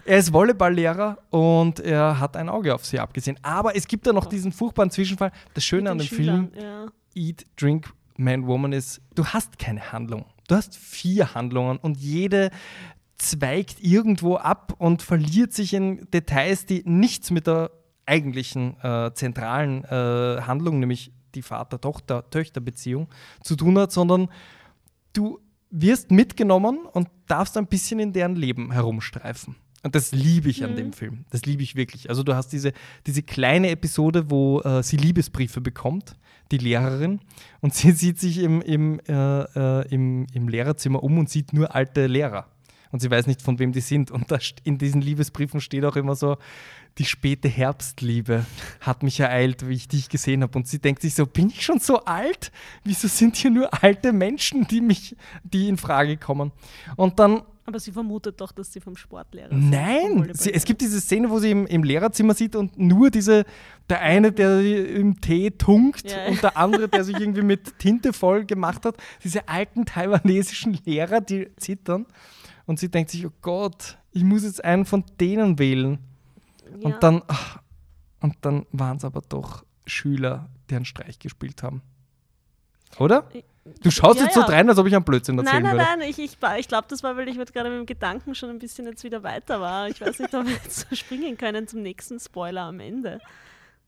[0.05, 3.39] er ist Volleyballlehrer und er hat ein Auge auf sie abgesehen.
[3.43, 5.33] Aber es gibt da noch diesen furchtbaren Zwischenfall.
[5.55, 6.87] Das Schöne an dem Schülern, Film ja.
[7.15, 10.27] Eat, Drink, Man, Woman ist, du hast keine Handlung.
[10.49, 12.51] Du hast vier Handlungen und jede
[13.17, 17.71] zweigt irgendwo ab und verliert sich in Details, die nichts mit der
[18.07, 23.09] eigentlichen äh, zentralen äh, Handlung, nämlich die Vater-Tochter-Töchter-Beziehung,
[23.43, 24.29] zu tun hat, sondern
[25.13, 29.57] du wirst mitgenommen und darfst ein bisschen in deren Leben herumstreifen.
[29.85, 30.77] Und das liebe ich an mhm.
[30.77, 31.25] dem Film.
[31.31, 32.09] Das liebe ich wirklich.
[32.09, 32.73] Also du hast diese,
[33.07, 36.17] diese kleine Episode, wo äh, sie Liebesbriefe bekommt,
[36.51, 37.21] die Lehrerin,
[37.61, 41.75] und sie sieht sich im, im, äh, äh, im, im Lehrerzimmer um und sieht nur
[41.75, 42.47] alte Lehrer.
[42.93, 44.11] Und sie weiß nicht, von wem die sind.
[44.11, 46.39] Und da in diesen Liebesbriefen steht auch immer so,
[46.99, 48.47] die späte Herbstliebe
[48.81, 50.57] hat mich ereilt, wie ich dich gesehen habe.
[50.57, 52.53] Und sie denkt sich so, bin ich schon so alt?
[52.85, 56.53] Wieso sind hier nur alte Menschen, die mich, die in Frage kommen?
[56.95, 59.71] Und dann aber sie vermutet doch, dass sie vom Sportlehrer sind.
[59.71, 63.45] Nein, sie, es gibt diese Szene, wo sie im, im, Lehrerzimmer sieht und nur diese,
[63.89, 66.27] der eine, der im Tee tunkt ja.
[66.27, 68.97] und der andere, der sich irgendwie mit Tinte voll gemacht hat.
[69.23, 72.07] Diese alten taiwanesischen Lehrer, die zittern.
[72.67, 75.99] Und sie denkt sich, oh Gott, ich muss jetzt einen von denen wählen.
[76.81, 76.87] Ja.
[76.87, 77.61] Und dann, ach,
[78.21, 81.83] und dann waren es aber doch Schüler, die einen Streich gespielt haben.
[82.99, 83.29] Oder?
[83.83, 84.45] Du schaust ja, jetzt ja.
[84.45, 86.01] so rein, als ob ich einen Blödsinn erzählen Nein, nein, würde.
[86.01, 88.59] nein, ich, ich, ich glaube, das war, weil ich gerade mit dem Gedanken schon ein
[88.59, 89.89] bisschen jetzt wieder weiter war.
[89.89, 93.21] Ich weiß nicht, ob wir jetzt so springen können zum nächsten Spoiler am Ende.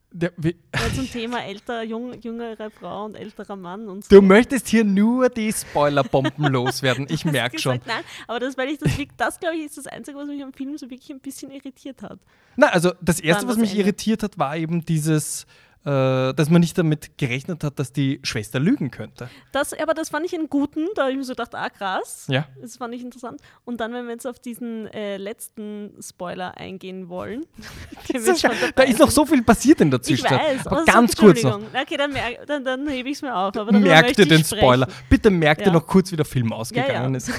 [0.09, 0.51] Der, ja,
[0.95, 4.15] zum Thema älter, jung, jüngere Frau und älterer Mann und so.
[4.15, 7.81] Du möchtest hier nur die Spoilerbomben loswerden, ich merke schon.
[7.85, 10.53] Nein, aber das, weil ich das, das glaube ich, ist das Einzige, was mich am
[10.53, 12.19] Film so wirklich ein bisschen irritiert hat.
[12.55, 13.83] Na, also das Erste, was mich Ende.
[13.83, 15.45] irritiert hat, war eben dieses
[15.87, 19.29] dass man nicht damit gerechnet hat, dass die Schwester lügen könnte.
[19.53, 22.25] Das, aber das fand ich einen guten, da habe ich mir so gedacht, ah krass,
[22.27, 22.45] ja.
[22.61, 23.39] das fand ich interessant.
[23.63, 27.45] Und dann, wenn wir jetzt auf diesen äh, letzten Spoiler eingehen wollen.
[28.13, 30.41] ist da ist noch so viel passiert in der Zwischenzeit.
[30.55, 31.61] Ich weiß, aber ganz so, kurz noch.
[31.81, 32.13] Okay, dann,
[32.45, 33.55] dann, dann hebe ich es mir auf.
[33.55, 34.87] Aber merkt ihr den Spoiler.
[35.09, 37.15] Bitte merkt ihr noch kurz, wie der Film ausgegangen ja, ja.
[37.15, 37.31] ist.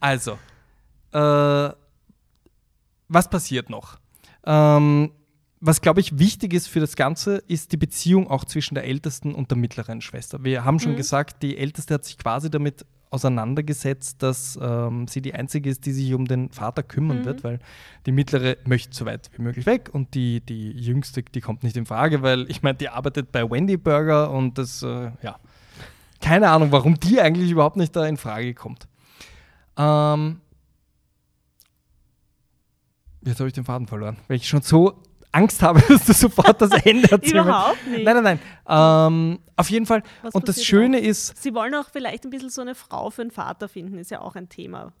[0.00, 0.38] Also,
[1.12, 1.74] äh,
[3.08, 3.98] was passiert noch?
[4.44, 5.12] Ähm,
[5.60, 9.34] was, glaube ich, wichtig ist für das Ganze, ist die Beziehung auch zwischen der ältesten
[9.34, 10.44] und der mittleren Schwester.
[10.44, 10.96] Wir haben schon mhm.
[10.96, 15.92] gesagt, die älteste hat sich quasi damit auseinandergesetzt, dass ähm, sie die einzige ist, die
[15.92, 17.24] sich um den Vater kümmern mhm.
[17.24, 17.58] wird, weil
[18.06, 21.76] die mittlere möchte so weit wie möglich weg und die, die jüngste, die kommt nicht
[21.76, 25.36] in Frage, weil ich meine, die arbeitet bei Wendy Burger und das, äh, ja,
[26.20, 28.86] keine Ahnung, warum die eigentlich überhaupt nicht da in Frage kommt.
[29.78, 30.40] Ähm,
[33.22, 35.02] Jetzt habe ich den Faden verloren, weil ich schon so
[35.32, 37.34] Angst habe, dass du sofort das Ende erzählst.
[37.34, 38.04] Überhaupt nicht.
[38.04, 39.08] Nein, nein, nein.
[39.12, 40.02] Ähm, auf jeden Fall.
[40.22, 43.22] Was und das Schöne ist, Sie wollen auch vielleicht ein bisschen so eine Frau für
[43.22, 44.92] einen Vater finden, ist ja auch ein Thema.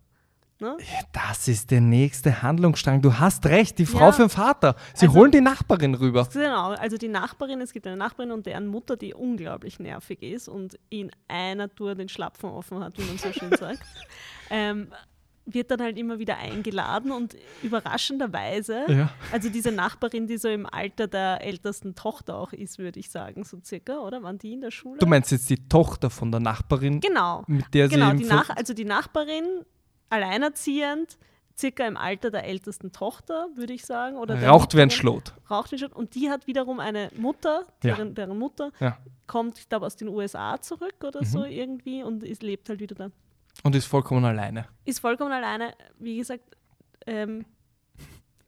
[0.60, 0.76] Ne?
[1.12, 3.00] das ist der nächste Handlungsstrang.
[3.00, 4.12] Du hast recht, die Frau Ja.
[4.12, 4.74] für den Vater.
[4.92, 6.26] Sie Also- holen die Nachbarin rüber.
[6.32, 10.48] Genau, also die Nachbarin, es gibt eine Nachbarin und deren Mutter, die unglaublich nervig ist
[10.48, 13.78] und in einer Tour den Schlapfen offen hat, wie man so schön sagt,
[14.50, 14.88] ähm,
[15.50, 19.10] wird dann halt immer wieder eingeladen und überraschenderweise, Ja.
[19.32, 23.44] also diese Nachbarin, die so im Alter der ältesten Tochter auch ist, würde ich sagen,
[23.44, 24.22] so circa, oder?
[24.22, 24.98] Waren die in der Schule?
[24.98, 27.44] Du meinst jetzt die Tochter von der Nachbarin, genau.
[27.46, 29.44] mit der sie Genau, die Nach also die Nachbarin,
[30.10, 31.18] alleinerziehend,
[31.56, 34.16] circa im Alter der ältesten Tochter, würde ich sagen.
[34.16, 35.34] Oder der raucht wie ein Schlot.
[35.50, 35.92] Raucht wie ein Schlot.
[35.94, 37.94] Und die hat wiederum eine Mutter, Ja.
[37.96, 38.98] deren, deren Mutter Ja.
[39.26, 42.94] kommt, ich glaube, aus den USA zurück oder so irgendwie und ist, lebt halt wieder
[42.94, 43.10] da.
[43.64, 44.66] Und ist vollkommen alleine.
[44.84, 46.56] Ist vollkommen alleine, wie gesagt,
[47.06, 47.44] ähm,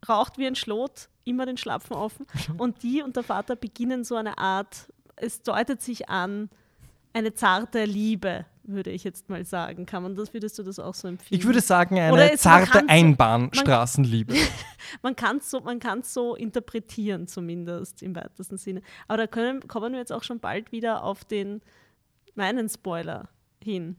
[0.08, 2.26] raucht wie ein Schlot, immer den Schlapfen offen.
[2.58, 6.48] Und die und der Vater beginnen so eine Art, es deutet sich an,
[7.12, 9.84] eine zarte Liebe, würde ich jetzt mal sagen.
[9.84, 11.34] Kann man das, würdest du das auch so empfinden?
[11.34, 14.34] Ich würde sagen, eine es- zarte Einbahnstraßenliebe.
[15.02, 18.82] man kann es so, man so interpretieren, zumindest im weitesten Sinne.
[19.08, 21.62] Aber da können, kommen wir jetzt auch schon bald wieder auf den
[22.36, 23.28] meinen Spoiler
[23.62, 23.96] hin.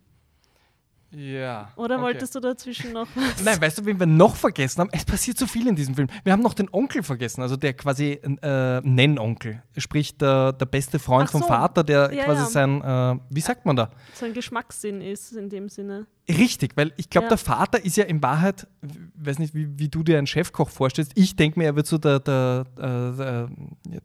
[1.12, 1.72] Ja.
[1.76, 2.04] Oder okay.
[2.04, 3.44] wolltest du dazwischen noch was?
[3.44, 4.90] Nein, weißt du, wen wir noch vergessen haben?
[4.94, 6.08] Es passiert so viel in diesem Film.
[6.24, 9.62] Wir haben noch den Onkel vergessen, also der quasi äh, Nennonkel.
[9.78, 11.48] Sprich, der, der beste Freund Ach vom so.
[11.48, 12.48] Vater, der Ja, quasi ja.
[12.48, 13.92] sein, äh, wie sagt man da?
[14.14, 16.08] so ein Geschmackssinn ist in dem Sinne.
[16.30, 17.30] Richtig, weil ich glaube, Ja.
[17.30, 18.68] der Vater ist ja in Wahrheit,
[19.16, 21.12] weiß nicht, wie, wie du dir einen Chefkoch vorstellst.
[21.16, 22.82] Ich denke mir, er wird so der, der, äh,
[23.18, 23.50] der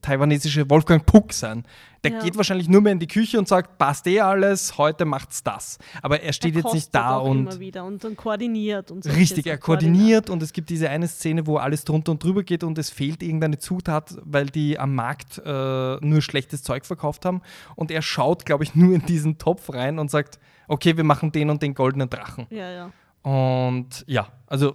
[0.00, 1.64] taiwanesische Wolfgang Puck sein.
[2.04, 2.18] Der Ja.
[2.20, 5.78] geht wahrscheinlich nur mehr in die Küche und sagt, passt eh alles, heute macht's das.
[6.02, 9.46] Aber er steht er jetzt nicht da und immer wieder und dann koordiniert und Richtig,
[9.46, 12.78] er koordiniert und es gibt diese eine Szene, wo alles drunter und drüber geht und
[12.78, 17.42] es fehlt irgendeine Zutat, weil die am Markt äh, nur schlechtes Zeug verkauft haben.
[17.74, 20.38] Und er schaut, glaube ich, nur in diesen Topf rein und sagt,
[20.68, 22.46] okay, wir machen den und den goldenen Drachen.
[22.50, 22.92] Ja, ja.
[23.22, 24.74] Und ja, also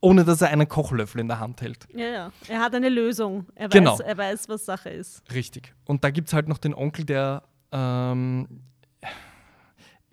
[0.00, 1.86] ohne dass er einen Kochlöffel in der Hand hält.
[1.94, 2.32] Ja, ja.
[2.48, 3.46] Er hat eine Lösung.
[3.54, 3.98] Er weiß, Genau.
[4.00, 5.22] er weiß was Sache ist.
[5.34, 5.74] Richtig.
[5.84, 8.62] Und da gibt es halt noch den Onkel, der, ähm,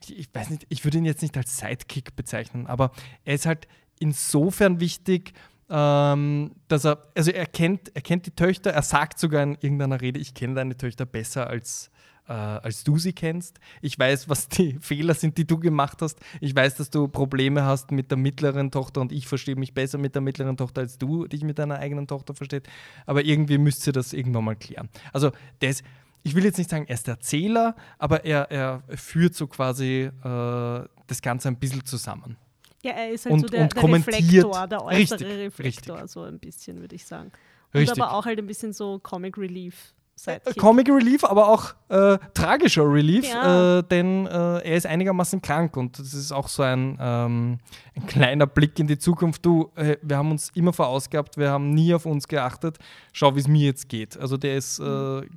[0.03, 2.91] ich- ich weiß nicht, ich würde ihn jetzt nicht als Sidekick bezeichnen, aber
[3.25, 3.67] er ist halt
[3.99, 5.34] insofern wichtig,
[5.69, 9.99] ähm, dass er, also er kennt, er kennt die Töchter, er sagt sogar in irgendeiner
[9.99, 11.89] Rede, ich kenne deine Töchter besser als,
[12.28, 13.59] äh, als du sie kennst.
[13.82, 16.19] Ich weiß, was die Fehler sind, die du gemacht hast.
[16.41, 19.97] Ich weiß, dass du Probleme hast mit der mittleren Tochter und ich verstehe mich besser
[19.97, 22.67] mit der mittleren Tochter, als du dich mit deiner eigenen Tochter versteht.
[23.05, 24.89] Aber irgendwie müsst ihr das irgendwann mal klären.
[25.13, 25.84] Also der ist,
[26.23, 30.09] ich will jetzt nicht sagen, er ist der Erzähler, aber er, er führt so quasi
[30.23, 32.36] äh, das Ganze ein bisschen zusammen.
[32.84, 33.84] Ja, er ist halt Und- so der, der.
[33.84, 36.11] Reflektor, der äußere Richtig, Reflektor, richtig.
[36.11, 37.32] so ein bisschen, würde ich sagen.
[37.73, 38.01] Und Richtig.
[38.01, 39.93] aber auch halt ein bisschen so Comic Relief.
[40.26, 40.57] Äh, Sidekick.
[40.57, 43.78] Comic Relief, aber auch äh, tragischer Relief, Ja.
[43.80, 47.59] äh, denn äh, er ist einigermaßen krank und das ist auch so ein, ähm,
[47.95, 49.45] ein kleiner Blick in die Zukunft.
[49.45, 52.78] Du, äh, wir haben uns immer verausgabt, wir haben nie auf uns geachtet.
[53.13, 54.18] Schau, wie es mir jetzt geht.
[54.18, 54.84] Also der ist, äh,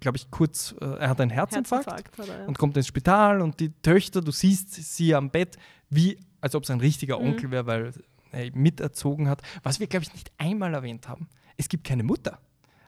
[0.00, 2.46] glaube ich, kurz, äh, er hat einen Herzinfarkt, Herzinfarkt er, ja.
[2.46, 5.56] und kommt ins Spital und die Töchter, du siehst sie am Bett,
[5.90, 7.26] wie als ob es ein richtiger Mhm.
[7.26, 7.92] Onkel wäre, weil
[8.32, 9.42] er miterzogen hat.
[9.62, 11.28] Was wir, glaube ich, nicht einmal erwähnt haben,
[11.58, 12.38] es gibt keine Mutter.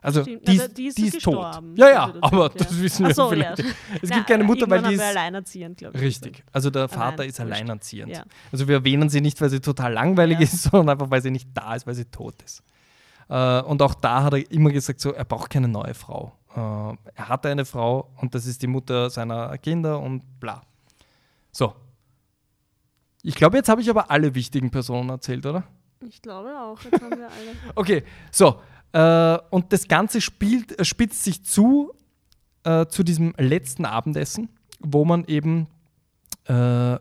[0.03, 0.47] Also Stimmt.
[0.47, 1.61] die, Na, ist, die ist die ist tot.
[1.75, 2.83] Ja, ja, aber erzählt, das ja.
[2.83, 3.59] wissen wir so, vielleicht.
[3.59, 3.65] ja.
[4.01, 6.03] Es Na, gibt keine Mutter, weil die ist alleinerziehend, glaube ich.
[6.03, 6.43] richtig.
[6.51, 8.11] Also der Vater Allein, ist alleinerziehend.
[8.11, 8.23] Ja.
[8.51, 10.43] Also wir erwähnen sie nicht, weil sie total langweilig Ja.
[10.43, 12.61] ist, sondern einfach, weil sie nicht da ist, weil sie tot ist.
[13.29, 16.33] Äh, und auch da hat er immer gesagt, so, er braucht keine neue Frau.
[16.53, 16.59] Äh,
[17.15, 20.61] er hatte eine Frau und das ist die Mutter seiner Kinder und bla.
[21.51, 21.73] So.
[23.21, 25.63] Ich glaube, jetzt habe ich aber alle wichtigen Personen erzählt, oder?
[26.05, 27.55] Ich glaube auch, jetzt haben wir alle.
[27.75, 28.59] Okay, so.
[28.93, 31.91] Äh, und das Ganze spielt, äh, spitzt sich zu
[32.63, 34.47] äh, zu diesem letzten Abendessen,
[34.79, 35.67] wo man eben,
[36.45, 36.97] äh,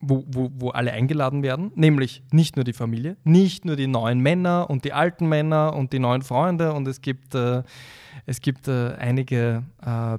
[0.00, 4.18] wo, wo, wo alle eingeladen werden, nämlich nicht nur die Familie, nicht nur die neuen
[4.18, 7.62] Männer und die alten Männer und die neuen Freunde und es gibt, äh,
[8.26, 9.62] es gibt äh, einige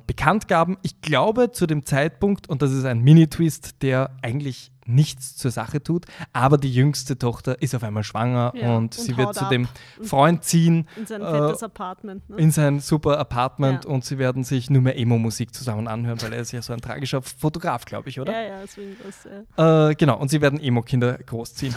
[0.07, 0.77] Bekanntgaben.
[0.83, 5.81] Ich glaube zu dem Zeitpunkt, und das ist ein Mini-Twist, der eigentlich nichts zur Sache
[5.81, 9.45] tut, aber die jüngste Tochter ist auf einmal schwanger Ja, und, und sie wird zu
[9.45, 9.67] dem
[10.03, 12.29] Freund ziehen In sein Äh, fettes Apartment.
[12.29, 12.37] Ne?
[12.37, 13.89] in sein super Apartment Ja.
[13.91, 16.81] und sie werden sich nur mehr Emo-Musik zusammen anhören, weil er ist ja so ein
[16.81, 18.31] tragischer Fotograf, glaube ich, oder?
[18.31, 19.27] Ja, ja, deswegen das.
[19.57, 19.89] Ja.
[19.89, 21.75] Äh, genau, und sie werden Emo-Kinder großziehen.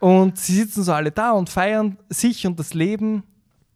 [0.00, 3.22] Und sie sitzen so alle da und feiern sich und das Leben.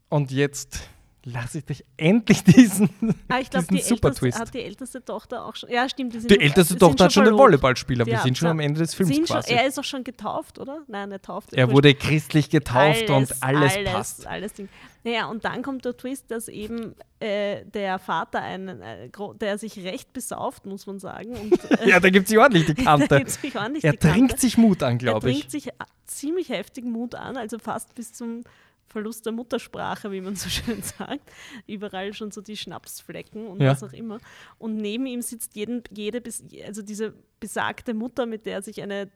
[0.09, 0.81] Und jetzt,
[1.27, 2.89] lasse ich dich endlich diesen,
[3.29, 4.39] Ah, ich glaube, diesen die super älteste, Twist.
[4.41, 5.71] hat die älteste Tochter auch schon.
[5.71, 6.15] Ja, stimmt.
[6.15, 7.37] Die, sind Die schon- älteste sind Tochter hat schon den.
[7.37, 8.07] Volleyballspieler.
[8.07, 8.51] Wir Ja, sind schon ja.
[8.53, 9.53] am Ende des Films Sind schon, quasi.
[9.53, 10.83] er ist auch schon getauft, oder?
[10.87, 11.53] Nein, er tauft.
[11.53, 14.27] Er wurde christlich getauft alles, und alles, alles passt.
[14.27, 14.69] Alles Ding.
[15.05, 19.09] Naja, und dann kommt der Twist, dass eben äh, der Vater, einen, äh,
[19.41, 21.31] der sich recht besauft, muss man sagen.
[21.37, 23.23] Und, äh, Ja, da gibt es ordentlich die Kante.
[23.29, 24.15] sich ordentlich Er die Kante.
[24.15, 25.39] trinkt sich Mut an, Er glaube ich.
[25.41, 25.69] trinkt sich
[26.07, 28.43] ziemlich heftigen Mut an, also fast bis zum
[28.89, 31.31] Verlust der Muttersprache, wie man so schön sagt.
[31.67, 33.71] Überall schon so die Schnapsflecken und Ja.
[33.73, 34.19] was auch immer.
[34.59, 36.23] Und neben ihm sitzt jeden, jede,
[36.67, 39.11] also diese besagte Mutter, mit der er sich eine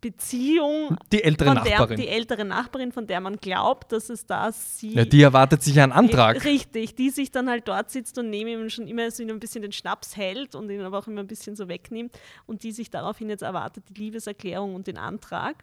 [0.00, 1.96] Beziehung Die ältere von der, Nachbarin.
[1.98, 5.78] die ältere Nachbarin, von der man glaubt, dass es da sie ja, die erwartet sich
[5.80, 6.42] einen Antrag.
[6.44, 9.62] Richtig, die sich dann halt dort sitzt und neben ihm schon immer so ein bisschen
[9.62, 12.88] den Schnaps hält und ihn aber auch immer ein bisschen so wegnimmt und die sich
[12.90, 15.56] daraufhin jetzt erwartet, die Liebeserklärung und den Antrag.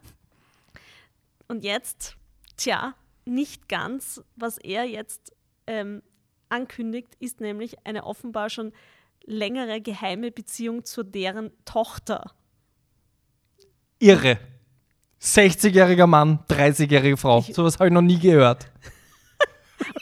[1.48, 2.17] Und jetzt,
[2.58, 2.94] tja,
[3.26, 5.34] nicht ganz, was er jetzt
[5.68, 6.02] ähm,
[6.50, 8.72] ankündigt, ist nämlich eine offenbar schon
[9.26, 12.32] längere geheime Beziehung zu deren Tochter.
[14.00, 14.40] Irre.
[15.22, 17.40] 60-jähriger Mann, 30-jährige Frau.
[17.40, 18.72] Ich- Sowas habe ich noch nie gehört.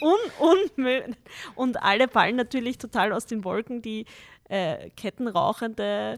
[0.00, 1.16] Un.
[1.54, 3.82] Und alle fallen natürlich total aus den Wolken.
[3.82, 4.04] Die
[4.48, 6.16] äh, kettenrauchende,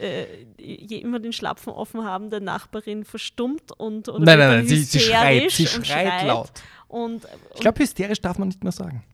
[0.00, 5.00] äh, immer den Schlapfen offen habende Nachbarin verstummt und oder Nein, nein, nein, sie, sie
[5.00, 6.50] schreit, sie und schreit laut.
[6.88, 9.04] Und, Ich glaube, hysterisch darf man nicht mehr sagen.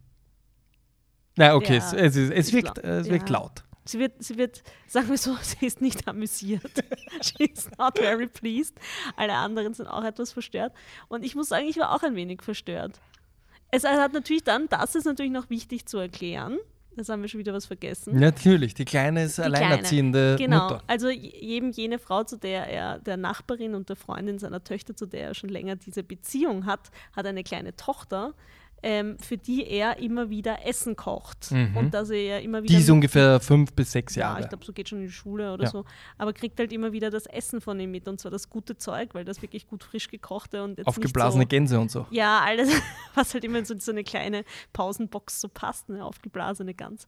[1.37, 3.39] Na, okay, Ja, es, es, es wirkt, es wirkt ja.
[3.39, 3.65] laut.
[3.85, 6.85] sie wird, sie wird, sagen wir so, sie ist nicht amüsiert.
[7.23, 8.79] She is not very pleased.
[9.17, 10.73] Alle anderen sind auch etwas verstört.
[11.09, 13.01] Und ich muss sagen, ich war auch ein wenig verstört.
[13.71, 16.59] Es hat natürlich dann, das ist natürlich noch wichtig zu erklären.
[16.97, 18.19] Das haben wir schon wieder was vergessen.
[18.19, 19.57] Natürlich, die kleine ist Die Kleine.
[19.59, 20.83] alleinerziehende Genau, Mutter.
[20.87, 25.07] also eben jene Frau, zu der er, der Nachbarin und der Freundin seiner Töchter, zu
[25.07, 28.35] der er schon länger diese Beziehung hat, hat eine kleine Tochter,
[28.87, 31.51] ähm, für die er immer wieder Essen kocht.
[31.51, 31.75] Mhm.
[31.75, 32.75] Und dass er ja immer wieder.
[32.75, 34.43] Die ist ungefähr fünf bis sechs ja, Jahre.
[34.43, 35.71] ich glaube, so geht schon in die Schule oder Ja.
[35.71, 35.87] so.
[36.19, 39.15] Aber kriegt halt immer wieder das Essen von ihm mit und zwar das gute Zeug,
[39.15, 42.07] weil das wirklich gut frisch gekochte und jetzt Aufgeblasene so, Gänse und so.
[42.11, 42.69] ja, alles,
[43.15, 47.07] was halt immer in so, so eine kleine Pausenbox so passt, eine aufgeblasene Gans.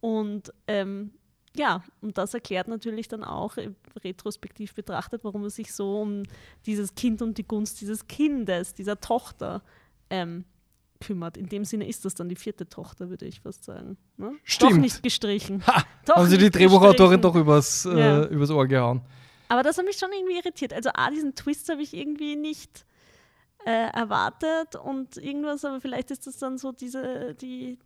[0.00, 1.10] Und ähm,
[1.56, 3.70] ja, und das erklärt natürlich dann auch äh,
[4.04, 6.22] retrospektiv betrachtet, warum er sich so um
[6.66, 9.62] dieses Kind und die Gunst dieses Kindes, dieser Tochter
[10.08, 10.44] ähm,
[11.00, 11.36] kümmert.
[11.36, 13.96] In dem Sinne ist das dann die vierte Tochter, würde ich fast sagen.
[14.16, 14.30] Ne?
[14.32, 14.80] Doch Stimmt.
[14.80, 15.66] nicht gestrichen.
[15.66, 17.22] Ha, Doch haben sie die Drehbuchautorin gestrichen.
[17.22, 18.24] doch übers, äh, Ja.
[18.26, 19.02] übers Ohr gehauen.
[19.48, 20.72] Aber das hat mich schon irgendwie irritiert.
[20.72, 22.84] Also, A, diesen Twist habe ich irgendwie nicht
[23.64, 27.78] äh, erwartet und irgendwas, aber vielleicht ist das dann so diese, die,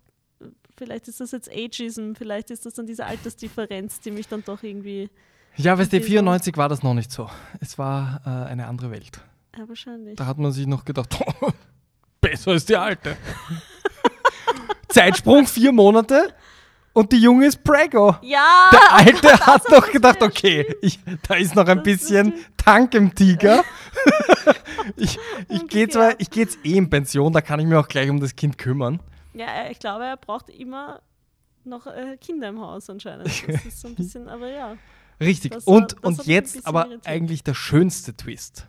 [0.76, 4.62] vielleicht ist das jetzt Ageism, vielleicht ist das dann diese Altersdifferenz, die mich dann doch
[4.62, 5.08] irgendwie,
[5.56, 6.10] Ja, weißt du, Okay, so.
[6.12, 7.28] 94 war das noch nicht so.
[7.60, 9.20] Es war äh, eine andere Welt.
[9.56, 10.16] ja, wahrscheinlich.
[10.16, 11.14] Da hat man sich noch gedacht,
[12.20, 13.16] besser ist die alte.
[14.88, 16.34] Zeitsprung vier Monate
[16.92, 18.16] und die Junge ist Prego.
[18.22, 18.70] Ja!
[18.72, 23.64] Der Alte hat noch gedacht, okay, ich, da ist noch ein bisschen Tank im Tiger.
[24.96, 25.18] ich
[25.48, 28.10] ich gehe zwar, ich gehe jetzt eh in Pension, da kann ich mich auch gleich
[28.10, 29.00] um das Kind kümmern.
[29.32, 31.00] Ja, ich glaube, er braucht immer
[31.64, 33.26] noch äh, Kinder im Haus anscheinend.
[33.26, 34.76] Das ist so ein bisschen, aber ja.
[35.20, 35.52] Richtig.
[35.52, 38.66] Das war- und das und jetzt aber eigentlich der schönste Twist.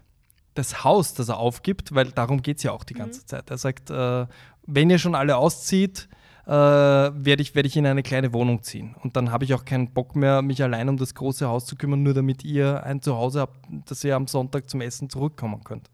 [0.54, 2.88] Das Haus, das er aufgibt, weil darum geht es ja auch Mhm.
[2.88, 3.50] die ganze Zeit.
[3.50, 4.26] Er sagt, äh,
[4.68, 6.10] wenn ihr schon alle auszieht,
[6.46, 8.96] äh, werde ich, werd ich in eine kleine Wohnung ziehen.
[9.02, 11.76] Und dann habe ich auch keinen Bock mehr, mich allein um das große Haus zu
[11.76, 15.90] kümmern, nur damit ihr ein Zuhause habt, dass ihr am Sonntag zum Essen zurückkommen könnt.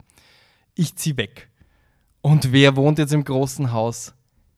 [0.73, 1.49] Ich ziehe weg.
[2.21, 4.13] Und wer wohnt jetzt im großen Haus?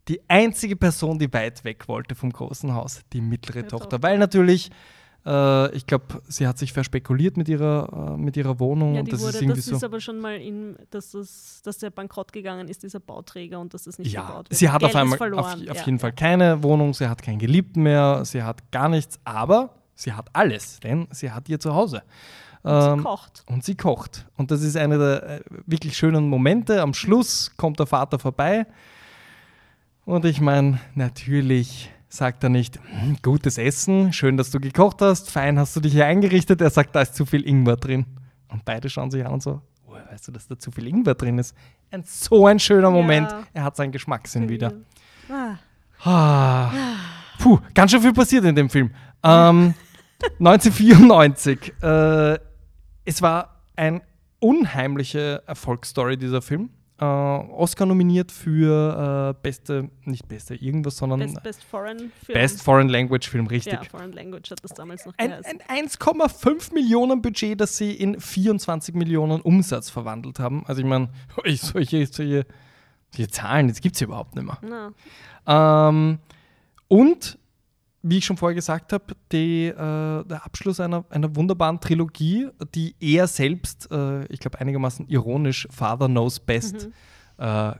[0.08, 4.02] Die einzige Person, die weit weg wollte vom großen Haus, die mittlere Tochter.
[4.02, 4.72] Weil natürlich,
[5.26, 8.96] äh, ich glaube, sie hat sich verspekuliert mit ihrer, äh, mit ihrer Wohnung.
[8.96, 9.76] Ja, und das wurde, ist irgendwie das so.
[9.76, 13.74] ist aber schon mal in, dass, das, dass der bankrott gegangen ist, dieser Bauträger, und
[13.74, 14.58] dass das nicht ja, gebaut wird.
[14.58, 15.74] sie hat Geld auf einmal auf, auf ja.
[15.86, 20.14] jeden Fall keine Wohnung, sie hat keinen Geliebten mehr, sie hat gar nichts, aber sie
[20.14, 22.04] hat alles, denn sie hat ihr Zuhause.
[22.62, 23.44] Und Ähm, sie kocht.
[23.48, 24.26] und sie kocht.
[24.38, 26.82] Und das ist einer der äh, wirklich schönen Momente.
[26.82, 28.66] Am Schluss kommt der Vater vorbei.
[30.06, 35.32] Und ich meine, natürlich sagt er nicht, "Hm, gutes Essen, schön, dass du gekocht hast,
[35.32, 36.60] fein hast du dich hier eingerichtet.
[36.62, 38.06] Er sagt, da ist zu viel Ingwer drin.
[38.50, 41.14] Und beide schauen sich an und so, woher weißt du, dass da zu viel Ingwer
[41.16, 41.56] drin ist?
[41.92, 43.30] Ein, so ein schöner Moment.
[43.32, 43.44] Ja.
[43.54, 44.74] Er hat seinen Geschmackssinn wieder.
[45.30, 45.56] Ah,
[46.04, 46.72] Ah.
[47.40, 48.92] Puh, ganz schön viel passiert in dem Film.
[49.24, 49.74] Ähm,
[50.40, 51.74] 1994.
[51.82, 52.40] Äh,
[53.06, 54.02] es war eine
[54.40, 56.70] unheimliche Erfolgsstory, dieser Film.
[57.00, 62.34] Äh, Oscar nominiert für äh, beste, nicht beste irgendwas, sondern Best, Best Foreign Film.
[62.34, 63.74] Best Foreign Language Film, richtig.
[63.74, 65.60] Ja, Foreign Language hat das damals noch Ein, geheißen.
[65.70, 70.64] ein 1,5 Millionen Budget, das sie in 24 Millionen Umsatz verwandelt haben.
[70.68, 71.10] Also ich meine,
[71.56, 72.46] solche, solche
[73.16, 74.92] Die Zahlen, das gibt es überhaupt nicht mehr.
[75.48, 76.20] Na, Ähm,
[76.90, 77.38] und,
[78.02, 82.96] wie ich schon vorher gesagt habe, die, äh, der Abschluss einer, einer wunderbaren Trilogie, die
[83.00, 86.90] er selbst, äh, ich glaube einigermaßen ironisch, Father Knows Best
[87.38, 87.74] äh,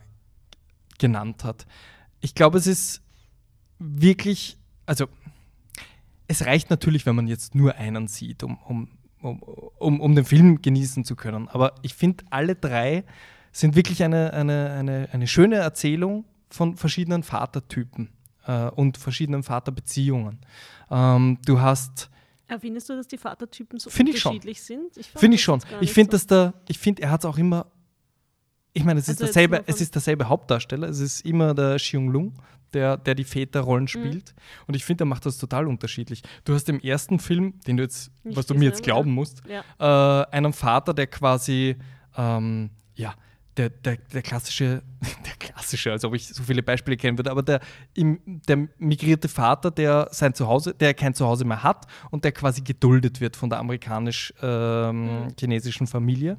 [0.98, 1.66] genannt hat.
[2.20, 3.02] Ich glaube, es ist
[3.78, 5.06] wirklich, also
[6.28, 8.88] es reicht natürlich, wenn man jetzt nur einen sieht, um, um,
[9.22, 9.42] um,
[9.78, 11.48] um, um den Film genießen zu können.
[11.48, 13.04] Aber ich finde, alle drei
[13.52, 18.10] sind wirklich eine, eine, eine, eine schöne Erzählung von verschiedenen Vatertypen
[18.46, 20.40] äh, und verschiedenen Vaterbeziehungen.
[20.90, 22.10] Ähm, du hast,
[22.48, 24.96] Aber findest du, dass die Vatertypen so Find ich unterschiedlich sind?
[24.96, 26.16] Ich finde ich schon, ich finde, so.
[26.16, 27.66] dass der, ich finde, er hat es auch immer,
[28.72, 32.08] ich meine, es ist Also dasselbe, es ist derselbe Hauptdarsteller, es ist immer der Xiong
[32.10, 32.34] Lung,
[32.72, 33.28] der, der die Mhm.
[33.28, 34.32] Väterrollen spielt.
[34.68, 36.22] Und ich finde, er macht das total unterschiedlich.
[36.44, 39.42] Du hast im ersten Film, den du jetzt, Nicht was du mir jetzt glauben musst,
[39.48, 40.22] Ja.
[40.22, 41.76] äh, einen Vater, der quasi,
[42.16, 43.14] ähm, ja,
[43.60, 44.82] der, der, der klassische,
[45.26, 47.60] der klassische, als ob ich so viele Beispiele kennen würde, aber der,
[47.94, 52.62] im, der migrierte Vater, der sein Zuhause, der kein Zuhause mehr hat und der quasi
[52.62, 56.38] geduldet wird von der amerikanisch-chinesischen Familie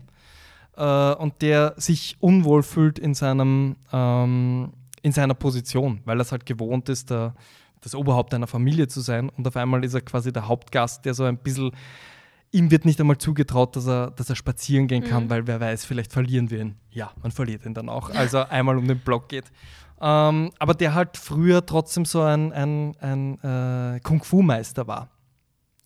[0.76, 6.32] äh, und der sich unwohl fühlt in seinem ähm, in seiner Position, weil er es
[6.32, 7.34] halt gewohnt ist, der,
[7.82, 11.16] das Oberhaupt einer Familie zu sein und auf einmal ist er quasi der Hauptgast, der
[11.16, 11.72] so ein bisschen
[12.52, 15.86] ihm wird nicht einmal zugetraut, dass er, dass er spazieren gehen kann, weil wer weiß,
[15.86, 16.76] vielleicht verlieren wir ihn.
[16.92, 19.46] Ja, man verliert ihn dann auch, als er einmal um den Block geht.
[20.02, 25.10] Ähm, aber der halt früher trotzdem so ein, ein, ein äh, Kung-Fu-Meister war.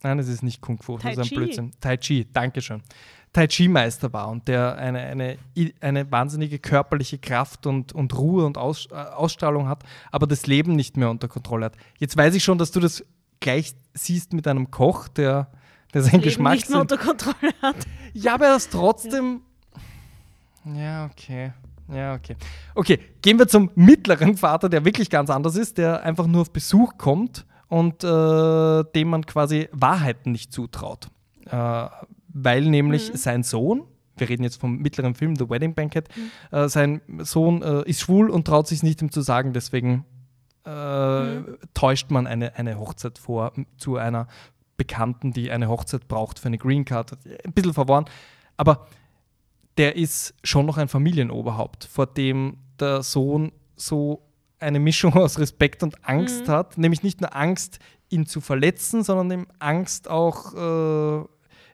[0.02, 1.36] Nein, es ist nicht Kung Fu, Tai das ist ein.
[1.36, 1.70] Blödsinn.
[1.80, 2.82] Tai Chi, Dankeschön.
[3.32, 5.36] Tai Chi-Meister war und der eine, eine,
[5.80, 10.74] eine wahnsinnige körperliche Kraft und, und Ruhe und Aus, äh, Ausstrahlung hat, aber das Leben
[10.74, 11.76] nicht mehr unter Kontrolle hat.
[11.98, 13.04] Jetzt weiß ich schon, dass du das
[13.40, 15.50] gleich siehst mit einem Koch, der,
[15.96, 17.76] der sein Geschmack nicht mehr unter Kontrolle hat.
[18.12, 19.40] ja, aber er ist trotzdem.
[20.76, 21.52] Ja, okay.
[21.90, 22.36] Ja, okay.
[22.74, 26.50] Okay, gehen wir zum mittleren Vater, der wirklich ganz anders ist, der einfach nur auf
[26.50, 31.08] Besuch kommt und äh, dem man quasi Wahrheiten nicht zutraut.
[31.46, 31.86] Äh,
[32.28, 33.84] weil nämlich sein Sohn,
[34.18, 36.10] wir reden jetzt vom mittleren Film, The Wedding Banquet,
[36.50, 40.04] äh, sein Sohn äh, ist schwul und traut sich nicht, ihm zu sagen, deswegen
[40.64, 41.42] äh,
[41.72, 44.26] täuscht man eine, eine Hochzeit vor zu einer
[44.76, 47.12] Bekannten, die eine Hochzeit braucht für eine Green Card.
[47.44, 48.06] Ein bisschen verworren.
[48.56, 48.86] Aber
[49.76, 54.22] der ist schon noch ein Familienoberhaupt, vor dem der Sohn so
[54.58, 56.78] eine Mischung aus Respekt und Angst hat.
[56.78, 61.24] Nämlich nicht nur Angst, ihn zu verletzen, sondern eben Angst auch äh,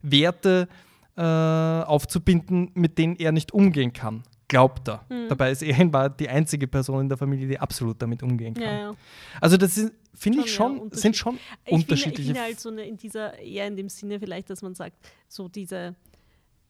[0.03, 0.69] Werte
[1.17, 4.25] äh, aufzubinden, mit denen er nicht umgehen kann.
[4.53, 5.05] Glaubt er.
[5.31, 8.63] Dabei ist er Wahrheit die einzige Person in der Familie, die absolut damit umgehen kann.
[8.65, 8.95] Ja, ja.
[9.41, 12.17] Also das sind, finde ich Schon, ja, sind schon Ich unterschiedliche.
[12.17, 14.75] Finde, ich finde halt so eine, in dieser, eher in dem Sinne vielleicht, dass man
[14.75, 14.97] sagt,
[15.27, 15.95] so diese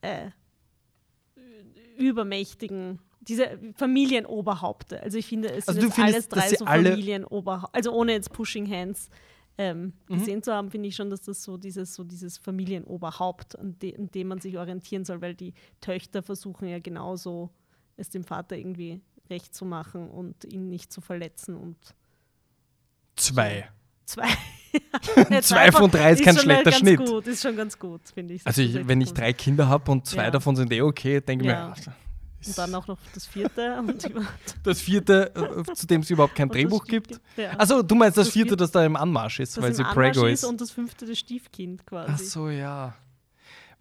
[0.00, 0.30] äh,
[1.98, 5.02] übermächtigen, diese Familienoberhaupte.
[5.02, 7.74] Also ich finde, es Also sind alles drei so alle- Familienoberhaupte.
[7.74, 9.08] Also ohne jetzt Pushing Hands
[9.58, 10.14] ähm, Mhm.
[10.18, 13.96] gesehen zu haben, finde ich schon, dass das so dieses, so dieses Familienoberhaupt, an, de,
[13.98, 17.50] an dem man sich orientieren soll, weil die Töchter versuchen ja genauso,
[17.96, 21.76] es dem Vater irgendwie recht zu machen und ihn nicht zu verletzen und
[23.16, 23.68] Zwei.
[24.06, 24.28] Zwei.
[25.42, 26.98] Zwei von drei ist kein schon schlechter Schnitt.
[26.98, 28.46] Gut, ist schon ganz gut, finde ich.
[28.46, 29.18] Also ich, ist wenn ich gut.
[29.18, 30.30] drei Kinder habe und zwei Ja.
[30.30, 31.68] davon sind eh okay, denke ich Ja.
[31.68, 31.74] mir,
[32.46, 33.82] Und dann auch noch das vierte.
[34.64, 35.32] das vierte,
[35.68, 37.20] äh, zu dem es überhaupt kein Drehbuch gibt.
[37.36, 37.50] Ja.
[37.50, 40.26] Also du meinst das Das vierte, das da im Anmarsch ist, das weil sie Prego
[40.26, 40.48] ist ist.
[40.48, 42.10] und das fünfte das Stiefkind quasi.
[42.14, 42.94] Ach so, ja.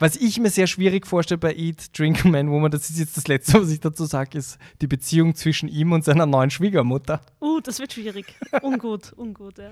[0.02, 3.28] Was ich mir sehr schwierig vorstelle bei Eat, Drink Man Woman, das ist jetzt das
[3.28, 7.22] Letzte, was ich dazu sage, ist die Beziehung zwischen ihm und seiner neuen Schwiegermutter.
[7.40, 8.26] Uh, das wird schwierig.
[8.64, 9.70] ungut, ungut, ja.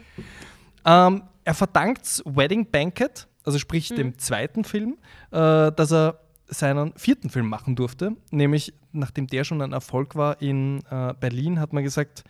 [0.85, 3.59] Ähm, er verdankt Wedding Banquet, also Mhm.
[3.59, 4.99] sprich dem zweiten Film,
[5.31, 8.15] äh, dass er seinen vierten Film machen durfte.
[8.29, 12.23] Nämlich, nachdem der schon ein Erfolg war in äh, Berlin, hat man gesagt,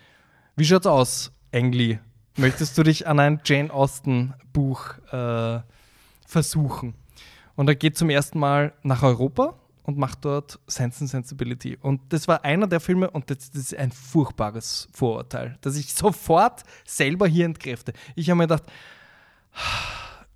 [0.55, 1.99] wie schaut's aus, Engli?
[2.37, 5.59] Möchtest du dich an ein Jane Austen Buch äh,
[6.25, 6.93] versuchen?
[7.59, 9.53] Und er geht zum ersten Mal nach Europa
[9.83, 11.77] und macht dort Sense and Sensibility.
[11.81, 15.93] Und das war einer der Filme, und das, das ist ein furchtbares Vorurteil, das ich
[15.93, 17.91] sofort selber hier entkräfte.
[18.15, 18.63] Ich habe mir gedacht,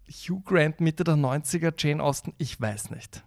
[0.09, 3.23] Hugh Grant Mitte der 90er, Jane Austen, ich weiß nicht.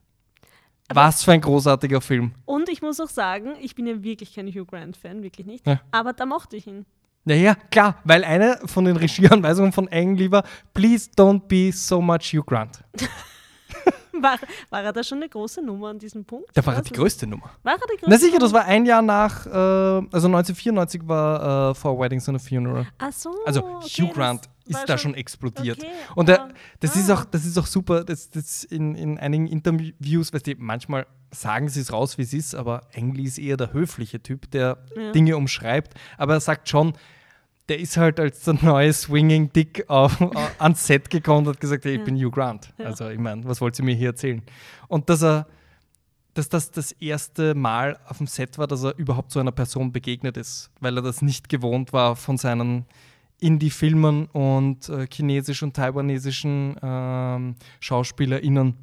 [0.92, 2.34] Was für ein großartiger Film.
[2.44, 5.66] Und ich muss auch sagen, ich bin ja wirklich kein Hugh Grant-Fan, wirklich nicht.
[5.66, 5.80] Ja.
[5.90, 6.84] Aber da mochte ich ihn.
[7.24, 10.44] Naja, klar, weil eine von den Regieanweisungen von Ang Lee war,
[10.74, 12.84] please don't be so much Hugh Grant.
[14.22, 14.38] War,
[14.70, 16.48] war er da schon eine große Nummer an diesem Punkt?
[16.54, 17.50] Da war er die ist- größte Nummer.
[17.62, 21.70] War er die größte Na sicher, das war ein Jahr nach, äh, also 1994 war
[21.70, 22.86] äh, For Weddings and a Funeral.
[22.98, 23.30] Ach so.
[23.44, 25.78] Also okay, Hugh Grant ist da schon explodiert.
[25.78, 26.48] Okay, Und der,
[26.80, 30.54] das, ist auch, das ist auch super, das, das in, in einigen Interviews, weißt du,
[30.58, 34.20] manchmal sagen sie es raus, wie es ist, aber Ang Lee ist eher der höfliche
[34.22, 35.12] Typ, der Ja.
[35.12, 35.94] Dinge umschreibt.
[36.18, 36.94] Aber er sagt schon,
[37.68, 40.20] der ist halt als der neue Swinging Dick auf,
[40.58, 42.72] ans Set gekommen und hat gesagt, hey, ich bin Hugh Grant.
[42.78, 44.42] Also ich meine, was wollt ihr mir hier erzählen?
[44.88, 45.46] Und dass er,
[46.34, 49.90] dass das das erste Mal auf dem Set war, dass er überhaupt so einer Person
[49.90, 52.86] begegnet ist, weil er das nicht gewohnt war von seinen
[53.40, 58.74] Indie-Filmen und äh, chinesisch und taiwanesischen ähm, SchauspielerInnen,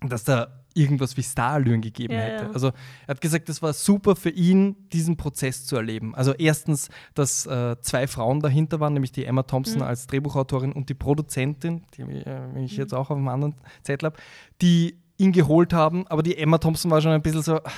[0.00, 2.44] dass da irgendwas wie Starallüren gegeben Ja, hätte.
[2.44, 2.50] ja.
[2.52, 6.14] Also er hat gesagt, das war super für ihn, diesen Prozess zu erleben.
[6.14, 9.82] Also erstens, dass äh, zwei Frauen dahinter waren, nämlich die Emma Thompson Mhm.
[9.88, 12.78] als Drehbuchautorin und die Produzentin, die äh, ich Mhm.
[12.78, 14.16] jetzt auch auf einem anderen Zettel habe,
[14.62, 16.06] die ihn geholt haben.
[16.08, 17.72] Aber die Emma Thompson war schon ein bisschen so, ach,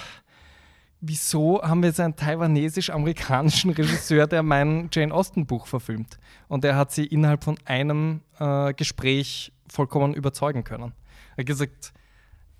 [1.01, 6.19] wieso haben wir jetzt einen taiwanesisch-amerikanischen Regisseur, der mein Jane Austen-Buch verfilmt?
[6.49, 10.93] Und er hat sie innerhalb von einem äh, Gespräch vollkommen überzeugen können.
[11.37, 11.93] Er hat gesagt,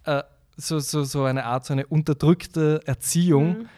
[0.09, 0.23] äh,
[0.57, 3.69] so, so, so eine Art, so eine unterdrückte Erziehung, Mhm.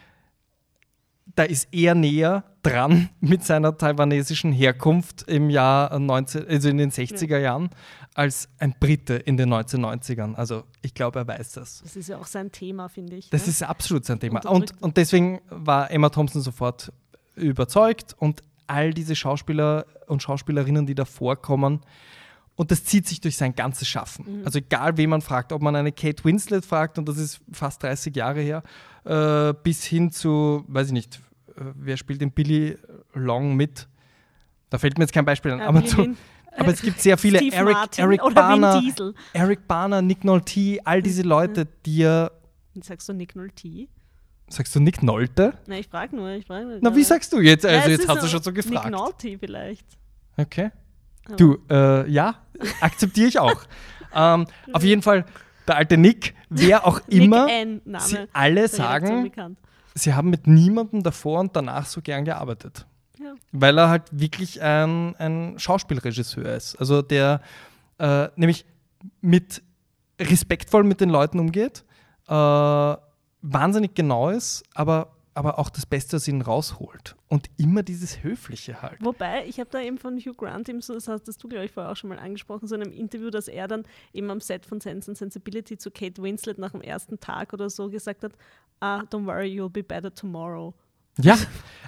[1.37, 6.91] da ist er näher dran mit seiner taiwanesischen Herkunft im Jahr 19, also in den
[6.91, 7.71] 60er Jahren,
[8.15, 10.35] als ein Brite in den 1990ern.
[10.35, 11.83] Also ich glaube, er weiß das.
[11.83, 13.31] Das ist ja auch sein Thema, finde ich.
[13.31, 13.51] Das ne?
[13.51, 14.41] ist absolut sein Thema.
[14.47, 16.93] Und, und deswegen war Emma Thompson sofort
[17.37, 21.81] überzeugt und all diese Schauspieler und Schauspielerinnen, die da vorkommen,
[22.61, 24.41] und das zieht sich durch sein ganzes Schaffen.
[24.41, 24.45] Mhm.
[24.45, 27.83] Also egal, wen man fragt, ob man eine Kate Winslet fragt, und das ist fast
[27.83, 28.63] 30 Jahre her,
[29.05, 31.21] äh, bis hin zu, weiß ich nicht,
[31.57, 32.77] äh, wer spielt den Billy
[33.15, 33.89] Long mit?
[34.69, 35.61] Da fällt mir jetzt kein Beispiel an.
[35.61, 36.15] Äh, aber, zu,
[36.55, 37.39] aber es gibt sehr viele.
[37.39, 38.83] Steve Eric, Martin Eric Barner.
[39.33, 42.31] Eric Barner, Nick Nolte, all diese Leute, die ja
[42.83, 43.89] Sagst du Nick Nolte?
[44.51, 45.55] Sagst du Nick Nolte?
[45.67, 46.29] Nein, ich frage nur.
[46.33, 47.65] Ich frag nur Na, wie sagst du jetzt?
[47.65, 48.85] Ja, Also es jetzt hast du schon so gefragt.
[48.85, 49.87] Nick Nolte vielleicht.
[50.37, 50.71] Okay.
[51.37, 52.37] Du, äh, ja,
[52.81, 53.63] akzeptiere ich auch.
[54.15, 55.25] ähm, auf jeden Fall,
[55.67, 58.05] der alte Nick, wer auch immer, N, Name.
[58.05, 59.33] sie alle sagen,
[59.95, 62.87] sie haben mit niemandem davor und danach so gern gearbeitet.
[63.19, 63.35] Ja.
[63.53, 66.77] Weil er halt wirklich ein, ein Schauspielregisseur ist.
[66.77, 67.41] Also der
[67.99, 68.65] äh, nämlich
[69.21, 69.63] mit
[70.19, 71.85] respektvoll mit den Leuten umgeht,
[72.29, 72.97] äh,
[73.43, 77.17] wahnsinnig genau ist, aber, aber auch das Beste aus ihnen rausholt.
[77.29, 79.05] Und immer dieses Höfliche halt.
[79.05, 81.73] Wobei, ich habe da eben von Hugh Grant, eben so, das hast du, glaube ich,
[81.73, 84.67] vorher auch schon mal angesprochen, so in einem Interview, dass er dann eben am Set
[84.67, 88.33] von Sense and Sensibility zu Kate Winslet nach dem ersten Tag oder so gesagt hat,
[88.81, 90.75] ah, don't worry, you'll be better tomorrow.
[91.25, 91.37] Ja,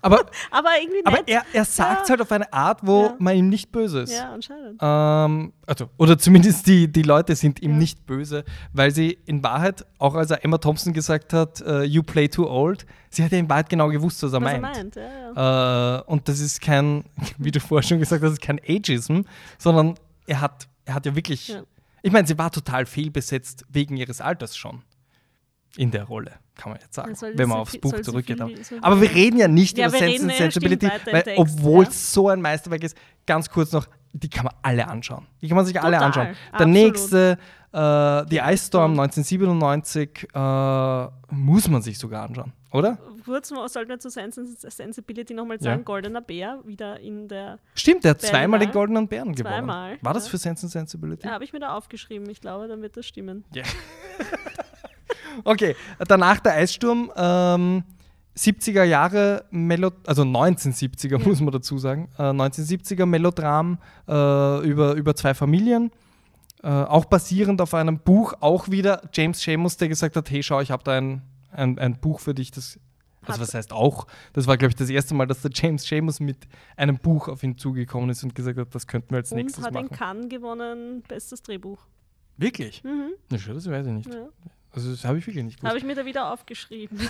[0.05, 1.29] aber, Aber irgendwie aber nett.
[1.29, 2.13] er, er sagt es Ja.
[2.13, 3.15] halt auf eine Art, wo Ja.
[3.21, 4.13] man ihm nicht böse ist.
[4.13, 4.79] ja, anscheinend.
[4.83, 7.77] Ähm, also, oder zumindest die, die Leute sind ihm Ja.
[7.77, 12.03] nicht böse, weil sie in Wahrheit, auch als er Emma Thompson gesagt hat, äh, you
[12.03, 14.77] play too old, sie hat ja in Wahrheit genau gewusst, was er Was er meint.
[14.77, 15.03] meint, ja,
[15.37, 15.99] ja.
[15.99, 17.05] Äh, und das ist kein,
[17.39, 19.21] wie du vorher schon gesagt hast, das ist kein Ageism,
[19.59, 19.95] sondern
[20.27, 21.57] er hat, er hat ja wirklich,
[22.03, 24.83] ich meine, sie war total fehlbesetzt wegen ihres Alters schon
[25.77, 28.37] in der Rolle, kann man jetzt sagen, Ja, wenn man sie aufs viel- Buch zurückgeht.
[28.37, 31.23] viel- Aber- soll- Aber wir reden ja nicht Ja, über Sense and ja, Sensibility, weil
[31.23, 31.91] Text, obwohl ja.
[31.91, 32.97] es so ein Meisterwerk ist,
[33.27, 35.27] ganz kurz noch, die kann man alle anschauen.
[35.41, 36.27] Die kann man sich alle Total, anschauen.
[36.27, 36.73] Der absolut.
[36.75, 37.39] nächste,
[37.73, 39.01] äh, The Ice Storm Storm.
[39.01, 42.99] 1997, äh, muss man sich sogar anschauen, oder?
[43.25, 45.63] Kurz mal, sollten wir zu Sense and Sensibility nochmal Ja.
[45.63, 49.55] sagen, Goldener Bär, wieder in der, Stimmt, der hat zweimal den Goldenen Bären gewonnen.
[49.55, 50.31] Zweimal, War das ja.
[50.33, 51.27] für Sense and Sensibility?
[51.27, 53.45] ja, habe ich mir da aufgeschrieben, ich glaube, dann wird das stimmen.
[55.45, 57.85] Okay, danach der Eissturm, ähm,
[58.37, 65.15] 70er Jahre, Melo also 1970er muss man dazu sagen, äh, 1970er Melodram äh, über, über
[65.15, 65.91] zwei Familien,
[66.63, 70.61] äh, auch basierend auf einem Buch, auch wieder James Seamus, der gesagt hat, hey schau,
[70.61, 72.79] ich habe da ein, ein, ein Buch für dich, das
[73.25, 76.19] also was heißt auch, das war glaube ich das erste Mal, dass der James Seamus
[76.19, 76.39] mit
[76.77, 79.65] einem Buch auf ihn zugekommen ist und gesagt hat, das könnten wir als Und nächstes
[79.65, 79.97] hat in machen.
[79.97, 81.87] Cannes gewonnen, bestes Drehbuch.
[82.37, 82.83] Wirklich?
[82.83, 83.13] Mhm.
[83.31, 84.13] Na schön, das weiß ich nicht.
[84.13, 84.29] Ja.
[84.73, 85.69] Also das habe ich wirklich nicht gewusst.
[85.69, 86.99] Habe ich mir da wieder aufgeschrieben.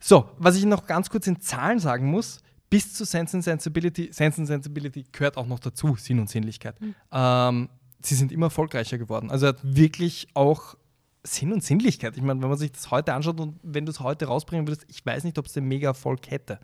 [0.00, 2.40] So, was ich noch ganz kurz in Zahlen sagen muss,
[2.70, 6.80] bis zu Sense and Sensibility, Sense and Sensibility gehört auch noch dazu, Sinn und Sinnlichkeit.
[6.80, 6.94] Mhm.
[7.10, 7.68] Ähm,
[8.00, 9.30] sie sind immer erfolgreicher geworden.
[9.30, 10.76] Also er hat wirklich auch
[11.24, 12.16] Sinn und Sinnlichkeit.
[12.16, 14.86] Ich meine, wenn man sich das heute anschaut und wenn du es heute rausbringen würdest,
[14.88, 16.60] ich weiß nicht, ob es den Mega-Erfolg hätte.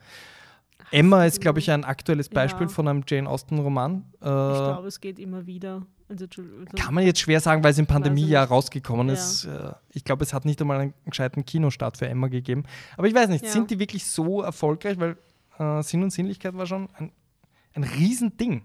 [0.91, 2.73] Emma ist, glaube ich, ein aktuelles Beispiel Ja.
[2.73, 4.05] von einem Jane Austen-Roman.
[4.15, 5.83] Äh, Ich glaube, es geht immer wieder.
[6.09, 6.43] Also, also-
[6.77, 9.15] kann man jetzt schwer sagen, weil es im Pandemiejahr rausgekommen Ja.
[9.15, 9.45] ist.
[9.47, 12.65] Äh, Ich glaube, es hat nicht einmal einen gescheiten Kinostart für Emma gegeben.
[12.97, 13.51] Aber ich weiß nicht, Ja.
[13.51, 14.99] sind die wirklich so erfolgreich?
[14.99, 15.17] Weil
[15.59, 17.13] äh, Sinn und Sinnlichkeit war schon ein,
[17.75, 18.63] ein Riesending.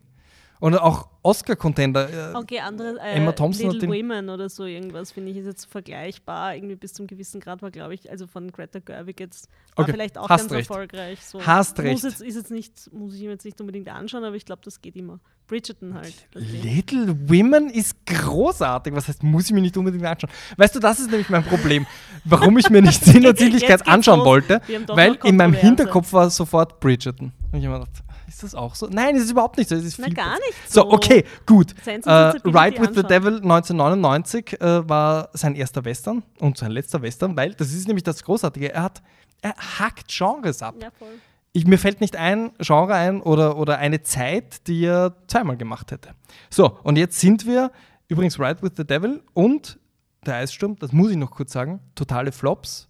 [0.60, 2.32] Und auch Oscar-Contender.
[2.32, 5.66] Äh, Okay, andere, äh, Emma Thompson Little Women oder so irgendwas, finde ich, ist jetzt
[5.72, 6.56] vergleichbar.
[6.56, 9.94] Irgendwie bis zum gewissen Grad war, glaube ich, also von Greta Gerwig jetzt, war Okay,
[9.94, 10.70] vielleicht auch hast ganz recht.
[10.70, 11.26] erfolgreich.
[11.26, 11.46] So.
[11.46, 12.04] Hast muss recht.
[12.04, 14.82] Jetzt, ist jetzt nicht, muss ich mir jetzt nicht unbedingt anschauen, aber ich glaube, das
[14.82, 15.20] geht immer.
[15.48, 16.14] Bridgerton halt.
[16.36, 18.94] Little Women ist großartig.
[18.94, 20.30] Was heißt, muss ich mir nicht unbedingt anschauen?
[20.58, 21.88] Weißt du, das ist nämlich mein Problem,
[22.24, 24.28] warum ich mir nicht Sinn und Sinnlichkeit anschauen los.
[24.28, 25.54] wollte, weil in meinem.
[25.54, 27.32] Hinterkopf war sofort Bridgerton.
[27.52, 28.88] Und ich habe mir gedacht, ist das auch so?
[28.90, 29.76] Nein, es ist überhaupt nicht so.
[29.76, 30.92] Es ist Na, viel gar nicht So, so.
[30.92, 31.76] okay, gut.
[31.84, 33.08] Sensibility Ride with the anschauen.
[33.08, 38.04] Devil 1999 äh, war sein erster Western und sein letzter Western, weil das ist nämlich
[38.04, 38.74] das Großartige.
[38.74, 39.02] Er hat,
[39.42, 40.76] er hackt Genres ab.
[40.82, 41.10] Ja, voll.
[41.52, 45.92] Ich, mir fällt nicht ein Genre ein oder, oder eine Zeit, die er zweimal gemacht
[45.92, 46.12] hätte.
[46.50, 47.72] So, und jetzt sind wir
[48.08, 49.80] übrigens Ride with the Devil und
[50.26, 52.88] der Eissturm, das muss ich noch kurz sagen, totale Flops,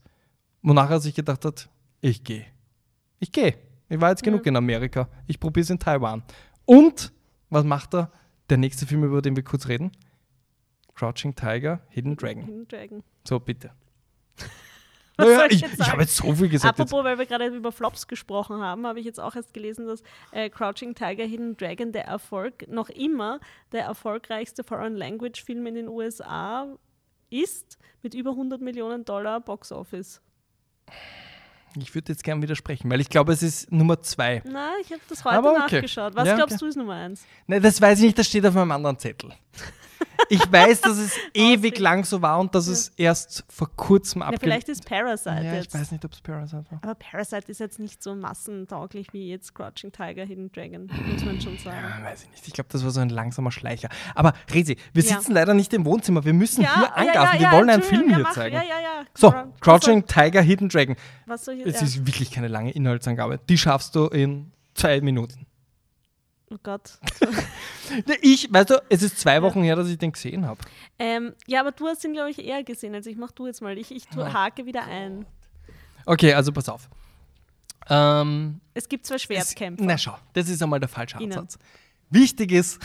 [0.61, 1.69] wonach er sich gedacht hat,
[2.01, 2.45] ich gehe.
[3.19, 3.55] Ich gehe.
[3.89, 5.09] Ich war jetzt genug in Amerika.
[5.27, 6.23] Ich probiere es in Taiwan.
[6.65, 7.11] Und
[7.49, 8.11] was macht er?
[8.49, 9.91] Der nächste Film, über den wir kurz reden?
[10.93, 12.43] Crouching Tiger, Hidden Dragon.
[12.43, 13.03] Hidden Dragon.
[13.27, 13.71] So, bitte.
[15.17, 16.79] Naja, ich ich jetzt ich habe jetzt so viel gesagt.
[16.79, 16.93] Jetzt.
[16.93, 20.01] Apropos, weil wir gerade über Flops gesprochen haben, habe ich jetzt auch erst gelesen, dass
[20.31, 23.41] äh, Crouching Tiger, Hidden Dragon der Erfolg noch immer
[23.73, 26.73] der erfolgreichste Foreign Language Film in den USA
[27.29, 30.21] ist, mit über 100 Millionen Dollar Box Office.
[31.78, 34.41] Ich würde jetzt gern widersprechen, weil ich glaube, es ist Nummer zwei.
[34.45, 35.57] Na, ich habe das heute okay.
[35.57, 36.15] nachgeschaut.
[36.15, 36.59] Was Ja, glaubst okay.
[36.65, 37.24] du ist Nummer eins?
[37.47, 39.32] Ne, das weiß ich nicht, das steht auf meinem anderen Zettel.
[40.32, 44.28] Ich weiß, dass es ewig lang so war und dass es erst vor kurzem Ja,
[44.28, 44.38] abge...
[44.39, 45.74] vielleicht ist Parasite ja, ich jetzt.
[45.74, 46.80] weiß nicht, ob es Parasite war.
[46.84, 51.41] Aber Parasite ist jetzt nicht so massentauglich wie jetzt Crouching Tiger, Hidden Dragon, muss man
[51.41, 51.78] schon sagen.
[51.82, 52.47] Ja, weiß ich nicht.
[52.47, 53.89] Ich glaube, das war so ein langsamer Schleicher.
[54.14, 55.16] Aber Resi, wir Ja.
[55.18, 56.24] sitzen leider nicht im Wohnzimmer.
[56.24, 57.39] Wir müssen hier angasen.
[57.39, 58.56] wir ja, wollen einen Film ja, hier mach, zeigen.
[58.56, 59.06] Ja, ja, ja.
[59.16, 60.95] So, Crouch- Crouching Tiger, Hidden Dragon.
[61.26, 61.88] Was soll ich Es ja.
[61.88, 63.39] ist wirklich keine lange Inhaltsangabe.
[63.50, 65.47] Die schaffst du in zwei Minuten.
[66.52, 67.00] Oh Gott.
[68.22, 70.60] Ich, weißt du, es ist zwei Wochen her, dass ich den gesehen habe.
[71.00, 72.93] ähm, ja, aber du hast ihn, glaube ich, eher gesehen.
[72.93, 73.76] Also ich mach du jetzt mal.
[73.80, 75.26] Ich, ich tu, hake wieder ein.
[76.06, 76.88] Okay, also pass auf.
[77.89, 79.84] Ähm, Es gibt zwei Es- Schwertkämpfer.
[79.84, 81.34] Na schau, das ist einmal der falsche Ihnen.
[81.34, 81.58] Ansatz.
[82.12, 82.80] Wichtig ist,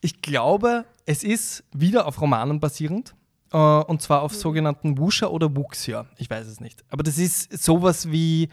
[0.00, 3.14] ich glaube, es ist wieder auf Romanen basierend.
[3.52, 4.24] Äh, und zwar Mhm.
[4.24, 6.06] auf sogenannten Wuxia oder Wuxia.
[6.18, 6.84] Ich weiß es nicht.
[6.90, 8.48] Aber das ist sowas wie,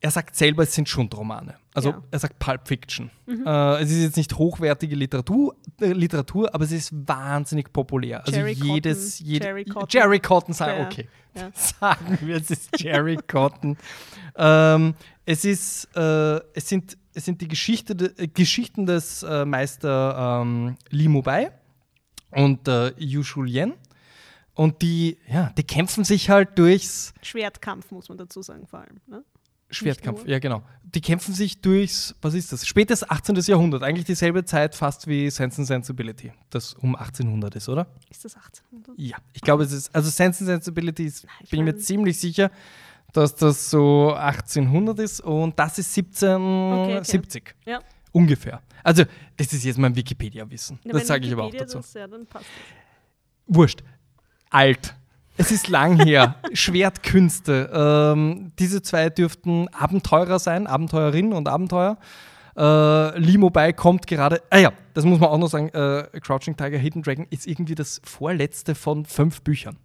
[0.00, 1.56] er sagt selber, es sind Schundromane.
[1.74, 1.96] Also Ja.
[1.98, 2.02] Mhm.
[2.10, 3.10] er sagt Pulp Fiction.
[3.26, 8.24] Äh, es ist jetzt nicht hochwertige Literatur, äh, Literatur, aber es ist wahnsinnig populär.
[8.24, 9.88] Also Jerry jedes, Cotton, jede, Jerry Cotton.
[9.90, 11.08] Jerry Cotton sagen, Ja, okay.
[11.34, 11.50] ja.
[11.54, 13.76] Sagen wir, es ist Jerry Cotton.
[14.36, 14.94] ähm,
[15.24, 20.40] es ist, äh, es sind, es sind die Geschichte de, äh, Geschichten des äh, Meister
[20.42, 21.50] ähm, Li Mubai
[22.30, 23.74] und äh, Yu Shulien.
[24.54, 29.00] Und die, ja, die kämpfen sich halt durchs Schwertkampf, muss man dazu sagen, vor allem.
[29.06, 29.22] Ne?
[29.70, 30.26] Schwertkampf.
[30.26, 30.62] Ja, genau.
[30.82, 32.66] Die kämpfen sich durchs, was ist das?
[32.66, 33.36] Spätes 18.
[33.36, 33.82] Jahrhundert.
[33.82, 37.86] Eigentlich dieselbe Zeit fast wie Sense and Sensibility, das um 1800 ist, oder?
[38.08, 38.98] Ist das 1800?
[38.98, 42.50] Ja, ich glaube, es ist, also Sense and Sensibility ist, ich bin mir ziemlich sicher,
[43.12, 47.54] dass das so 1800 ist und das ist 1770.
[47.66, 47.80] Ja.
[48.12, 48.62] Ungefähr.
[48.82, 49.04] Also,
[49.36, 50.78] das ist jetzt mein Wikipedia-Wissen.
[50.84, 51.80] Ja, das sage ich aber auch dazu.
[51.94, 52.06] Ja,
[53.46, 53.82] Wurscht.
[54.50, 54.94] Alt.
[55.38, 56.34] Es ist lang her.
[56.52, 57.70] Schwertkünste.
[57.72, 61.96] Ähm, diese zwei dürften Abenteurer sein, Abenteurerin und Abenteuer.
[62.56, 64.42] Äh, Limo bei kommt gerade.
[64.50, 65.68] Ah ja, das muss man auch noch sagen.
[65.68, 69.76] Äh, Crouching Tiger, Hidden Dragon ist irgendwie das vorletzte von fünf Büchern.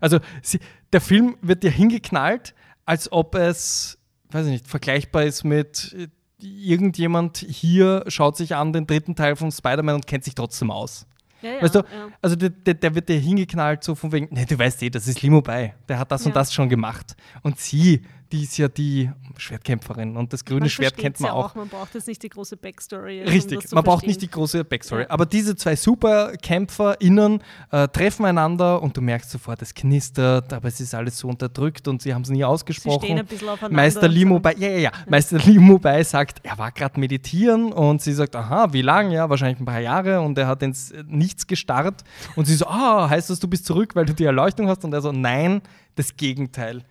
[0.00, 0.60] Also sie,
[0.94, 2.54] der Film wird dir hingeknallt,
[2.86, 3.98] als ob es,
[4.30, 6.08] weiß ich nicht, vergleichbar ist mit äh,
[6.42, 11.06] irgendjemand hier schaut sich an den dritten Teil von Spider-Man und kennt sich trotzdem aus.
[11.42, 11.82] Ja, ja, Weißt du,
[12.20, 15.08] also der, der, der wird dir hingeknallt, so von wegen, ne, du weißt eh, das
[15.08, 15.74] ist Limo bei.
[15.88, 17.16] Der hat das und das schon gemacht.
[17.42, 18.02] Und sie,
[18.32, 21.54] die ist ja die Schwertkämpferin und das grüne Man Schwert kennt man ja auch.
[21.54, 23.22] Man braucht jetzt nicht die große Backstory.
[23.22, 24.40] um Richtig, zu man braucht nicht die verstehen.
[24.40, 25.02] große Backstory.
[25.02, 25.10] Ja.
[25.10, 30.80] Aber diese zwei SuperkämpferInnen äh, treffen einander und du merkst sofort, es knistert, aber es
[30.80, 33.04] ist alles so unterdrückt und sie haben es nie Sie ausgesprochen.
[33.04, 33.76] stehen ein bisschen aufeinander.
[33.76, 34.90] Meister Limo bei, ja, ja, ja.
[35.08, 39.10] Meister Limo bei sagt, er war gerade meditieren und sie sagt, aha, wie lang?
[39.10, 42.02] Ja, wahrscheinlich ein paar Jahre und er hat ins äh, Nichts gestarrt
[42.36, 44.84] und sie so, ah, heißt das, du bist zurück, weil du die Erleuchtung hast?
[44.84, 45.60] Und er so, nein,
[45.94, 46.82] das Gegenteil.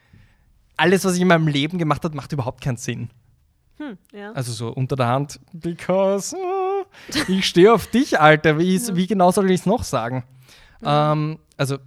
[0.82, 3.10] Alles, was ich in meinem Leben gemacht habe, macht überhaupt keinen Sinn.
[3.78, 4.32] Hm, ja.
[4.32, 8.58] Also so unter der Hand, because äh, ich stehe auf dich, Alter.
[8.58, 10.24] Wie, ist, wie genau soll ich es noch sagen?
[10.84, 11.78] Ähm, also,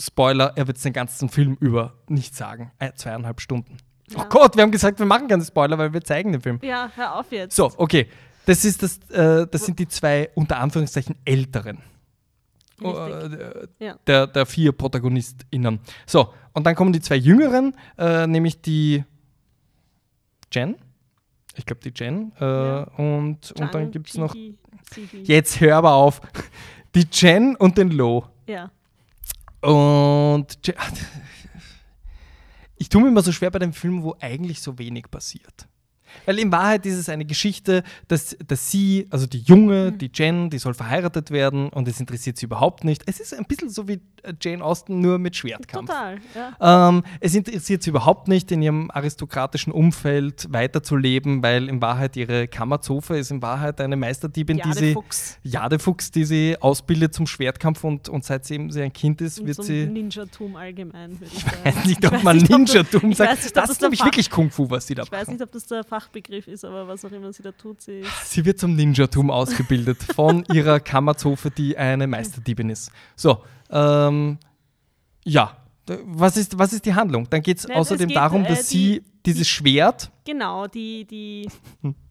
[0.00, 2.72] Spoiler, er wird es den ganzen Film über nicht sagen.
[2.78, 3.76] Äh, zweieinhalb Stunden.
[4.14, 4.24] Oh Ja.
[4.28, 6.58] Gott, wir haben gesagt, wir machen keine Spoiler, weil wir zeigen den Film.
[6.62, 7.54] ja, hör auf jetzt.
[7.56, 8.08] So, okay.
[8.46, 11.78] Das, ist das, äh, das sind die zwei unter Anführungszeichen älteren.
[12.82, 13.96] Äh, Ja.
[14.06, 15.80] der, der vier ProtagonistInnen.
[16.06, 19.04] So, und dann kommen die zwei jüngeren, äh, nämlich die
[20.52, 20.76] Jen.
[21.56, 22.32] Ich glaube, die Jen.
[22.40, 22.82] Äh, Ja.
[22.96, 24.34] und, und dann gibt es noch.
[24.90, 25.22] Zivi.
[25.22, 26.20] Jetzt hör aber auf.
[26.94, 28.24] Die Jen und den Lo.
[28.46, 28.70] Ja.
[29.60, 30.58] Und
[32.76, 35.68] ich tue mir immer so schwer bei dem Film, wo eigentlich so wenig passiert.
[36.26, 39.98] Weil in Wahrheit ist es eine Geschichte, dass, dass sie, also die Junge, Mhm.
[39.98, 43.02] die Jen, die soll verheiratet werden und es interessiert sie überhaupt nicht.
[43.06, 45.88] Es ist ein bisschen so wie äh, Jane Austen, nur mit Schwertkampf.
[45.90, 46.88] Total, ja.
[46.88, 52.48] Ähm, es interessiert sie überhaupt nicht, in ihrem aristokratischen Umfeld weiterzuleben, weil in Wahrheit ihre
[52.48, 55.38] Kammerzofe ist in Wahrheit eine Meisterdiebin, die sie, Fuchs.
[55.42, 59.56] Jadefuchs, die sie ausbildet zum Schwertkampf und, und seit sie ein Kind ist, Und wird
[59.56, 59.86] zum sie.
[59.86, 61.56] Ninjatum allgemein, würde ich Ich sagen.
[61.64, 63.30] weiß nicht, Ich ob weiß man nicht, ob Ninja-Tum ich sagt.
[63.32, 65.32] weiß nicht, das ist nämlich Fach- wirklich Kung Fu, was sie da Ich weiß machen.
[65.34, 68.30] nicht, ob das der Fachbegriff ist, aber was auch immer sie da tut, sie ist
[68.30, 72.90] Sie wird zum Ninjatum ausgebildet von ihrer Kammerzofe, die eine Meisterdiebin ist.
[73.16, 74.38] So, ähm,
[75.24, 75.56] ja.
[76.04, 77.26] Was ist, was ist die Handlung?
[77.30, 80.66] Dann geht es Nein, es außerdem geht, darum, äh, dass die- sie dieses Schwert, Genau,
[80.68, 81.48] die, die,
[81.80, 81.94] Schwer,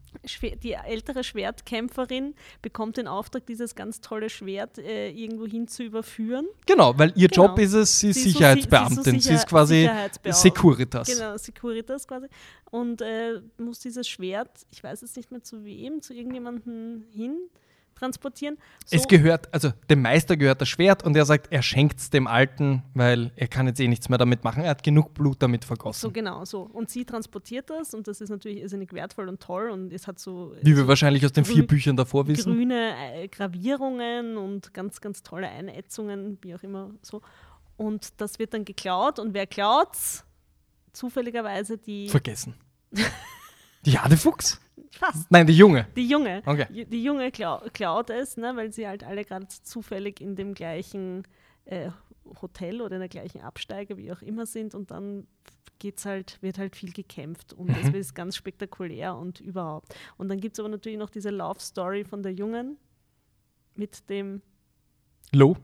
[0.63, 6.45] die ältere Schwertkämpferin bekommt den Auftrag, dieses ganz tolle Schwert äh, irgendwo hin zu überführen.
[6.65, 7.47] genau, weil ihr Genau.
[7.47, 9.03] Job ist es, sie ist Sie ist so si- Sicherheitsbeamtin.
[9.03, 9.89] sie ist so ist quasi
[10.31, 11.07] Securitas.
[11.07, 12.27] Genau, Securitas quasi.
[12.71, 17.37] Und äh, muss dieses Schwert, ich weiß jetzt nicht mehr zu wem, zu irgendjemandem hin
[17.99, 18.57] transportieren.
[18.85, 22.09] So, Es gehört, also dem Meister gehört das Schwert und er sagt, er schenkt es
[22.09, 24.63] dem Alten, weil er kann jetzt eh nichts mehr damit machen.
[24.63, 26.13] Er hat genug Blut damit so vergossen.
[26.13, 26.61] genau, so.
[26.61, 30.19] Und sie transportiert das und das ist natürlich irrsinnig wertvoll und toll und es hat
[30.19, 32.53] so, Wie wir so wahrscheinlich aus den vier Büchern davor wissen.
[32.53, 37.21] grüne äh, Gravierungen und ganz, ganz tolle Einätzungen, wie auch immer so.
[37.77, 40.25] Und das wird dann geklaut und wer klaut's?
[40.93, 42.55] Zufälligerweise die, Vergessen.
[43.85, 44.59] Die Jadefuchs?
[44.99, 45.87] Fast, Nein, die Junge.
[45.95, 46.43] die Junge.
[46.45, 46.85] Okay.
[46.85, 51.23] Die Junge klau klaut es, ne, weil sie halt alle gerade zufällig in dem gleichen
[51.65, 51.89] äh,
[52.41, 55.25] Hotel oder in der gleichen Absteige, wie auch immer sind und dann
[55.79, 57.75] geht's halt, wird halt viel gekämpft und Mhm.
[57.81, 59.95] es ist ganz spektakulär und überhaupt.
[60.17, 62.77] Und dann gibt es aber natürlich noch diese Love Story von der Jungen
[63.75, 64.41] mit dem,
[65.31, 65.55] Lo.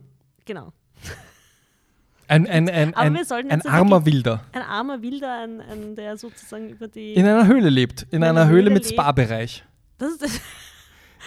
[0.46, 0.72] genau,
[2.28, 4.44] Ein, ein, ein, Aber ein, wir sollten ein armer Wilder.
[4.52, 7.14] ein armer Wilder, ein, ein, der sozusagen über die.
[7.14, 8.04] In einer Höhle lebt.
[8.04, 8.86] In, In einer einer Höhle Höhle mit.
[8.88, 9.64] Spa-Bereich.
[10.00, 10.42] das ist, das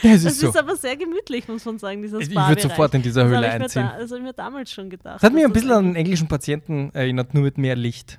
[0.02, 0.48] Ja, es ist so.
[0.48, 3.30] ist aber sehr gemütlich, muss man sagen, dieser Ich Spa würde sofort in dieser das
[3.32, 3.82] Höhle ich mir einziehen.
[3.92, 5.16] Da, das habe ich mir damals schon gedacht.
[5.16, 8.18] Das hat mich ein bisschen an einen englischen Patienten erinnert, nur mit mehr Licht.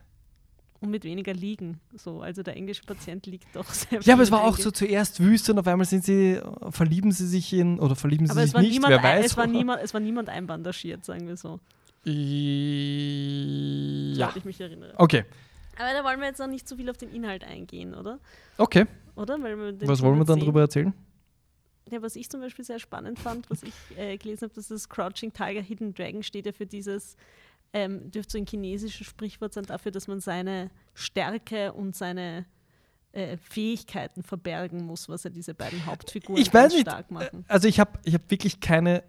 [0.82, 1.82] Und mit weniger liegen.
[1.98, 4.72] So, also der englische Patient liegt doch sehr Ja, aber es viel war auch so
[4.72, 8.44] zuerst Wüste und auf einmal sind sie, verlieben sie sich in, oder verlieben sie Aber
[8.44, 9.26] sich nicht, niemand, wer weiß.
[9.26, 11.60] es, war niemand, es war niemand einbandagiert, sagen wir so.
[12.06, 12.14] Ja.
[14.28, 14.94] Soweit ich mich erinnere.
[14.98, 15.26] Okay,
[15.78, 18.20] Aber da wollen wir jetzt noch nicht zu viel auf den Inhalt eingehen, oder?
[18.58, 18.86] okay.
[19.16, 19.42] Oder?
[19.42, 20.46] Weil wir den Was wollen wir dann sehen.
[20.46, 20.94] drüber erzählen?
[21.92, 24.88] Ja, was ich zum Beispiel sehr spannend fand, was ich äh, gelesen habe, dass das
[24.88, 27.18] Crouching Tiger, Hidden Dragon steht ja für dieses,
[27.74, 32.46] ähm, dürfte so ein chinesisches Sprichwort sein, dafür, dass man seine Stärke und seine
[33.12, 36.82] äh, Fähigkeiten verbergen muss, was ja diese beiden Hauptfiguren Ich weiß nicht.
[36.84, 37.44] stark machen.
[37.50, 39.04] Also ich habe ich hab wirklich keine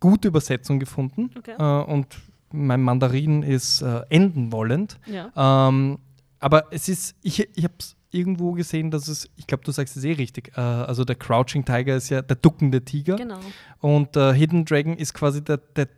[0.00, 1.30] gute Übersetzung gefunden.
[1.38, 1.54] Okay.
[1.58, 2.16] Äh, und
[2.54, 4.98] mein Mandarin ist äh, enden wollend.
[5.06, 5.68] Ja.
[5.68, 5.98] Ähm,
[6.38, 9.96] aber es ist, ich, ich habe es irgendwo gesehen, dass es, ich glaube, du sagst
[9.96, 10.52] es eh richtig.
[10.56, 13.16] Äh, also der Crouching Tiger ist ja der duckende Tiger.
[13.16, 13.40] Genau.
[13.80, 15.88] Und äh, Hidden Dragon ist quasi der, der,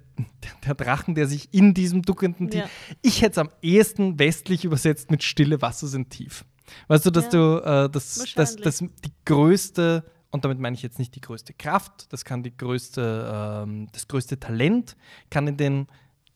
[0.64, 2.64] der Drachen, der sich in diesem duckenden Tiger.
[2.64, 2.70] Ja.
[3.02, 6.44] Ich hätte es am ehesten westlich übersetzt mit Stille Wasser sind tief.
[6.88, 8.62] Weißt du, dass Ja, du äh, das, das, wahrscheinlich.
[8.64, 12.56] das die größte, und damit meine ich jetzt nicht die größte Kraft, das kann die
[12.56, 14.96] größte, ähm, das größte Talent,
[15.30, 15.86] kann in den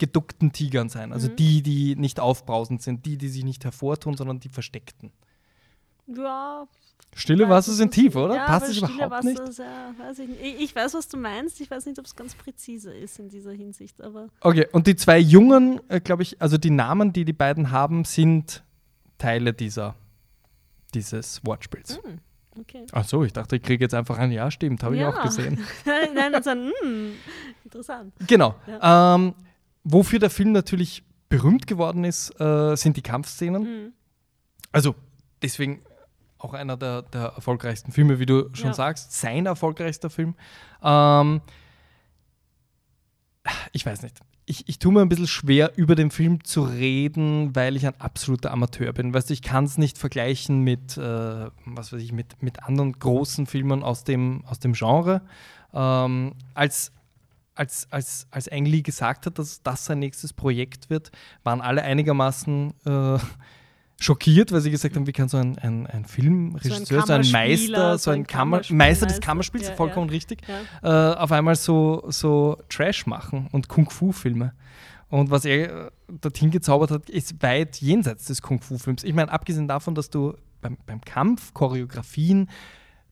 [0.00, 1.12] geduckten Tigern sein.
[1.12, 1.36] Also Mhm.
[1.36, 5.12] die, die nicht aufbrausend sind, die, die sich nicht hervortun, sondern die versteckten.
[6.08, 6.66] Ja,
[7.14, 8.36] Stille Wasser sind tief, oder?
[8.36, 9.40] Ja, Passt aber es stille überhaupt Wasser nicht?
[9.40, 10.40] Ist, ja, weiß ich, nicht.
[10.42, 11.60] Ich, ich weiß, was du meinst.
[11.60, 14.94] Ich weiß nicht, ob es ganz präzise ist in dieser Hinsicht, aber Okay, und die
[14.96, 18.62] zwei Jungen, äh, glaube ich, also die Namen, die die beiden haben, sind
[19.18, 19.96] Teile dieser,
[20.94, 22.00] dieses Wortspiels.
[22.02, 22.18] hm,
[22.60, 22.86] okay.
[22.92, 25.08] Ach so, ich dachte, ich kriege jetzt einfach ein Ja, stimmt, habe ich Ja.
[25.10, 25.58] auch gesehen.
[26.14, 27.12] Nein, also, hm,
[27.64, 28.14] interessant.
[28.26, 28.54] Genau.
[28.80, 29.34] Ähm,
[29.84, 33.64] wofür der Film natürlich berühmt geworden ist, äh, sind die Kampfszenen.
[33.64, 33.92] Hm.
[34.72, 34.94] Also
[35.42, 35.82] deswegen
[36.38, 38.74] auch einer der, der erfolgreichsten Filme, wie du schon Ja.
[38.74, 39.12] sagst.
[39.12, 40.34] Sein erfolgreichster Film.
[40.82, 41.40] Ähm,
[43.72, 44.18] ich weiß nicht.
[44.46, 48.00] Ich, ich tue mir ein bisschen schwer, über den Film zu reden, weil ich ein
[48.00, 49.14] absoluter Amateur bin.
[49.14, 52.98] Weißt du, ich kann es nicht vergleichen mit, äh, was weiß ich, mit, mit anderen
[52.98, 55.22] großen Filmen aus dem, aus dem Genre.
[55.72, 56.90] Ähm, als,
[57.60, 61.12] als, als, als Ang Lee gesagt hat, dass das sein nächstes Projekt wird,
[61.44, 63.18] waren alle einigermaßen äh,
[64.00, 67.78] schockiert, weil sie gesagt haben, wie kann so ein, ein, ein Filmregisseur, so ein, Kammerspieler,
[67.78, 70.12] Meister, so ein Kammer Meister des Kammerspiels, ja, vollkommen ja.
[70.14, 70.40] richtig,
[70.82, 71.12] Ja.
[71.12, 74.54] äh, auf einmal so, so Trash machen und Kung-Fu-Filme.
[75.10, 79.04] Und was er äh, dorthin gezaubert hat, ist weit jenseits des Kung-Fu-Films.
[79.04, 82.48] Ich meine, abgesehen davon, dass du beim, beim Kampf, Choreografien,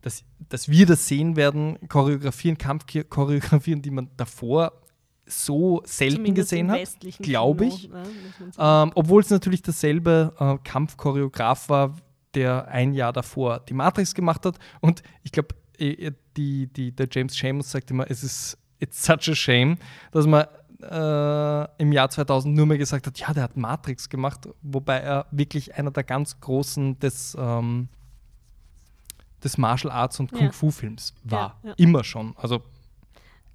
[0.09, 4.73] dass, dass wir das sehen werden, Choreografien, Kampfchoreografien, die man davor
[5.27, 7.89] so selten Zumindest gesehen hat, glaube ich.
[7.89, 7.95] ne,
[8.41, 8.89] man sagen.
[8.89, 11.95] ähm, obwohl es natürlich dasselbe äh, Kampfchoreograf war,
[12.33, 14.59] der ein Jahr davor die Matrix gemacht hat.
[14.81, 19.35] Und ich glaube, die, die, der James Seamus sagt immer, es ist it's such a
[19.35, 19.77] shame,
[20.13, 20.47] dass man
[20.81, 25.27] äh, im Jahr 2000 nur mehr gesagt hat, ja, der hat Matrix gemacht, wobei er
[25.31, 27.89] wirklich einer der ganz großen des, ähm,
[29.45, 31.59] des Martial Arts und Kung Fu Films war.
[31.63, 31.75] Ja, ja.
[31.77, 32.35] Immer schon.
[32.37, 32.63] Also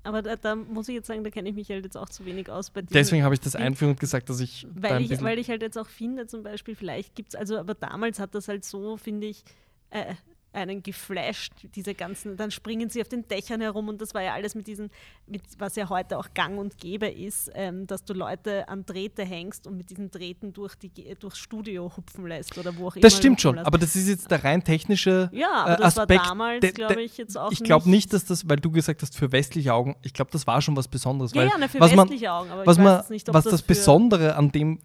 [0.06, 2.26] aber da, da, muss ich jetzt sagen, da kenne ich mich halt jetzt auch zu
[2.26, 4.68] wenig aus bei Deswegen habe ich das einführend gesagt, dass ich.
[4.74, 7.74] Weil, ich, weil ich halt jetzt auch finde, zum Beispiel, vielleicht gibt es, also aber
[7.74, 9.46] damals hat das halt so, finde ich,
[9.92, 10.14] äh,
[10.54, 14.34] einen geflasht, diese ganzen, dann springen sie auf den Dächern herum und das war ja
[14.34, 14.90] alles mit diesen,
[15.28, 19.24] mit, was ja heute auch gang und gäbe ist, ähm, dass du Leute an Drähte
[19.24, 23.02] hängst und mit diesen Drähten durch die, durchs Studio hupfen lässt oder wo auch immer.
[23.02, 23.68] Das stimmt schon, lässt.
[23.68, 26.22] aber das ist jetzt der rein technische ja, aber das Aspekt.
[26.22, 29.18] War damals, glaube ich, jetzt auch Ich glaube nicht, dass das, weil du gesagt hast,
[29.18, 31.34] für westliche Augen, ich glaube, das war schon was Besonderes.
[31.34, 33.30] Ja, weil, ja, ne, für was westliche man, Augen, aber was ich man, weiß nicht,
[33.30, 34.80] ob was das, das Besondere an dem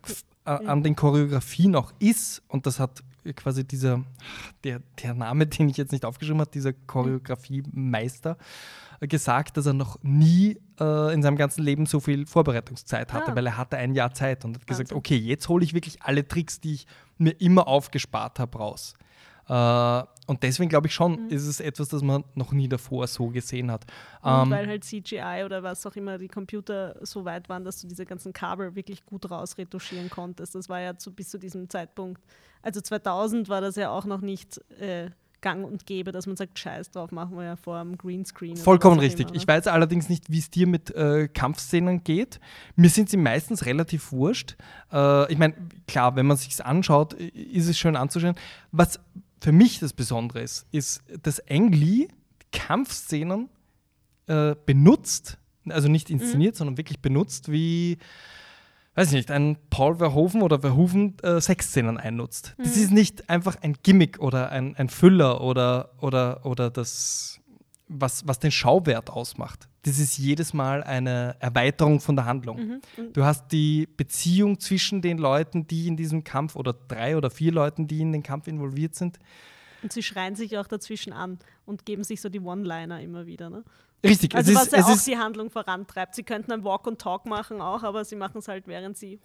[0.49, 3.03] an den Choreografien auch ist, und das hat
[3.35, 4.05] quasi dieser,
[4.65, 8.37] der, der Name, den ich jetzt nicht aufgeschrieben habe, dieser Choreografiemeister,
[9.01, 13.37] gesagt, dass er noch nie äh, in seinem ganzen Leben so viel Vorbereitungszeit hatte, ah.
[13.37, 16.27] weil er hatte ein Jahr Zeit und hat gesagt, okay, jetzt hole ich wirklich alle
[16.27, 16.87] Tricks, die ich
[17.17, 18.95] mir immer aufgespart habe, raus.
[19.49, 21.29] Äh, und deswegen glaube ich schon, mhm.
[21.31, 23.87] ist es etwas, das man noch nie davor so gesehen hat.
[24.21, 27.81] Und ähm, weil halt CGI oder was auch immer die Computer so weit waren, dass
[27.81, 30.55] du diese ganzen Kabel wirklich gut rausretuschieren konntest.
[30.55, 32.23] Das war ja zu, bis zu diesem Zeitpunkt.
[32.61, 35.09] Also 2000 war das ja auch noch nicht äh,
[35.41, 38.57] gang und gäbe, dass man sagt, scheiß drauf, machen wir ja vor dem Greenscreen.
[38.57, 39.29] Vollkommen richtig.
[39.29, 39.37] Immer?
[39.37, 42.39] Ich weiß allerdings nicht, wie es dir mit äh, Kampfszenen geht.
[42.77, 44.57] Mir sind sie meistens relativ wurscht.
[44.93, 45.55] Äh, ich meine,
[45.87, 48.35] klar, wenn man sich anschaut, ist es schön anzuschauen.
[48.73, 49.01] Was
[49.41, 52.09] für mich das Besondere ist, ist, dass Ang Lee
[52.53, 53.49] Kampfszenen
[54.27, 55.39] äh, benutzt,
[55.69, 56.59] also nicht inszeniert, mhm.
[56.59, 57.99] sondern wirklich benutzt, wie,
[58.95, 62.55] weiß ich nicht, ein Paul Verhoeven oder Verhoeven äh, Sexszenen einnutzt.
[62.59, 62.63] Mhm.
[62.65, 67.41] Das ist nicht einfach ein Gimmick oder ein, ein Füller oder, oder, oder das,
[67.89, 69.69] was, was den Schauwert ausmacht.
[69.83, 72.57] Das ist jedes Mal eine Erweiterung von der Handlung.
[72.59, 72.81] Mhm.
[72.97, 73.13] mhm.
[73.13, 77.53] Du hast die Beziehung zwischen den Leuten, die in diesem Kampf oder drei oder vier
[77.53, 79.19] Leuten, die in den Kampf involviert sind.
[79.83, 83.49] Und sie schreien sich auch dazwischen an und geben sich so die One-Liner immer wieder.
[83.49, 83.65] Ne?
[84.05, 84.35] Richtig.
[84.35, 86.15] Also was ist, ja auch die Handlung vorantreibt.
[86.15, 89.21] Sie könnten ein Walk and Talk machen auch, aber sie machen es halt, während sie.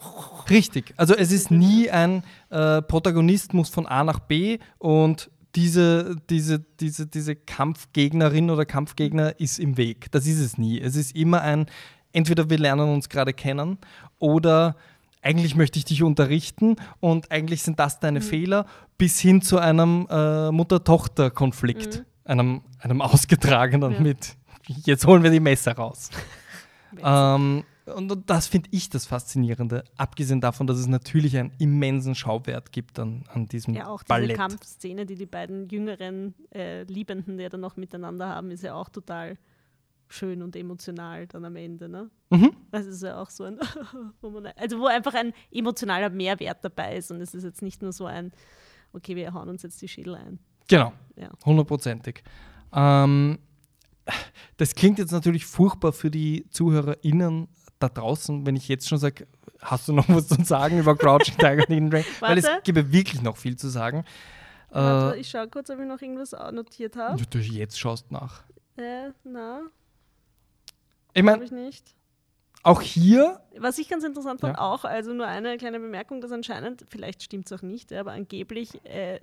[0.49, 0.93] Richtig.
[0.97, 6.59] Also es ist nie ein äh, Protagonist muss von A nach B und diese, diese,
[6.79, 10.11] diese, diese Kampfgegnerin oder Kampfgegner ist im Weg.
[10.11, 10.79] Das ist es nie.
[10.79, 11.67] Es ist immer ein,
[12.11, 13.77] entweder wir lernen uns gerade kennen
[14.19, 14.75] oder
[15.21, 18.23] eigentlich möchte ich dich unterrichten und eigentlich sind das deine mhm.
[18.23, 18.65] Fehler,
[18.97, 22.05] bis hin zu einem äh, Mutter-Tochter-Konflikt, mhm.
[22.25, 23.99] einem, einem ausgetragenen ja.
[23.99, 24.35] mit,
[24.85, 26.09] jetzt holen wir die Messer raus.
[27.03, 32.71] ähm, und das finde ich das Faszinierende, abgesehen davon, dass es natürlich einen immensen Schauwert
[32.71, 34.29] gibt an, an diesem Ja, auch Ballett.
[34.29, 38.73] diese Kampfszene, die die beiden jüngeren äh, Liebenden ja dann noch miteinander haben, ist ja
[38.73, 39.37] auch total
[40.07, 41.89] schön und emotional dann am Ende.
[41.89, 42.09] Ne?
[42.29, 42.55] Mhm.
[42.71, 43.59] Das ist ja auch so ein,
[44.55, 48.05] also wo einfach ein emotionaler Mehrwert dabei ist und es ist jetzt nicht nur so
[48.05, 48.31] ein,
[48.93, 50.39] okay, wir hauen uns jetzt die Schädel ein.
[50.69, 50.93] Genau,
[51.45, 52.23] hundertprozentig.
[52.73, 53.03] Ja.
[53.03, 53.39] Ähm,
[54.57, 57.47] das klingt jetzt natürlich furchtbar für die ZuhörerInnen
[57.83, 59.27] da draußen, wenn ich jetzt schon sage,
[59.59, 62.05] hast du noch was zu sagen über Crouching Tiger Hidden Dragon?
[62.19, 64.05] Weil es gibt wirklich noch viel zu sagen.
[64.69, 67.21] Warte, äh, ich schaue kurz, ob ich noch irgendwas notiert habe.
[67.29, 68.43] Du jetzt schaust nach.
[68.77, 69.61] Äh, na.
[71.13, 71.45] Ich meine,
[72.63, 73.41] auch hier.
[73.57, 74.63] Was ich ganz interessant fand, ja.
[74.63, 78.83] auch, also nur eine kleine Bemerkung, dass anscheinend, vielleicht stimmt es auch nicht, aber angeblich
[78.85, 79.19] äh,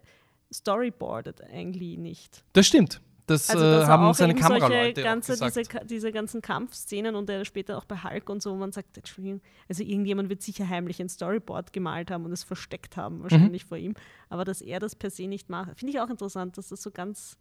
[0.53, 2.45] storyboardet eigentlich nicht.
[2.53, 3.01] Das stimmt.
[3.31, 7.85] Das also, äh, haben seine Kameraleute ganze, diese, diese, ganzen Kampfszenen und äh, später auch
[7.85, 11.73] bei Hulk und so, wo man sagt, Entschuldigung, also irgendjemand wird sicher heimlich ein Storyboard
[11.73, 13.69] gemalt haben und es versteckt haben, wahrscheinlich mhm.
[13.69, 13.95] vor ihm.
[14.31, 16.91] Aber dass er das per se nicht macht, finde ich auch interessant, dass das so
[16.91, 17.37] ganz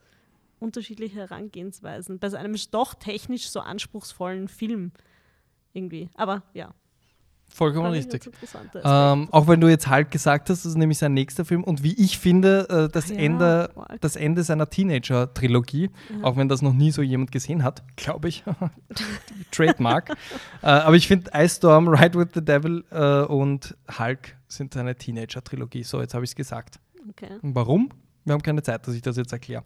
[0.60, 4.91] unterschiedliche Herangehensweisen bei so einem doch technisch so anspruchsvollen Film
[5.74, 6.10] irgendwie.
[6.14, 6.76] Aber ja,
[7.49, 8.30] Vollkommen richtig.
[8.84, 11.84] Ähm, auch wenn du jetzt halt gesagt hast, das ist nämlich sein nächster Film und
[11.84, 13.71] wie ich finde, äh, das, ja, Ende,
[14.01, 16.23] das Ende seiner Teenager-Trilogie, ja.
[16.23, 18.43] auch wenn das noch nie so jemand gesehen hat, glaube ich.
[19.51, 20.11] Trademark.
[20.61, 24.95] äh, aber ich finde Ice Storm, Ride with the Devil äh, und Hulk sind seine
[24.95, 25.84] Teenager-Trilogie.
[25.84, 26.80] So, jetzt habe ich es gesagt.
[27.09, 27.30] Okay.
[27.41, 27.89] warum?
[28.26, 29.63] Wir haben keine Zeit, dass ich das jetzt erkläre.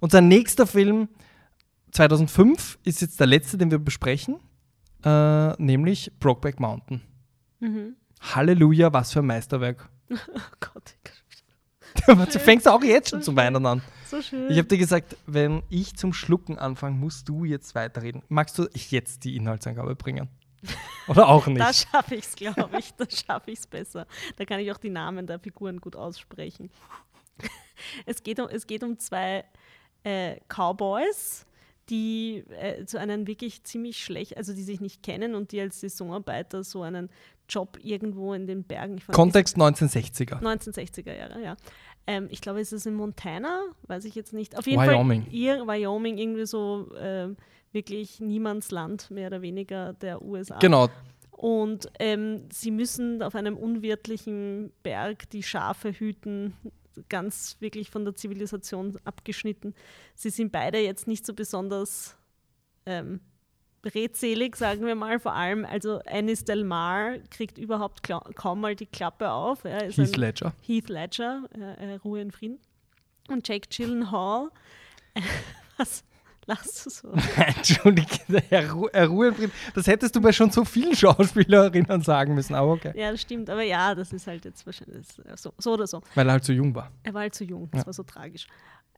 [0.00, 1.08] Und sein nächster Film
[1.90, 4.36] 2005 ist jetzt der letzte, den wir besprechen,
[5.04, 7.00] äh, nämlich Brokeback Mountain.
[7.64, 7.96] Mhm.
[8.20, 9.88] Halleluja, was für ein Meisterwerk.
[10.10, 10.94] Oh Gott.
[12.06, 13.82] du fängst auch jetzt schon so zum Weinen an.
[14.06, 14.50] So schön.
[14.50, 18.22] Ich habe dir gesagt, wenn ich zum Schlucken anfange, musst du jetzt weiterreden.
[18.28, 20.28] Magst du jetzt die Inhaltsangabe bringen?
[21.08, 21.60] Oder auch nicht?
[21.60, 22.92] da schaffe ich es, glaube ich.
[22.94, 24.06] Da schaffe ich es besser.
[24.36, 26.70] Da kann ich auch die Namen der Figuren gut aussprechen.
[28.06, 29.44] es, geht um, es geht um zwei
[30.02, 31.46] äh, Cowboys,
[31.90, 35.80] die äh, zu einem wirklich ziemlich schlecht, also die sich nicht kennen und die als
[35.80, 37.10] Saisonarbeiter so einen
[37.48, 39.00] Job irgendwo in den Bergen.
[39.12, 40.40] Kontext 1960er.
[40.40, 41.56] 1960er Jahre, ja.
[42.06, 44.58] Ähm, ich glaube, es ist in Montana, weiß ich jetzt nicht.
[44.58, 45.22] Auf jeden Wyoming.
[45.24, 47.36] Fall ir Wyoming, irgendwie so ähm,
[47.72, 50.58] wirklich Niemandsland, mehr oder weniger der USA.
[50.58, 50.88] Genau.
[51.30, 56.54] Und ähm, sie müssen auf einem unwirtlichen Berg die Schafe hüten,
[57.08, 59.74] ganz wirklich von der Zivilisation abgeschnitten.
[60.14, 62.16] Sie sind beide jetzt nicht so besonders
[62.86, 63.20] ähm,
[63.86, 65.18] redselig, sagen wir mal.
[65.18, 69.64] Vor allem, also Anis Del Mar kriegt überhaupt kaum mal die Klappe auf.
[69.64, 70.52] Er ist Heath Ledger.
[70.62, 72.58] Heath Ledger, äh, äh, Ruhe in Frieden.
[73.28, 74.50] Und Jake Gyllenhaal,
[75.78, 76.04] was
[76.46, 77.12] lachst du so?
[77.36, 79.52] Entschuldige, Herr, Ru Herr Ruhe in Frieden.
[79.74, 82.92] Das hättest du bei schon so vielen Schauspielerinnen sagen müssen, aber okay.
[82.94, 86.02] Ja, das stimmt, aber ja, das ist halt jetzt wahrscheinlich äh, so, so oder so.
[86.14, 86.90] Weil er halt so jung war.
[87.02, 87.86] Er war halt zu jung, das Ja.
[87.86, 88.46] war so tragisch.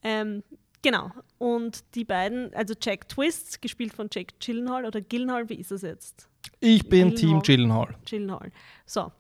[0.03, 0.43] Ähm,
[0.87, 5.71] genau, und die beiden, also Jack Twist, gespielt von Jake Gyllenhaal oder Gyllenhaal, wie ist
[5.73, 6.29] das jetzt?
[6.61, 7.87] Ich bin Team Gyllenhaal.
[7.87, 7.97] Gyllenhaal.
[8.09, 8.53] Gyllenhaal.
[8.87, 9.13] So,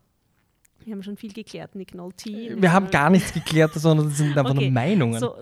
[0.84, 2.30] wir haben schon viel geklärt, Nick Nolte.
[2.30, 5.18] Wir haben gar nichts geklärt, sondern das sind einfach Okay, nur Meinungen.
[5.18, 5.34] So,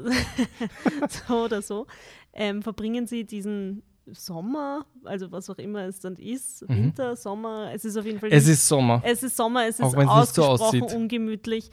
[1.28, 1.86] so oder so,
[2.32, 7.84] ähm, verbringen sie diesen Sommer, also was auch immer es dann ist, Winter, Sommer, es
[7.84, 8.34] ist auf jeden Fall Mhm.
[8.36, 9.02] es ist Sommer.
[9.04, 10.96] es ist Sommer, es ist Auch es so ausgesprochen aussieht.
[10.96, 11.70] ungemütlich.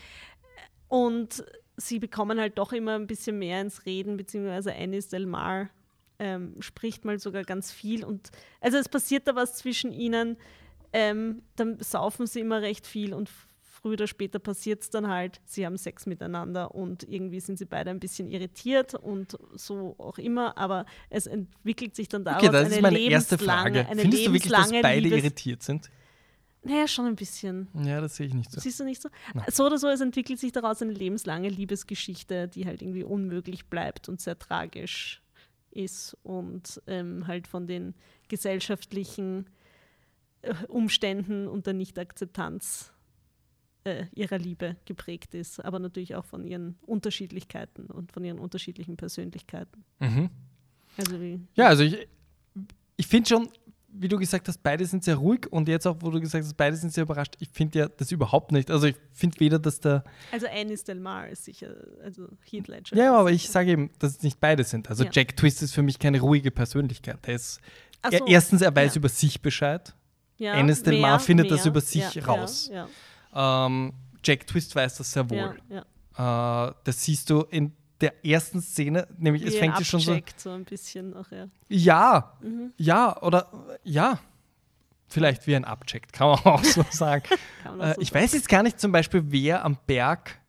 [0.87, 1.43] Und
[1.87, 5.69] sie bekommen halt doch immer ein bisschen mehr ins Reden, beziehungsweise Anis Del Mar
[6.19, 8.05] ähm, spricht mal sogar ganz viel.
[8.05, 8.29] Und
[8.61, 10.37] also es passiert da was zwischen ihnen,
[10.93, 13.29] ähm, dann saufen sie immer recht viel und
[13.81, 17.65] früher oder später passiert es dann halt, sie haben Sex miteinander und irgendwie sind sie
[17.65, 22.51] beide ein bisschen irritiert und so auch immer, aber es entwickelt sich dann daraus Okay,
[22.51, 23.89] das eine ist meine erste lebenslange, Frage.
[23.89, 25.89] eine Findest du wirklich, dass beide Liebes irritiert sind?
[26.63, 27.67] Naja, schon ein bisschen.
[27.73, 28.59] Ja, das sehe ich nicht so.
[28.59, 29.09] Siehst du nicht so?
[29.49, 34.09] So oder so, es entwickelt sich daraus eine lebenslange Liebesgeschichte, die halt irgendwie unmöglich bleibt
[34.09, 35.21] und sehr tragisch
[35.71, 37.95] ist und ähm, halt von den
[38.27, 39.49] gesellschaftlichen
[40.41, 42.93] äh, Umständen und der Nichtakzeptanz
[43.83, 48.97] äh, ihrer Liebe geprägt ist, aber natürlich auch von ihren Unterschiedlichkeiten und von ihren unterschiedlichen
[48.97, 49.83] Persönlichkeiten.
[49.99, 50.29] Mhm.
[50.97, 52.07] Also wie Ja, also ich,
[52.97, 53.49] ich finde schon,
[53.93, 56.55] wie du gesagt hast, beide sind sehr ruhig und jetzt auch, wo du gesagt hast,
[56.55, 57.35] beide sind sehr überrascht.
[57.39, 58.71] Ich finde ja das überhaupt nicht.
[58.71, 60.03] Also ich finde weder, dass der.
[60.31, 62.95] also Anis Del Mar ist sicher, also Heath Ledger.
[62.95, 64.89] Ja, aber ich sage eben, dass es nicht beide sind.
[64.89, 65.09] Also Ja.
[65.11, 67.19] Jack Twist ist für mich keine ruhige Persönlichkeit.
[67.23, 67.59] Er ist,
[68.01, 68.99] Ach er, so, erstens, er weiß ja.
[68.99, 69.93] über sich Bescheid.
[70.37, 72.71] ja, Anis Del Mar mehr, findet das mehr, über sich ja, raus.
[73.33, 73.93] Ähm,
[74.23, 75.57] Jack Twist weiß das sehr wohl.
[75.69, 75.81] Äh,
[76.83, 80.11] das siehst du in der ersten Szene, nämlich es fängt ja schon so.
[80.11, 81.47] abcheckt, so ein bisschen auch, ja.
[81.69, 82.73] Ja, Mhm.
[82.77, 83.51] ja, oder
[83.83, 84.19] ja.
[85.07, 87.23] Vielleicht wie ein Abcheck, kann man auch so sagen.
[87.79, 88.23] Äh, so ich sagen.
[88.23, 90.39] weiß jetzt gar nicht zum Beispiel, wer am Berg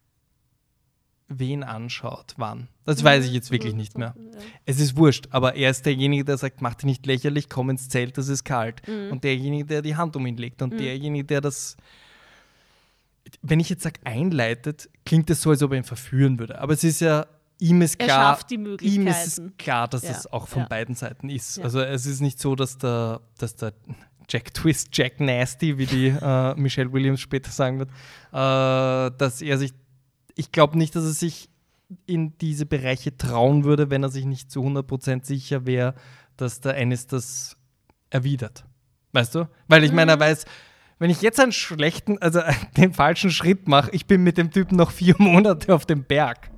[1.35, 2.69] wen anschaut, wann.
[2.85, 4.15] Das weiß ich jetzt wirklich nicht mehr.
[4.19, 4.39] Ja.
[4.67, 7.89] Es ist wurscht, aber er ist derjenige, der sagt, mach dich nicht lächerlich, komm ins
[7.89, 8.87] Zelt, das ist kalt.
[8.87, 9.13] Mhm.
[9.13, 11.77] Und derjenige, der die Hand um ihn legt und derjenige, der das,
[13.41, 16.61] wenn ich jetzt sage einleitet, klingt es so, als ob er ihn verführen würde.
[16.61, 17.27] Aber es ist ja,
[17.63, 18.39] ihm ist Er klar,
[18.81, 20.69] ihm ist klar, dass Ja, es auch von ja.
[20.69, 21.59] beiden Seiten ist.
[21.59, 21.65] Ja.
[21.65, 23.73] Also es ist nicht so, dass der, dass der
[24.29, 27.91] Jack Twist, Jack Nasty, wie die äh, Michelle Williams später sagen wird,
[28.33, 29.73] äh, dass er sich,
[30.35, 31.49] ich glaube nicht, dass er sich
[32.07, 35.95] in diese Bereiche trauen würde, wenn er sich nicht zu 100% sicher wäre,
[36.37, 37.57] dass der Ennis das
[38.11, 38.65] erwidert.
[39.13, 39.49] Weißt du?
[39.69, 40.21] Weil ich meine, er Mhm.
[40.21, 40.45] weiß,
[40.99, 42.41] wenn ich jetzt einen schlechten, also
[42.77, 46.51] den falschen Schritt mache, ich bin mit dem Typen noch vier Monate auf dem Berg.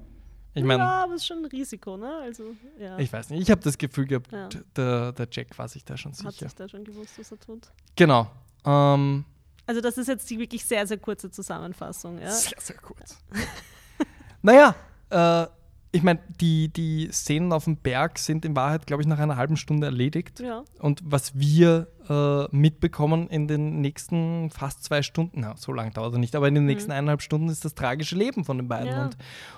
[0.54, 2.16] Ich meine, ja, aber es ist schon ein Risiko, ne?
[2.22, 2.96] Also, ja.
[2.98, 4.48] ich weiß nicht, ich habe das Gefühl gehabt, Ja.
[4.76, 6.32] der, der Jack war sich da schon Hat sicher.
[6.48, 7.68] sich da schon gewusst, was er tut.
[7.96, 8.30] Genau.
[8.64, 9.24] Ähm,
[9.66, 12.30] Also, das ist jetzt die wirklich sehr, sehr kurze Zusammenfassung, ja?
[12.30, 13.18] Sehr, sehr kurz.
[14.42, 14.74] naja,
[15.10, 15.46] äh,
[15.92, 19.36] ich meine, die, die Szenen auf dem Berg sind in Wahrheit, glaube ich, nach einer
[19.36, 20.40] halben Stunde erledigt.
[20.40, 20.64] Ja.
[20.80, 26.12] Und was wir äh, mitbekommen in den nächsten fast zwei Stunden, na, so lange dauert
[26.12, 28.88] es nicht, aber in den nächsten eineinhalb Stunden ist das tragische Leben von den beiden
[28.90, 28.96] Mhm.
[28.96, 29.04] Ja.
[29.04, 29.16] und,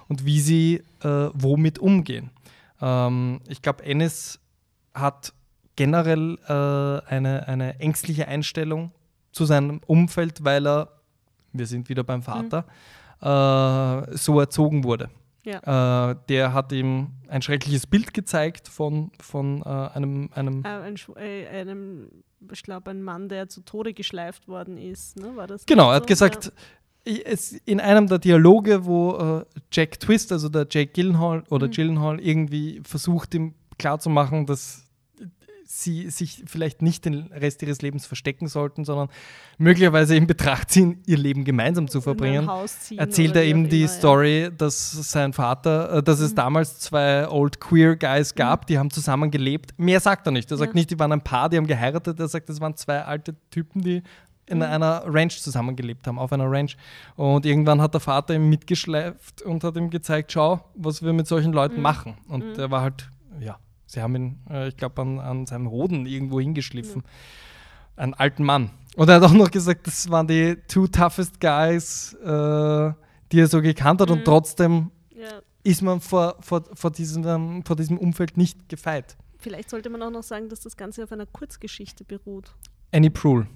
[0.09, 2.31] und wie sie äh, womit umgehen.
[2.81, 4.39] Ähm, ich glaube, Ennis
[4.95, 5.33] hat
[5.77, 8.93] generell äh, eine, eine ängstliche Einstellung
[9.33, 10.89] zu seinem Umfeld, weil er,
[11.53, 12.65] wir sind wieder beim Vater,
[13.21, 15.11] äh, so erzogen wurde.
[15.45, 16.11] Ja.
[16.11, 20.97] Äh, der hat ihm ein schreckliches Bild gezeigt von, von äh, einem, einem Äh, ein,
[21.17, 22.09] äh, einem,
[22.53, 25.35] ich glaube, ein Mann, der zu Tode geschleift worden ist, ne?
[25.37, 26.07] War das Genau, er hat so?
[26.09, 26.53] gesagt,
[27.05, 31.73] es, in einem der Dialoge, wo äh, Jack Twist, also der Jake Gyllenhaal oder Mhm.
[31.73, 34.86] Gyllenhaal, irgendwie versucht, ihm klarzumachen, dass
[35.83, 39.09] sie sich vielleicht nicht den Rest ihres Lebens verstecken sollten, sondern
[39.59, 42.49] möglicherweise in Betracht ziehen, ihr Leben gemeinsam zu verbringen,
[42.97, 43.95] erzählt er eben die immer, ja.
[43.95, 43.99] Mhm.
[43.99, 48.91] Story, dass sein Vater, äh, dass es damals zwei Old Queer Guys gab, die haben
[48.91, 49.73] zusammen gelebt.
[49.79, 50.51] Mehr sagt er nicht.
[50.51, 50.75] Er sagt Ja.
[50.79, 52.19] nicht, die waren ein Paar, die haben geheiratet.
[52.21, 54.03] Er sagt, das waren zwei alte Typen, die
[54.49, 54.63] in Mhm.
[54.63, 56.77] einer Ranch zusammengelebt haben, auf einer Ranch.
[57.17, 61.27] Und irgendwann hat der Vater ihn mitgeschleift und hat ihm gezeigt, schau, was wir mit
[61.27, 61.55] solchen Mhm.
[61.57, 62.17] Leuten machen.
[62.29, 63.59] Und er war halt, ja,
[63.97, 67.03] sie haben ihn, äh, ich glaube, an, an seinem Hoden irgendwo hingeschliffen.
[67.97, 68.71] Einen alten Mann.
[68.95, 72.93] Und er hat auch noch gesagt, das waren die two toughest guys, äh,
[73.33, 74.11] die er so gekannt hat.
[74.11, 75.41] Und trotzdem Ja.
[75.65, 79.17] ist man vor, vor, vor, diesem, vor diesem Umfeld nicht gefeit.
[79.39, 82.55] Vielleicht sollte man auch noch sagen, dass das Ganze auf einer Kurzgeschichte beruht.
[82.93, 83.47] Annie Proul.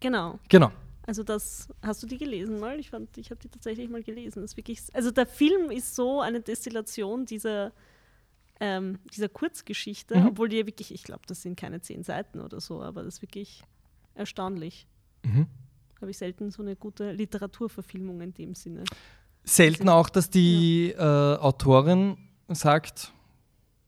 [0.00, 0.38] Genau.
[0.48, 0.70] Genau.
[1.06, 2.78] Also das hast du die gelesen mal?
[2.78, 4.40] Ich fand, ich habe die tatsächlich mal gelesen.
[4.42, 7.72] Das ist wirklich, also der Film ist so eine Destillation dieser,
[8.60, 10.26] ähm, dieser Kurzgeschichte, Mhm.
[10.28, 13.14] obwohl die ja wirklich, ich glaube, das sind keine zehn Seiten oder so, aber das
[13.16, 13.62] ist wirklich
[14.14, 14.86] erstaunlich.
[15.24, 15.46] Mhm.
[16.00, 18.84] Habe ich selten so eine gute Literaturverfilmung in dem Sinne.
[19.44, 22.16] Selten auch, dass die äh, Autorin
[22.48, 23.12] sagt,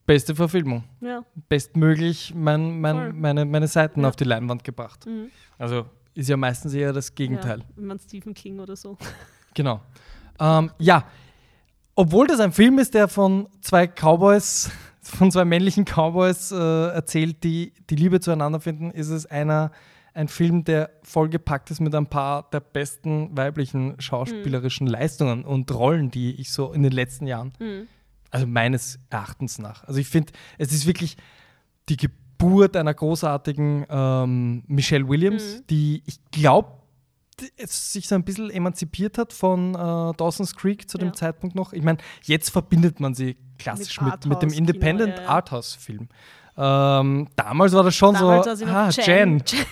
[0.07, 0.85] beste Verfilmung.
[1.01, 1.25] Ja.
[1.49, 4.09] Bestmöglich mein, mein, meine, meine Seiten Ja.
[4.09, 5.07] auf die Leinwand gebracht.
[5.07, 5.31] Mhm.
[5.59, 7.61] Also ist ja meistens eher das Gegenteil.
[7.61, 8.99] Ja, wenn man Stephen King oder so.
[9.55, 9.81] Genau.
[10.41, 11.07] Ähm, ja,
[11.95, 14.71] obwohl das ein Film ist, der von zwei Cowboys,
[15.03, 16.57] von zwei männlichen Cowboys äh,
[16.89, 19.71] erzählt, die die Liebe zueinander finden, ist es einer,
[20.15, 26.11] ein Film, der vollgepackt ist mit ein paar der besten weiblichen schauspielerischen Leistungen und Rollen,
[26.11, 27.87] die ich so in den letzten Jahren, Mhm.
[28.31, 29.85] also meines Erachtens nach.
[29.85, 31.17] Also ich finde, es ist wirklich
[31.89, 35.67] die Geburt einer großartigen ähm, Michelle Williams, Mhm.
[35.71, 36.69] die ich glaube,
[37.67, 41.15] sich so ein bisschen emanzipiert hat von äh, Dawson's Creek zu dem Ja.
[41.15, 41.73] Zeitpunkt noch.
[41.73, 45.29] Ich meine, jetzt verbindet man sie klassisch mit, Mit mit, dem Independent ja, ja.
[45.29, 46.09] Arthouse-Film.
[46.57, 49.39] Ähm, damals war das schon Damals so, ah, Jen.
[49.47, 49.67] Jen.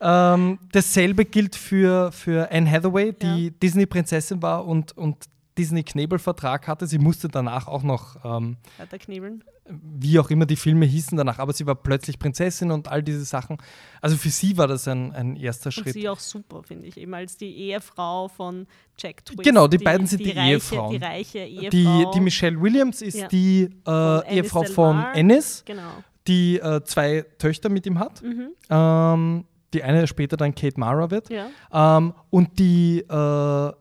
[0.00, 3.50] Ähm, dasselbe gilt für, für Anne Hathaway, die.
[3.52, 5.24] Disney-Prinzessin war und, und
[5.58, 6.86] Disney-Knebelvertrag hatte.
[6.86, 9.44] Sie musste danach auch noch, ähm, Weiter knebeln.
[9.66, 13.24] wie auch immer die Filme hießen danach, aber sie war plötzlich Prinzessin und all diese
[13.24, 13.56] Sachen.
[14.02, 15.94] Also für sie war das ein, ein erster Und Schritt.
[15.94, 16.96] sie auch super, finde ich.
[16.98, 18.66] Eben als die Ehefrau von
[18.98, 19.42] Jack Twist.
[19.42, 20.90] Genau, die beiden sind die reiche, Ehefrauen.
[20.98, 21.70] Die reiche Ehefrau.
[21.70, 23.28] Die, die Michelle Williams ist Ja.
[23.28, 25.02] die äh, Ehefrau von.
[25.14, 25.82] Ennis, Genau.
[26.26, 28.22] die äh, zwei Töchter mit ihm hat.
[28.22, 28.48] Mhm.
[28.68, 31.30] Ähm, die eine später dann Kate Mara wird.
[31.30, 31.48] Ja.
[31.72, 33.72] Ähm, und die äh,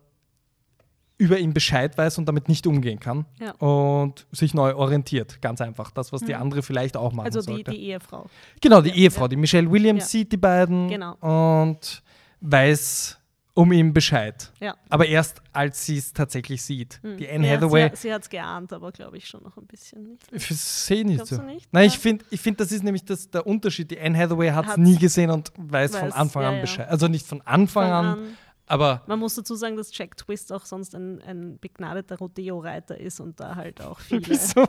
[1.24, 3.26] über ihn Bescheid weiß und damit nicht umgehen kann.
[3.40, 3.52] Ja.
[3.54, 5.42] Und sich neu orientiert.
[5.42, 5.92] Ganz einfach.
[5.92, 7.72] Das, was die andere vielleicht auch machen Also die, sollte.
[7.72, 8.26] die Ehefrau.
[8.62, 9.28] genau, die ja, Ehefrau.
[9.28, 11.14] Die Michelle Williams sieht die beiden Genau.
[11.22, 12.04] und
[12.42, 13.18] weiß
[13.56, 14.52] um ihn Bescheid.
[14.60, 14.76] Ja.
[14.90, 17.00] Aber erst als sie es tatsächlich sieht.
[17.04, 17.18] Mhm.
[17.18, 17.90] Die Anne ja, Hathaway.
[17.94, 20.18] Sie, sie hat es geahnt, aber glaube ich schon noch ein bisschen.
[20.32, 21.42] Ich sehe nicht Glaubst so.
[21.44, 21.68] nicht?
[21.72, 21.88] Nein, Ja.
[21.94, 23.92] ich finde, ich find, das ist nämlich das, der Unterschied.
[23.92, 26.62] Die Anne Hathaway hat es nie gesehen und weiß, von Weiß, Anfang ja, an.
[26.62, 26.90] Bescheid.
[26.90, 28.38] Also nicht von Anfang Fang an, an.
[28.74, 33.20] Aber Man muss dazu sagen, dass Jack Twist auch sonst ein, ein begnadeter Rodeo-Reiter ist
[33.20, 34.36] und da halt auch viele.
[34.36, 34.66] so.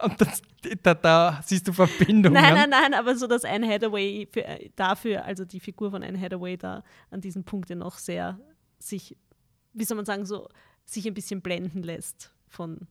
[0.00, 0.40] Und das,
[0.82, 2.40] da, da siehst du Verbindungen.
[2.40, 6.04] Nein, nein, nein, aber so, dass Anne Hathaway für, äh, dafür, also die Figur von
[6.04, 8.38] Anne Hathaway da an diesem Punkt ja noch sehr
[8.78, 9.16] sich,
[9.72, 10.48] wie soll man sagen, so
[10.84, 12.86] sich ein bisschen blenden lässt von,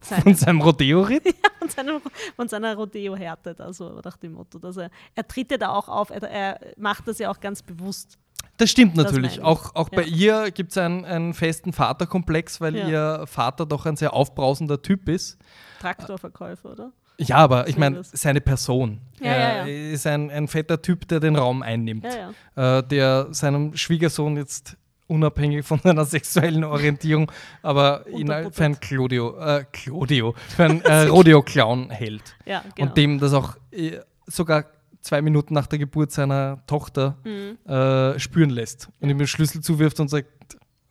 [0.00, 1.34] Von seinem, seinem Rodeo-Ritt?
[1.58, 2.00] von, seinem,
[2.36, 4.60] von seiner Rodeo-Härte, da so nach dem Motto.
[4.60, 7.62] Dass er, er tritt ja da auch auf, er, er macht das ja auch ganz
[7.62, 8.16] bewusst.
[8.58, 9.36] Das stimmt Das natürlich.
[9.38, 9.42] ich.
[9.42, 10.42] auch auch bei Ja.
[10.44, 12.88] ihr gibt es einen, einen festen Vaterkomplex, weil Ja.
[12.88, 15.38] ihr Vater doch ein sehr aufbrausender Typ ist.
[15.80, 16.92] Traktorverkäufer, oder?
[17.20, 19.00] Ja, aber ich meine, seine Person.
[19.20, 22.06] Ja, er ist ein, ein fetter Typ, der den Raum einnimmt.
[22.54, 24.76] Äh, der seinem Schwiegersohn jetzt
[25.08, 27.32] unabhängig von seiner sexuellen Orientierung,
[27.62, 32.36] aber ihn für ein Claudio, äh, Claudio, für einen äh, Rodeo-Clown hält.
[32.44, 32.88] Ja, genau.
[32.88, 34.64] Und dem das auch äh, sogar
[35.08, 37.70] zwei Minuten nach der Geburt seiner Tochter Mhm.
[37.70, 40.28] äh, spüren lässt und ihm den Schlüssel zuwirft und sagt,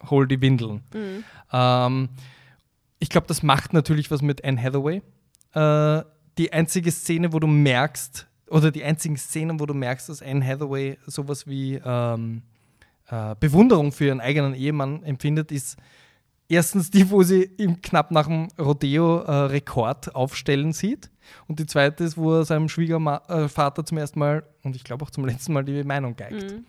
[0.10, 0.82] hol die Windeln.
[0.94, 1.24] Mhm.
[1.54, 2.10] Ähm,
[3.00, 5.02] ich glaube, das macht natürlich was mit Anne Hathaway.
[5.54, 6.04] Äh,
[6.40, 10.44] die einzige Szene, wo du merkst, oder die einzigen Szenen, wo du merkst, dass Anne
[10.46, 12.42] Hathaway sowas wie ähm,
[13.10, 15.78] äh, Bewunderung für ihren eigenen Ehemann empfindet, ist
[16.50, 21.12] erstens die, wo sie ihm knapp nach dem Rodeo äh, Rekord aufstellen sieht.
[21.48, 25.10] Und die zweite ist, wo er seinem Schwiegervater zum ersten Mal und ich glaube auch
[25.10, 26.52] zum letzten Mal die Meinung geigt.
[26.52, 26.66] Mhm.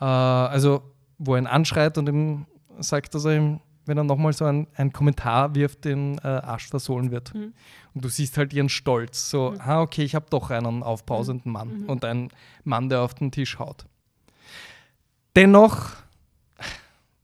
[0.00, 0.82] Äh, also,
[1.18, 2.46] wo er ihn anschreit und ihm
[2.78, 6.68] sagt, dass er ihm, wenn er nochmal so einen, einen Kommentar wirft, den äh, Arsch
[6.68, 7.34] versohlen wird.
[7.34, 7.52] Mhm.
[7.94, 9.30] Und du siehst halt ihren Stolz.
[9.30, 12.30] So, ah, okay, ich habe doch einen aufbrausenden Mann und einen
[12.64, 13.84] Mann, der auf den Tisch haut.
[15.36, 15.90] Dennoch,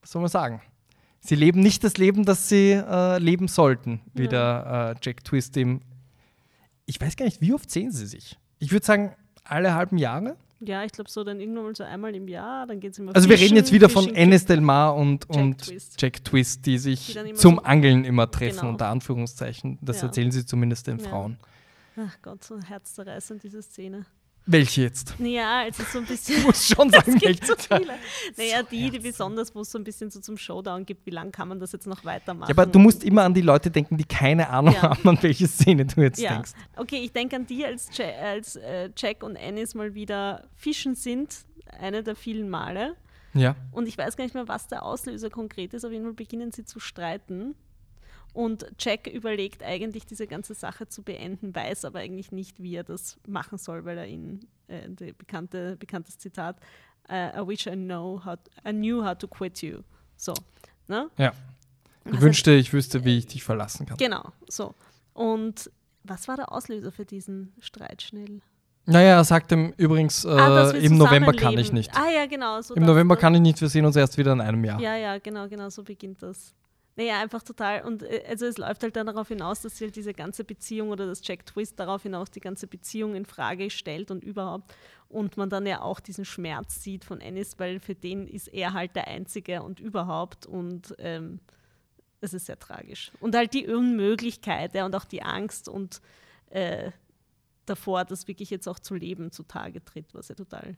[0.01, 0.61] was soll man sagen?
[1.21, 4.29] Sie leben nicht das Leben, das sie äh, leben sollten, wie Ja.
[4.29, 5.81] der äh, Jack Twist im.
[6.87, 8.39] Ich weiß gar nicht, wie oft sehen sie sich?
[8.59, 9.15] ich würde sagen,
[9.45, 10.37] alle halben Jahre.
[10.61, 13.15] Ja, ich glaube so dann irgendwann mal so einmal im Jahr, dann geht es immer
[13.15, 16.01] Also wir reden fischen, jetzt wieder von Fishing Enes Del Mar und, Jack und Twist.
[16.01, 18.71] Jack Twist, die sich Die zum so- Angeln immer treffen, Genau.
[18.71, 19.79] unter Anführungszeichen.
[19.83, 20.07] Das Ja.
[20.07, 21.09] erzählen sie zumindest den Ja.
[21.09, 21.37] Frauen.
[21.99, 24.07] Ach Gott, so herzzerreißend, diese Szene.
[24.49, 25.15] Welche jetzt?
[25.19, 26.43] Ja, es ist so ein Ich bisschen.
[26.45, 27.85] muss schon Es sagen, gibt so welche.
[27.85, 27.99] viele.
[28.37, 31.33] Naja, die, die besonders, wo es so ein bisschen so zum Showdown gibt, wie lange
[31.33, 32.49] kann man das jetzt noch weitermachen?
[32.49, 34.83] Ja, aber du musst immer an die Leute denken, die keine Ahnung Ja.
[34.83, 36.35] haben, an welche Szene du jetzt ja.
[36.35, 36.53] denkst.
[36.77, 40.95] Okay, ich denke an die, als, Ja- als äh, Jack und Ennis mal wieder fischen
[40.95, 41.35] sind,
[41.81, 42.95] eine der vielen Male.
[43.35, 43.57] Ja.
[43.73, 45.85] Und ich weiß gar nicht mehr, was der Auslöser konkret ist.
[45.85, 47.55] Auf jeden Fall beginnen sie zu streiten.
[48.37, 52.85] Und Jack überlegt eigentlich, diese ganze Sache zu beenden, weiß aber eigentlich nicht, wie er
[52.85, 56.59] das machen soll, weil er ihn, äh, bekannte, bekanntes Zitat,
[57.09, 58.37] äh, I wish I, know how,
[58.69, 59.79] I knew how to quit you.
[60.17, 60.35] So.
[60.87, 61.09] Ne?
[61.17, 61.33] Ja.
[62.05, 63.97] Ich Also- wünschte, ich wüsste, wie ich dich verlassen kann.
[63.97, 64.75] Genau, so.
[65.15, 65.71] Und
[66.05, 68.43] was war der Auslöser für diesen Streit schnell?
[68.85, 71.91] Naja, er sagt ihm übrigens, äh, Ah, dass wir im November kann ich nicht.
[71.97, 72.61] Ah ja, genau.
[72.61, 74.79] So Im November kann ich nicht, wir sehen uns erst wieder in einem Jahr.
[74.79, 76.55] Ja, ja, genau, genau, so beginnt das.
[76.97, 77.85] Naja, einfach total.
[77.85, 81.07] Und äh, also es läuft halt dann darauf hinaus, dass halt diese ganze Beziehung oder
[81.07, 84.75] das Jack Twist darauf hinaus die ganze Beziehung in Frage stellt und überhaupt.
[85.09, 88.73] Und man dann ja auch diesen Schmerz sieht von Ennis, weil für den ist er
[88.73, 90.47] halt der Einzige und überhaupt.
[90.47, 91.41] Und ähm,
[92.23, 93.13] es ist sehr tragisch.
[93.21, 96.01] Und halt die Unmöglichkeit ja, und auch die Angst und
[96.49, 96.93] äh,
[97.67, 100.77] davor, das wirklich jetzt auch zu leben zutage tritt, was ja total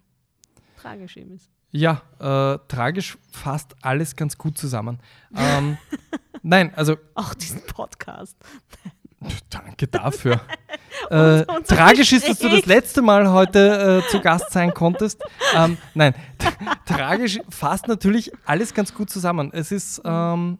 [0.77, 1.49] tragisch eben ist.
[1.71, 5.01] Ja, äh, tragisch fasst alles ganz gut zusammen.
[5.37, 5.77] Ähm,
[6.43, 8.37] nein, also Auch diesen Podcast.
[9.51, 10.41] danke dafür.
[11.11, 12.77] äh, unser tragisch ist, dass du das Gespräch.
[12.77, 15.23] letzte Mal heute äh, zu Gast sein konntest.
[15.55, 16.15] Ähm, nein,
[16.87, 19.51] tragisch fasst natürlich alles ganz gut zusammen.
[19.53, 20.59] Es ist, ähm,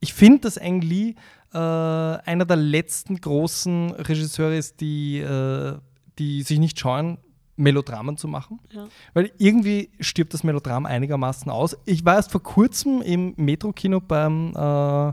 [0.00, 1.14] ich finde, dass Ang Lee
[1.52, 5.76] äh, einer der letzten großen Regisseure ist, die, äh,
[6.18, 7.18] die sich nicht scheuen,
[7.56, 8.58] Melodramen zu machen.
[8.72, 8.86] Ja.
[9.14, 11.76] Weil irgendwie stirbt das Melodram einigermaßen aus.
[11.84, 15.12] Ich war erst vor kurzem im Metro-Kino beim, äh,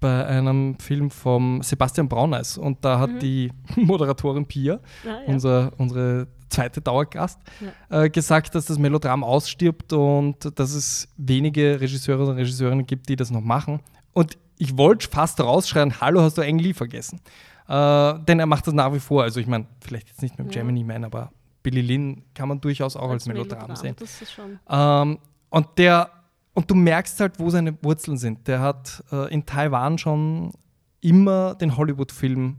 [0.00, 4.74] bei einem Film vom Sebastian Brauneis und da hat die Moderatorin Pia,
[5.04, 5.18] Ah, ja.
[5.26, 7.40] unser, unsere zweite Dauergast,
[7.88, 13.16] äh, gesagt, dass das Melodram ausstirbt und dass es wenige Regisseure und Regisseurinnen gibt, die
[13.16, 13.80] das noch machen.
[14.12, 17.20] Und ich wollte fast rausschreien, hallo, hast du Ang Lee vergessen?
[17.68, 19.22] Äh, denn er macht das nach wie vor.
[19.22, 20.60] Also ich meine, vielleicht jetzt nicht mit dem Ja.
[20.60, 21.30] Gemini Man, aber
[21.62, 23.96] Billy Lynn kann man durchaus auch als, Melodram, sehen.
[23.98, 24.58] Das ist schon.
[24.68, 25.18] Ähm,
[25.50, 26.10] und der,
[26.54, 28.46] und du merkst halt, wo seine Wurzeln sind.
[28.48, 30.52] Der hat äh, in Taiwan schon
[31.00, 32.56] immer den Hollywood-Film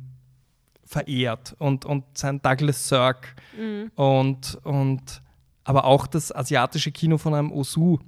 [0.85, 3.91] verehrt und, und sein Douglas Sirk Mhm.
[3.95, 5.21] und, und
[5.63, 7.99] aber auch das asiatische Kino von einem Osu.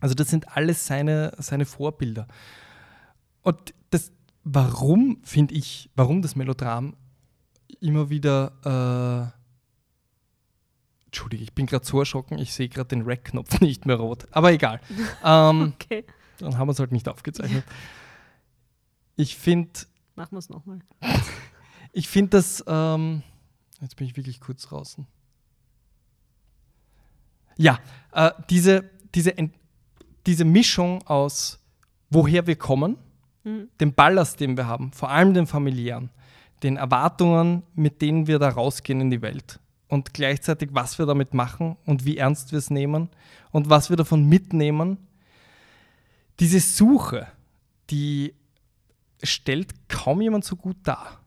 [0.00, 2.26] Also das sind alles seine, seine Vorbilder.
[3.42, 4.12] Und das,
[4.44, 6.96] warum, finde ich, warum das Melodram
[7.80, 9.41] immer wieder, äh,
[11.12, 14.26] Entschuldige, ich bin gerade so erschrocken, ich sehe gerade den Rack-Knopf nicht mehr rot.
[14.30, 14.80] Aber egal.
[15.24, 16.04] ähm, Okay,
[16.38, 17.64] dann haben wir es halt nicht aufgezeichnet.
[19.14, 19.68] Ich finde,
[20.14, 20.78] machen wir es nochmal.
[21.92, 23.22] ich finde das, ähm,
[23.82, 25.06] jetzt bin ich wirklich kurz draußen.
[27.58, 27.78] Ja,
[28.12, 29.34] äh, diese, diese,
[30.26, 31.58] diese Mischung aus
[32.08, 32.96] woher wir kommen,
[33.44, 33.68] Mhm.
[33.80, 36.10] dem Ballast, den wir haben, vor allem den familiären,
[36.62, 39.58] den Erwartungen, mit denen wir da rausgehen in die Welt
[39.92, 43.10] und gleichzeitig, was wir damit machen und wie ernst wir es nehmen
[43.50, 44.96] und was wir davon mitnehmen.
[46.40, 47.26] Diese Suche,
[47.90, 48.32] die
[49.22, 51.20] stellt kaum jemand so gut dar.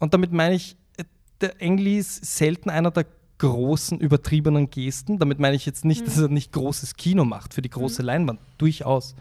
[0.00, 1.04] Und damit meine ich, äh,
[1.40, 3.06] der Engli ist selten einer der
[3.38, 5.18] großen, übertriebenen Gesten.
[5.18, 8.38] Damit meine ich jetzt nicht, dass er nicht großes Kino macht für die große Leinwand.
[8.58, 9.14] Durchaus.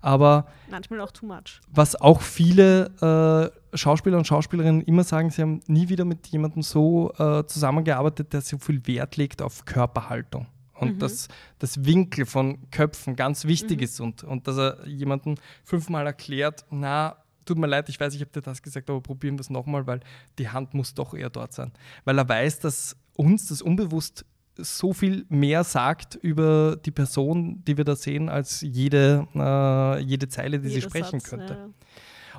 [0.00, 1.60] Aber Manchmal auch too much.
[1.68, 6.62] was auch viele äh, Schauspieler und Schauspielerinnen immer sagen, sie haben nie wieder mit jemandem
[6.62, 10.46] so äh, zusammengearbeitet, der so viel Wert legt auf Körperhaltung.
[10.78, 11.28] Und dass
[11.58, 17.16] das Winkel von Köpfen ganz wichtig ist und, und dass er jemandem fünfmal erklärt, na,
[17.46, 19.86] tut mir leid, ich weiß, ich habe dir das gesagt, aber probieren wir es nochmal,
[19.86, 20.00] weil
[20.38, 21.72] die Hand muss doch eher dort sein.
[22.04, 24.26] Weil er weiß, dass uns das unbewusst
[24.58, 30.28] so viel mehr sagt über die Person, die wir da sehen, als jede, äh, jede
[30.28, 31.54] Zeile, die sie Jeder sprechen Satz, könnte.
[31.54, 31.68] ja.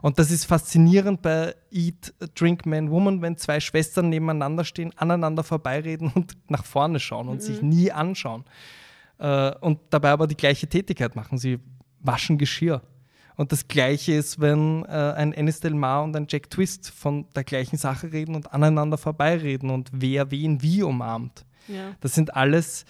[0.01, 5.43] Und das ist faszinierend bei Eat, Drink, Man, Woman, wenn zwei Schwestern nebeneinander stehen, aneinander
[5.43, 8.43] vorbeireden und nach vorne schauen und sich nie anschauen.
[9.19, 11.37] Äh, und dabei aber die gleiche Tätigkeit machen.
[11.37, 11.59] Sie
[11.99, 12.81] waschen Geschirr.
[13.35, 17.25] Und das Gleiche ist, wenn äh, ein Ennis Del Mar und ein Jack Twist von
[17.35, 21.45] der gleichen Sache reden und aneinander vorbeireden und wer wen wie umarmt.
[21.67, 21.91] Ja.
[22.01, 22.85] Das sind alles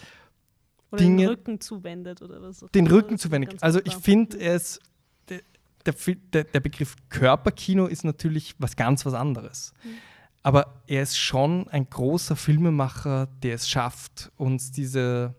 [0.91, 2.63] Oder Dinge- den Rücken zuwendet oder was.
[2.63, 2.88] auch den.
[2.88, 3.49] Rücken Das zu ist wenig.
[3.49, 4.88] ganz Also ich finde es, der,
[5.88, 5.95] der,
[6.34, 9.73] der, der Begriff Körperkino ist natürlich was ganz was anderes.
[9.84, 9.89] Mhm.
[10.43, 15.34] aber er ist schon ein großer Filmemacher, der es schafft, uns diese,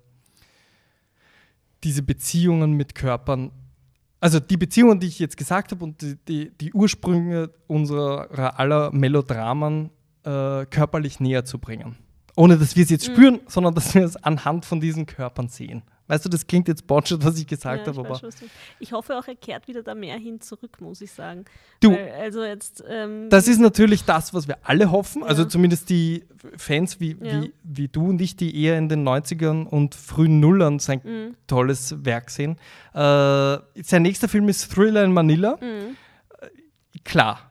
[1.85, 3.51] diese Beziehungen mit Körpern,
[4.21, 8.91] also die Beziehungen, die ich jetzt gesagt habe und die, die, die Ursprünge unserer aller
[8.93, 9.91] Melodramen
[10.25, 11.97] äh, körperlich näher zu bringen.
[12.35, 13.13] Ohne dass wir es jetzt Mhm.
[13.13, 15.83] spüren, sondern dass wir es anhand von diesen Körpern sehen.
[16.09, 18.21] Weißt du, das klingt jetzt Botsche, was ich gesagt Ja, habe, aber
[18.81, 21.45] ich hoffe auch, er kehrt wieder da mehr hin zurück, muss ich sagen.
[21.81, 22.83] Du, Weil, also jetzt.
[22.89, 25.23] Ähm, Das ist natürlich das, was wir alle hoffen.
[25.23, 25.49] Also Ja.
[25.49, 26.25] zumindest die
[26.57, 27.43] Fans wie, Ja.
[27.43, 31.37] wie, wie du und ich, die eher in den 90ern und frühen Nullern sein Mhm.
[31.47, 32.57] tolles Werk sehen.
[32.95, 32.99] Äh,
[33.83, 35.59] sein nächster Film ist Thriller in Manila.
[35.61, 35.97] Mhm.
[37.05, 37.51] Klar.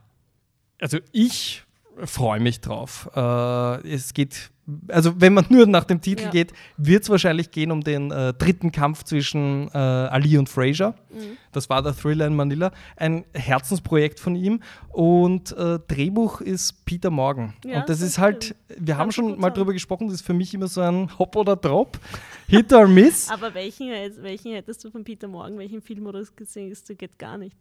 [0.80, 1.64] Also ich
[2.06, 3.10] freue mich drauf.
[3.16, 4.52] Äh, es geht,
[4.90, 6.30] also wenn man nur nach dem Titel Ja.
[6.30, 10.96] geht, wird es wahrscheinlich gehen um den äh, dritten Kampf zwischen äh, Ali und Fraser.
[11.10, 11.38] Mhm.
[11.52, 12.72] Das war der Thriller in Manila.
[12.96, 14.62] Ein Herzensprojekt von ihm.
[14.90, 17.54] Und äh, Drehbuch ist Peter Morgan.
[17.66, 19.56] Ja, und das das ist halt, wir haben du schon mal sagen.
[19.56, 22.00] drüber gesprochen, das ist für mich immer so ein Hop oder Drop.
[22.48, 23.30] Hit or Miss.
[23.30, 23.90] Aber welchen,
[24.22, 27.56] welchen hättest du von Peter Morgan, welchen Film oder gesehen ist, geht gar nicht.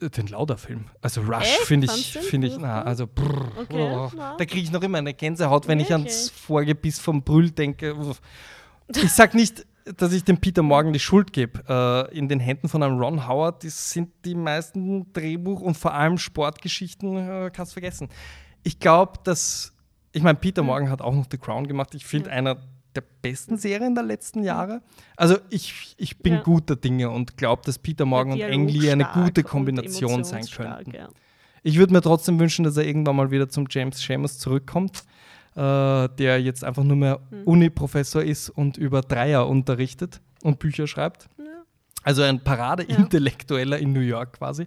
[0.00, 0.84] Den Lauder-Film.
[1.02, 4.12] Also Rush finde ich, finde ich, na, also brrr, Okay, brrr.
[4.16, 4.36] na.
[4.36, 5.94] da kriege ich noch immer eine Gänsehaut, wenn ich Okay.
[5.94, 7.96] ans Vorgebiss vom Brüll denke.
[8.94, 9.66] Ich sag nicht,
[9.96, 11.64] dass ich dem Peter Morgan die Schuld gebe.
[12.12, 15.94] Äh, in den Händen von einem Ron Howard das sind die meisten Drehbuch- und vor
[15.94, 18.08] allem Sportgeschichten, äh, kannst vergessen.
[18.62, 19.72] Ich glaube, dass,
[20.12, 21.94] ich meine, Peter Morgan hat auch noch The Crown gemacht.
[21.94, 22.36] Ich finde Ja.
[22.36, 22.56] einer
[23.00, 24.82] der besten Serien der letzten Jahre.
[25.16, 26.40] Also ich, ich bin Ja.
[26.42, 30.92] guter Dinge und glaube, dass Peter Morgan und Lee eine gute Kombination sein könnten.
[30.92, 31.08] Ja.
[31.62, 35.04] Ich würde mir trotzdem wünschen, dass er irgendwann mal wieder zum James Seamus zurückkommt,
[35.54, 37.42] äh, der jetzt einfach nur mehr Hm.
[37.44, 41.28] Uni-Professor ist und über Dreier unterrichtet und Bücher schreibt.
[41.38, 41.44] Ja.
[42.04, 44.66] Also ein Parade-Intellektueller in New York quasi.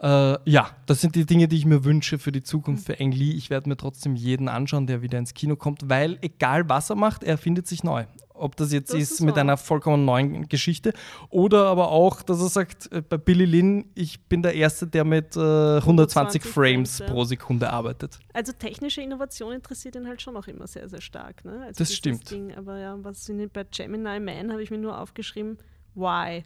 [0.00, 3.12] Äh, ja, das sind die Dinge, die ich mir wünsche für die Zukunft für Ang
[3.12, 3.32] Lee.
[3.32, 6.96] Ich werde mir trotzdem jeden anschauen, der wieder ins Kino kommt, weil egal was er
[6.96, 8.04] macht, er findet sich neu.
[8.38, 10.92] Ob das jetzt Das ist, ist mit einer vollkommen neuen Geschichte
[11.30, 15.04] oder aber auch, dass er sagt, äh, bei Billy Lynn, ich bin der Erste, der
[15.04, 18.18] mit äh, 120 120 Frames pro Sekunde arbeitet.
[18.34, 21.46] Also technische Innovation interessiert ihn halt schon auch immer sehr, sehr stark.
[21.46, 21.62] Ne?
[21.66, 22.30] Also Das stimmt.
[22.30, 25.56] Ding, aber ja, was sind bei Gemini Man habe ich mir nur aufgeschrieben,
[25.94, 26.44] why?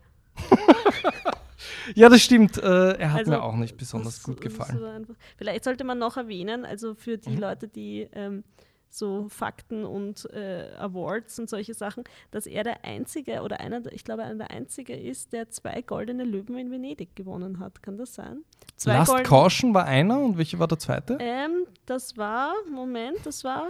[1.94, 2.56] Ja, das stimmt.
[2.58, 5.06] Äh, er hat Also, mir auch nicht besonders Das- gut gefallen.
[5.36, 7.38] Vielleicht sollte man noch erwähnen, also für die Mhm.
[7.38, 8.44] Leute, die ähm,
[8.88, 14.04] so Fakten und äh, Awards und solche Sachen, dass er der einzige oder einer, ich
[14.04, 17.82] glaube, einer der einzige ist, der zwei goldene Löwen in Venedig gewonnen hat.
[17.82, 18.44] Kann das sein?
[18.76, 21.18] Zwei Last golden- Caution war einer und welcher war der zweite?
[21.20, 23.68] Ähm, das war, Moment, das war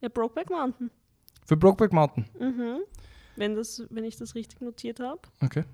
[0.00, 0.90] ja, Brokeback Mountain.
[1.46, 2.26] Für Brokeback Mountain.
[2.38, 2.78] Mhm.
[3.38, 5.20] Wenn, das, wenn ich das richtig notiert habe.
[5.42, 5.64] Okay.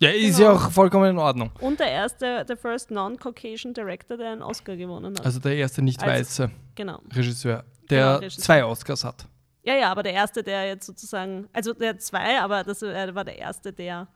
[0.00, 0.50] Ja, ist Genau.
[0.50, 1.50] ja auch vollkommen in Ordnung.
[1.60, 5.24] Und der erste, der first non-Caucasian Director, der einen Oscar gewonnen hat.
[5.24, 7.00] Also der erste nicht Also- weiße genau.
[7.14, 8.42] Regisseur, der Genau, Regisseur.
[8.44, 9.26] zwei Oscars hat.
[9.64, 13.24] Ja, ja, aber der erste, der jetzt sozusagen, also der zwei, aber das er war
[13.24, 14.08] der erste, der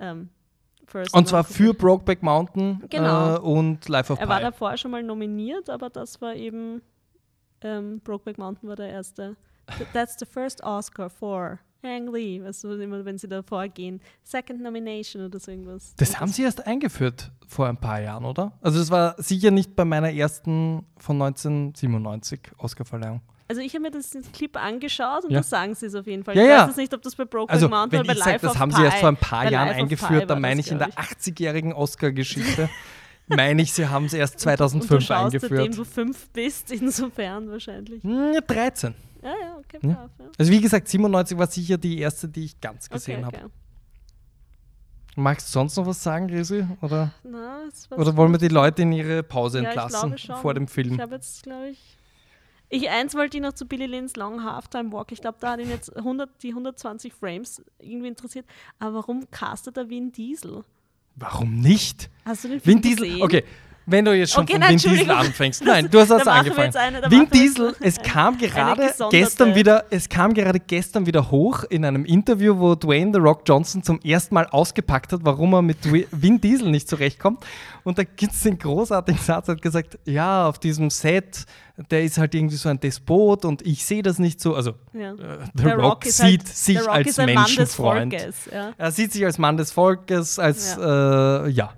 [0.00, 0.30] ähm,
[0.88, 3.36] first Und zwar für Brokeback Mountain Genau.
[3.36, 4.42] äh, und Life of Er war Pi.
[4.46, 6.82] davor schon mal nominiert, aber das war eben
[7.60, 9.36] ähm, Brokeback Mountain war der erste.
[9.78, 14.00] Th- That's the first Oscar for Ang Lee, weißt du, immer wenn sie davor gehen.
[14.22, 15.94] Second Nomination oder so irgendwas.
[15.96, 18.52] Das Und haben sie erst eingeführt vor ein paar Jahren, oder?
[18.62, 23.20] Also das war sicher nicht bei meiner ersten von 1997 Oscarverleihung.
[23.46, 25.40] Also ich habe mir das Clip angeschaut und Ja.
[25.40, 26.34] da sagen sie es auf jeden Fall.
[26.36, 26.60] Ja, ich ja.
[26.62, 28.58] weiß jetzt nicht, ob das bei Brokeback Also Mountain oder bei ich Life das of
[28.58, 30.72] haben sie erst Pi- vor ein paar Jahren Life Pi eingeführt, dann meine das, ich
[30.72, 32.70] in der glaub 80-jährigen Oscar-Geschichte,
[33.26, 35.78] meine ich, sie haben es erst Und 2005 du schaust, seitdem eingeführt.
[35.78, 38.02] du fünf bist, insofern wahrscheinlich.
[38.02, 38.94] Hm, 13.
[39.24, 39.94] Ja, ja, okay, Ja.
[39.94, 40.10] brav.
[40.18, 40.24] Ja.
[40.38, 43.36] Also wie gesagt, 97 war sicher die erste, die ich ganz Okay, gesehen habe.
[43.36, 43.46] okay.
[45.16, 46.66] Magst du sonst noch was sagen, Resi?
[46.80, 47.60] Oder, Na,
[47.96, 50.94] oder wollen wir die Leute in ihre Pause Ja, entlassen vor dem Film?
[50.94, 51.96] Ich habe jetzt, glaube ich.
[52.68, 55.12] Ich eins wollte ich noch zu Billy Lynn's Long Halftime Walk.
[55.12, 58.46] Ich glaube, da hat ihn jetzt 100, die 120 Frames irgendwie interessiert.
[58.80, 60.64] Aber warum castet er Vin Diesel?
[61.14, 62.10] Warum nicht?
[62.24, 63.22] Hast du den Film Vin Diesel, gesehen?
[63.22, 63.44] okay.
[63.86, 65.62] Wenn du jetzt schon Okay, von nein, Vin Diesel anfängst.
[65.64, 66.74] Nein, du hast Da das angefangen.
[66.74, 71.84] eine- Vin Diesel, es kam gerade gestern wieder, es kam gerade gestern wieder hoch in
[71.84, 75.76] einem Interview, wo Dwayne The Rock Johnson zum ersten Mal ausgepackt hat, warum er mit
[76.12, 77.44] Vin Diesel nicht zurechtkommt.
[77.82, 81.44] Und da gibt es den großartigen Satz, hat gesagt, ja, auf diesem Set,
[81.90, 84.54] der ist halt irgendwie so ein Despot und ich sehe das nicht so.
[84.54, 85.12] Also Ja.
[85.12, 85.16] äh,
[85.54, 88.14] The Der Rock, ist sieht halt, sich Rock als Menschenfreund.
[88.14, 88.36] Volkes.
[88.50, 88.72] Ja.
[88.78, 91.44] Er sieht sich als Mann des Volkes, als ja.
[91.44, 91.72] Äh, ja.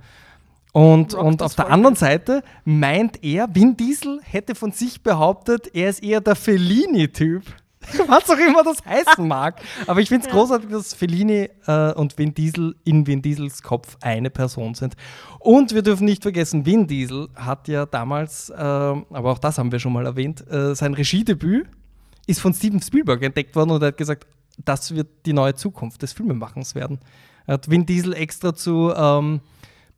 [0.76, 5.88] Und, und auf der anderen Seite meint er, Vin Diesel hätte von sich behauptet, er
[5.88, 7.44] ist eher der Fellini-Typ.
[8.08, 9.62] Was auch immer das heißen mag.
[9.86, 13.96] Aber ich finde es großartig, dass Fellini äh, und Vin Diesel in Vin Diesels Kopf
[14.02, 14.96] eine Person sind.
[15.38, 19.72] Und wir dürfen nicht vergessen, Vin Diesel hat ja damals, äh, aber auch das haben
[19.72, 21.68] wir schon mal erwähnt, äh, sein Regiedebüt
[22.26, 24.26] ist von Steven Spielberg entdeckt worden und er hat gesagt,
[24.62, 26.98] das wird die neue Zukunft des Filmemachens werden.
[27.46, 29.40] Er hat Vin Diesel extra zu ähm,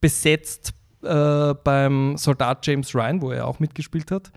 [0.00, 0.72] besetzt
[1.02, 4.30] äh, beim Soldat James Ryan, wo er auch mitgespielt hat,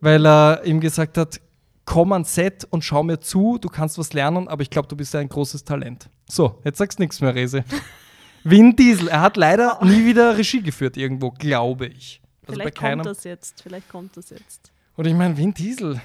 [0.00, 1.40] weil er ihm gesagt hat,
[1.84, 4.96] komm ans Set und schau mir zu, du kannst was lernen, aber ich glaube, du
[4.96, 6.08] bist ein großes Talent.
[6.28, 7.64] So, jetzt sagst du nichts mehr, Rese.
[8.44, 12.20] Vin Diesel, er hat leider nie wieder Regie geführt irgendwo, glaube ich.
[12.46, 14.72] Also vielleicht kommt das jetzt, vielleicht kommt das jetzt.
[14.96, 16.00] Und ich meine, Vin Diesel,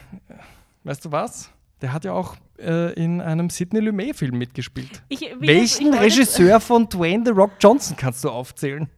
[0.83, 1.51] weißt du was?
[1.81, 5.01] Der hat ja auch äh, in einem Sidney Lumet-Film mitgespielt.
[5.09, 8.89] Ich, Welchen ich Regisseur von Dwayne The Rock Johnson kannst du aufzählen?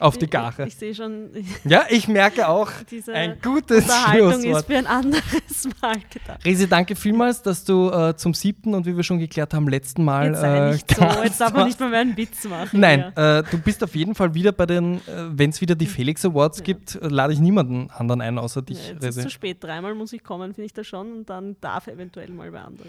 [0.00, 0.62] Auf die Gache.
[0.62, 1.30] Ich, ich sehe schon.
[1.64, 4.44] Ja, ich merke auch, diese ein gutes Schlusswort.
[4.44, 6.44] ist für ein anderes Mal gedacht.
[6.44, 10.04] Resi, danke vielmals, dass du äh, zum siebten und wie wir schon geklärt haben, letzten
[10.04, 10.28] Mal.
[10.28, 12.80] Jetzt sei äh, nicht so, jetzt darf man nicht mehr, mehr einen Witz machen.
[12.80, 15.00] Nein, äh, du bist auf jeden Fall wieder bei den, äh,
[15.30, 16.64] wenn es wieder die Felix Awards ja.
[16.64, 19.20] gibt, äh, lade ich niemanden anderen ein, außer dich, ja, jetzt Resi.
[19.20, 22.30] Ist zu spät, dreimal muss ich kommen, finde ich das schon, und dann darf eventuell
[22.30, 22.88] mal wer andere.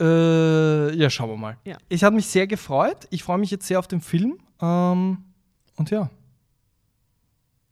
[0.00, 1.56] Äh, ja, schauen wir mal.
[1.64, 1.76] Ja.
[1.88, 3.06] Ich habe mich sehr gefreut.
[3.10, 4.38] Ich freue mich jetzt sehr auf den Film.
[4.60, 5.18] Ähm,
[5.76, 6.10] und ja.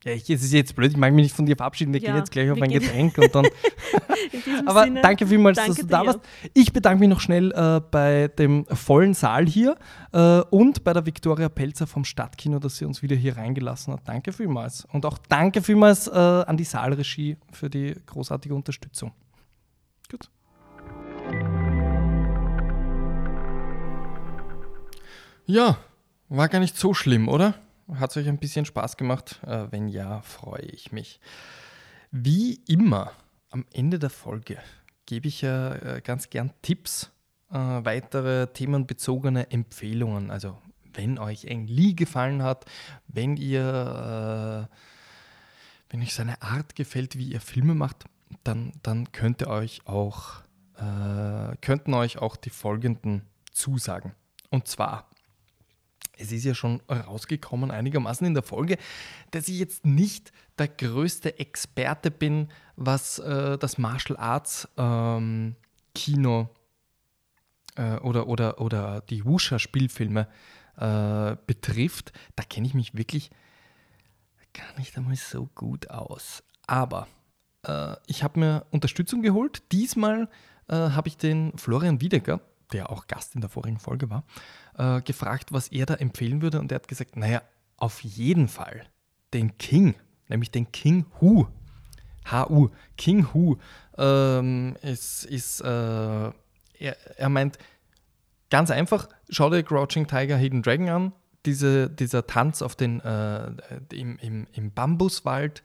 [0.05, 1.93] Ja, ich, es ist jetzt blöd, ich mag mich nicht von dir verabschieden.
[1.93, 3.47] Wir ja, gehen jetzt gleich auf ein Getränk und dann.
[4.67, 6.19] Aber Sinne, danke vielmals, danke dass du da warst.
[6.55, 9.77] Ich bedanke mich noch schnell äh, bei dem vollen Saal hier
[10.13, 14.01] äh, und bei der Viktoria Pelzer vom Stadtkino, dass sie uns wieder hier reingelassen hat.
[14.05, 14.87] Danke vielmals.
[14.93, 19.13] Und auch danke vielmals äh, an die Saalregie für die großartige Unterstützung.
[20.11, 20.29] Gut.
[25.47, 25.79] Ja,
[26.29, 27.55] war gar nicht so schlimm, oder?
[27.95, 29.41] Hat es euch ein bisschen Spaß gemacht?
[29.47, 31.21] Äh, wenn ja, freue ich mich.
[32.11, 33.13] Wie immer,
[33.51, 34.59] am Ende der Folge
[35.07, 37.11] gebe ich ja äh, ganz gern Tipps,
[37.51, 40.31] äh, weitere themenbezogene Empfehlungen.
[40.31, 40.59] Also
[40.95, 42.65] wenn euch ein Lee gefallen hat,
[43.09, 44.75] wenn ihr, äh,
[45.91, 48.05] wenn euch seine Art gefällt, wie ihr Filme macht,
[48.45, 50.43] dann, dann könnt ihr euch auch,
[50.77, 54.13] äh, könnten euch auch die folgenden zusagen.
[54.51, 55.09] Und zwar
[56.23, 58.79] es ist ja schon rausgekommen einigermaßen in der Folge,
[59.31, 65.57] dass ich jetzt nicht der größte Experte bin, was äh, das Martial Arts ähm,
[65.95, 66.49] Kino
[67.77, 70.29] äh, oder, oder, oder die Wusha-Spielfilme
[70.77, 72.13] äh, betrifft.
[72.37, 73.31] Da kenne ich mich wirklich
[74.55, 76.43] gar nicht einmal so gut aus.
[76.67, 77.09] Aber
[77.67, 79.63] äh, ich habe mir Unterstützung geholt.
[79.73, 80.29] Diesmal
[80.69, 82.41] äh, habe ich den Florian Wiedecker,
[82.73, 84.25] der auch Gast in der vorigen Folge war,
[84.77, 86.61] äh, gefragt, was er da empfehlen würde.
[86.61, 87.43] Und er hat gesagt, naja,
[87.77, 88.87] auf jeden Fall
[89.35, 89.95] den King,
[90.29, 91.47] nämlich den King Hu.
[92.31, 93.57] HU, King Hu.
[93.99, 96.33] Ähm, es ist, äh, er,
[97.17, 97.59] er meint,
[98.51, 101.13] ganz einfach, schau dir Crouching Tiger, Hidden Dragon an.
[101.45, 103.51] Diese, dieser Tanz auf den, äh,
[103.93, 105.65] im, im, im Bambuswald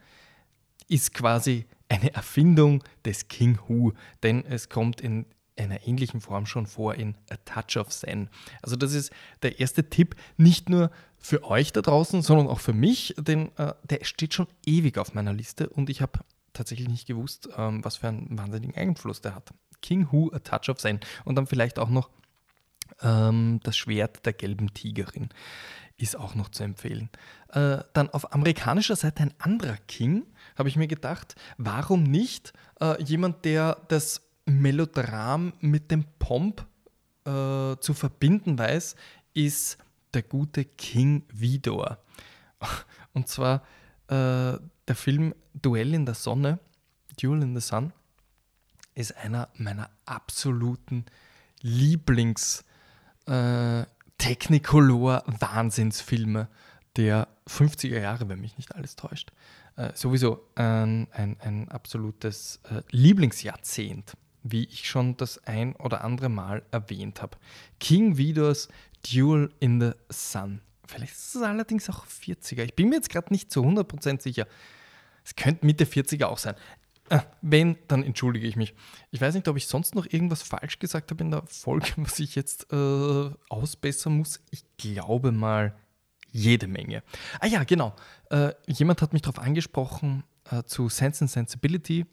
[0.87, 3.91] ist quasi eine Erfindung des King Hu,
[4.23, 5.25] denn es kommt in
[5.59, 8.29] einer ähnlichen Form schon vor in A Touch of Zen.
[8.61, 9.11] Also das ist
[9.41, 13.73] der erste Tipp, nicht nur für euch da draußen, sondern auch für mich, denn äh,
[13.89, 16.19] der steht schon ewig auf meiner Liste und ich habe
[16.53, 19.51] tatsächlich nicht gewusst, ähm, was für einen wahnsinnigen Einfluss der hat.
[19.81, 22.09] King Hu, A Touch of Zen und dann vielleicht auch noch
[23.01, 25.29] ähm, das Schwert der gelben Tigerin
[25.97, 27.09] ist auch noch zu empfehlen.
[27.49, 33.01] Äh, dann auf amerikanischer Seite ein anderer King, habe ich mir gedacht, warum nicht äh,
[33.03, 36.65] jemand, der das Melodram mit dem Pomp
[37.25, 38.95] äh, zu verbinden weiß,
[39.33, 39.77] ist
[40.13, 41.99] der gute King Vidor.
[43.13, 43.63] Und zwar
[44.07, 44.57] äh,
[44.87, 46.59] der Film Duell in der Sonne,
[47.21, 47.93] Duel in the Sun,
[48.95, 51.05] ist einer meiner absoluten
[51.61, 52.63] Lieblings-
[53.27, 53.85] äh,
[54.17, 56.47] Technicolor-Wahnsinnsfilme
[56.95, 59.31] der 50er Jahre, wenn mich nicht alles täuscht.
[59.75, 64.17] Äh, sowieso ein, ein, ein absolutes äh, Lieblingsjahrzehnt
[64.51, 67.37] wie ich schon das ein oder andere Mal erwähnt habe.
[67.79, 68.69] King Vidors
[69.03, 70.61] Duel in the Sun.
[70.85, 72.63] Vielleicht ist es allerdings auch 40er.
[72.63, 74.47] Ich bin mir jetzt gerade nicht zu 100% sicher.
[75.23, 76.55] Es könnte Mitte 40er auch sein.
[77.09, 78.73] Äh, wenn, dann entschuldige ich mich.
[79.11, 82.19] Ich weiß nicht, ob ich sonst noch irgendwas falsch gesagt habe in der Folge, was
[82.19, 84.39] ich jetzt äh, ausbessern muss.
[84.51, 85.75] Ich glaube mal
[86.31, 87.03] jede Menge.
[87.39, 87.95] Ah ja, genau.
[88.29, 92.05] Äh, jemand hat mich darauf angesprochen äh, zu Sense and Sensibility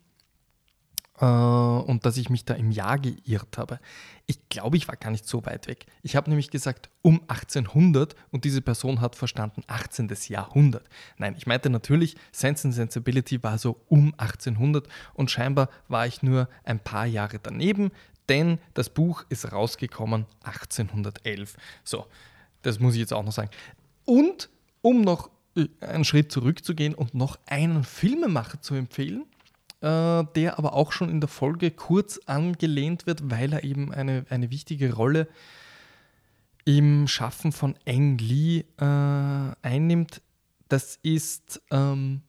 [1.21, 3.79] äh, und dass ich mich da im Jahr geirrt habe.
[4.27, 5.87] Ich glaube, ich war gar nicht so weit weg.
[6.03, 10.11] Ich habe nämlich gesagt um 1800 und diese Person hat verstanden 18.
[10.29, 10.89] Jahrhundert.
[11.19, 16.23] Nein, ich meinte natürlich, Sense and Sensibility war so um 1800 und scheinbar war ich
[16.23, 17.91] nur ein paar Jahre daneben,
[18.29, 21.57] denn das Buch ist rausgekommen 1811.
[21.85, 22.07] So,
[22.63, 23.51] das muss ich jetzt auch noch sagen.
[24.07, 24.49] Und
[24.81, 29.27] um noch äh, einen Schritt zurückzugehen und noch einen Filmemacher zu empfehlen,
[29.85, 34.25] äh, der aber auch schon in der Folge kurz angelehnt wird, weil er eben eine,
[34.31, 35.29] eine wichtige Rolle
[36.65, 40.23] im Schaffen von Eng Lee äh, einnimmt.
[40.71, 42.23] Das ist ähm,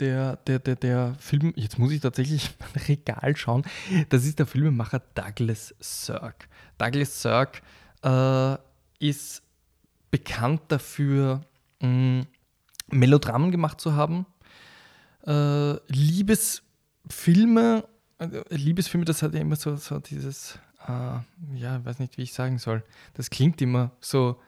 [0.00, 3.62] der, der, der, der Film, jetzt muss ich tatsächlich mein Regal schauen,
[4.08, 6.48] das ist der Filmemacher Douglas Sirk.
[6.78, 7.62] Douglas Sirk
[8.02, 8.56] äh,
[8.98, 9.42] ist
[10.10, 11.42] bekannt dafür,
[11.80, 12.26] mh, mm,
[12.90, 14.26] Melodramen gemacht zu haben,
[15.26, 17.84] äh, Liebesfilme,
[18.18, 21.18] äh, Liebesfilme, das hat ja immer so, so dieses, äh,
[21.58, 22.82] ja, weiß nicht, wie ich sagen soll.
[23.14, 24.40] Das klingt immer so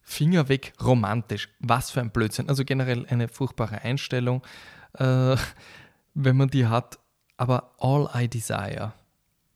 [0.00, 1.48] Finger weg romantisch.
[1.58, 2.48] Was für ein Blödsinn.
[2.48, 4.42] Also generell eine furchtbare Einstellung,
[4.94, 5.36] äh,
[6.14, 6.98] wenn man die hat.
[7.36, 8.92] Aber All I Desire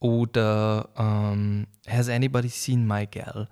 [0.01, 3.49] oder ähm, Has Anybody Seen My Gal?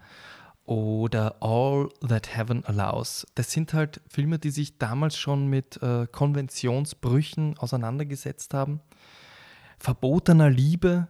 [0.68, 3.26] Oder All That Heaven Allows.
[3.34, 8.80] Das sind halt Filme, die sich damals schon mit äh, Konventionsbrüchen auseinandergesetzt haben.
[9.78, 11.08] Verbotener Liebe,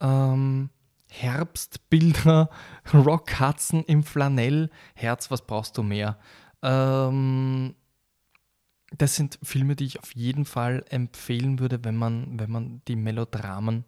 [0.00, 0.70] ähm,
[1.10, 2.48] Herbstbilder,
[2.94, 6.18] Rock Hudson im Flanell, Herz, was brauchst du mehr?
[6.62, 7.74] Ähm,
[8.96, 12.96] das sind Filme, die ich auf jeden Fall empfehlen würde, wenn man, wenn man die
[12.96, 13.84] Melodramen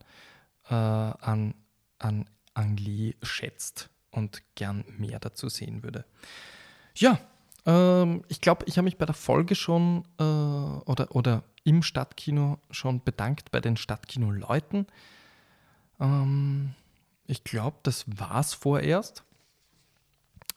[0.68, 1.54] äh, an,
[1.98, 3.88] an Angli schätzt
[4.18, 6.04] und gern mehr dazu sehen würde.
[6.94, 7.18] Ja,
[7.64, 12.58] ähm, ich glaube, ich habe mich bei der Folge schon äh, oder, oder im Stadtkino
[12.70, 14.86] schon bedankt bei den Stadtkino-Leuten.
[16.00, 16.74] Ähm,
[17.26, 19.24] ich glaube, das war es vorerst.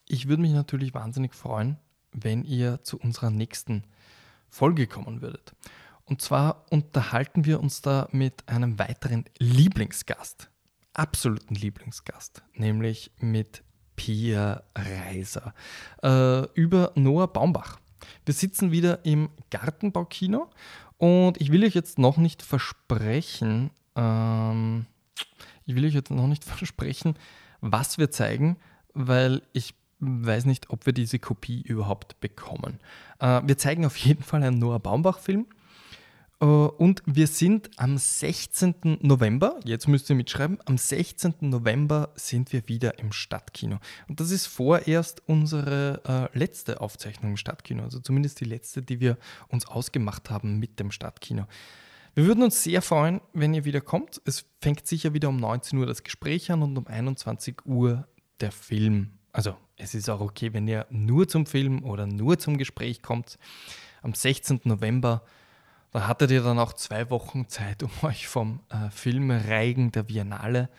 [0.07, 1.77] Ich würde mich natürlich wahnsinnig freuen,
[2.11, 3.83] wenn ihr zu unserer nächsten
[4.49, 5.53] Folge kommen würdet.
[6.05, 10.50] Und zwar unterhalten wir uns da mit einem weiteren Lieblingsgast
[10.93, 13.63] absoluten Lieblingsgast, nämlich mit
[13.95, 15.53] Pia Reiser
[16.03, 17.79] äh, über Noah Baumbach.
[18.25, 20.49] Wir sitzen wieder im Gartenbaukino
[20.97, 24.85] und ich will euch jetzt noch nicht versprechen, ähm,
[25.65, 27.15] ich will euch jetzt noch nicht versprechen,
[27.61, 28.57] was wir zeigen,
[28.93, 32.79] weil ich weiß nicht, ob wir diese Kopie überhaupt bekommen.
[33.19, 35.45] Äh, wir zeigen auf jeden Fall einen Noah Baumbach-Film.
[36.41, 38.99] Äh, und wir sind am 16.
[39.01, 41.35] November, jetzt müsst ihr mitschreiben, am 16.
[41.41, 43.79] November sind wir wieder im Stadtkino.
[44.07, 48.99] Und das ist vorerst unsere äh, letzte Aufzeichnung im Stadtkino, also zumindest die letzte, die
[48.99, 51.45] wir uns ausgemacht haben mit dem Stadtkino.
[52.13, 54.21] Wir würden uns sehr freuen, wenn ihr wieder kommt.
[54.25, 58.05] Es fängt sicher wieder um 19 Uhr das Gespräch an und um 21 Uhr
[58.41, 59.11] der Film.
[59.31, 63.39] Also es ist auch okay, wenn ihr nur zum Film oder nur zum Gespräch kommt.
[64.01, 64.61] Am 16.
[64.65, 65.23] November
[65.91, 70.69] da hattet ihr dann auch zwei Wochen Zeit, um euch vom äh, Filmreigen der Biennale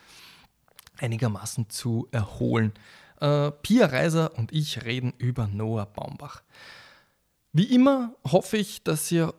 [0.99, 2.73] einigermaßen zu erholen.
[3.21, 6.43] Äh, Pia Reiser und ich reden über Noah Baumbach.
[7.53, 9.35] Wie immer hoffe ich, dass ihr,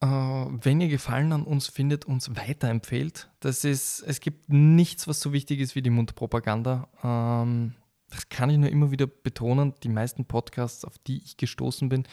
[0.00, 3.28] äh, wenn ihr Gefallen an uns findet, uns weiterempfehlt.
[3.40, 6.88] Das ist, es gibt nichts, was so wichtig ist wie die Mundpropaganda.
[7.02, 7.74] Ähm,
[8.10, 9.74] das kann ich nur immer wieder betonen.
[9.82, 12.04] Die meisten Podcasts, auf die ich gestoßen bin,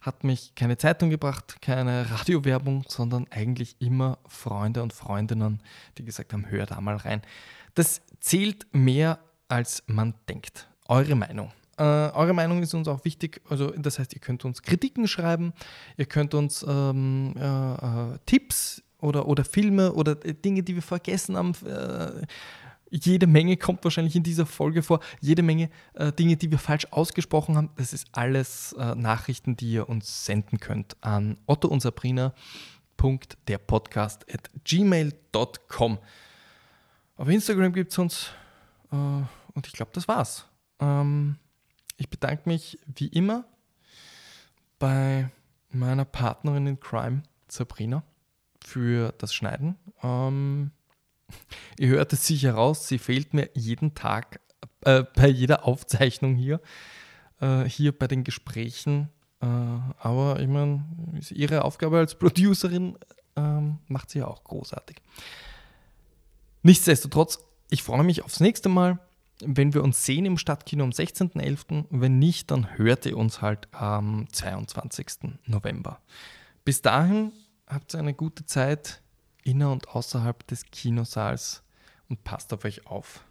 [0.00, 5.62] hat mich keine Zeitung gebracht, keine Radiowerbung, sondern eigentlich immer Freunde und Freundinnen,
[5.96, 7.22] die gesagt haben, hör da mal rein.
[7.74, 9.18] Das zählt mehr,
[9.48, 10.68] als man denkt.
[10.86, 11.52] Eure Meinung.
[11.78, 13.40] Äh, eure Meinung ist uns auch wichtig.
[13.48, 15.52] Also das heißt, ihr könnt uns Kritiken schreiben,
[15.96, 21.36] ihr könnt uns ähm, äh, äh, Tipps oder, oder Filme oder Dinge, die wir vergessen
[21.36, 22.26] haben, äh,
[22.90, 25.00] jede Menge kommt wahrscheinlich in dieser Folge vor.
[25.20, 27.70] Jede Menge äh, Dinge, die wir falsch ausgesprochen haben.
[27.76, 32.34] Das ist alles äh, Nachrichten, die ihr uns senden könnt an Otto und Sabrina.
[33.46, 35.98] Der Podcast at gmail.com.
[37.16, 38.30] Auf Instagram gibt es uns
[38.90, 40.46] äh, und ich glaube, das war's.
[40.80, 41.36] Ähm,
[41.96, 43.44] ich bedanke mich wie immer
[44.78, 45.30] bei
[45.70, 48.02] meiner Partnerin in Crime, Sabrina,
[48.64, 49.76] für das Schneiden.
[50.02, 50.72] Ähm,
[51.78, 54.40] Ihr hört es sicher raus, sie fehlt mir jeden Tag
[54.84, 56.60] äh, bei jeder Aufzeichnung hier,
[57.40, 59.10] äh, hier bei den Gesprächen.
[59.40, 60.84] Äh, aber ich meine,
[61.30, 62.98] ihre Aufgabe als Producerin
[63.36, 64.96] ähm, macht sie ja auch großartig.
[66.62, 67.38] Nichtsdestotrotz,
[67.70, 68.98] ich freue mich aufs nächste Mal,
[69.40, 71.84] wenn wir uns sehen im Stadtkino am 16.11.
[71.90, 75.38] Wenn nicht, dann hört ihr uns halt am 22.
[75.46, 76.00] November.
[76.64, 77.32] Bis dahin
[77.66, 79.00] habt ihr eine gute Zeit
[79.48, 81.62] inner und außerhalb des Kinosaals
[82.08, 83.24] und passt auf euch auf.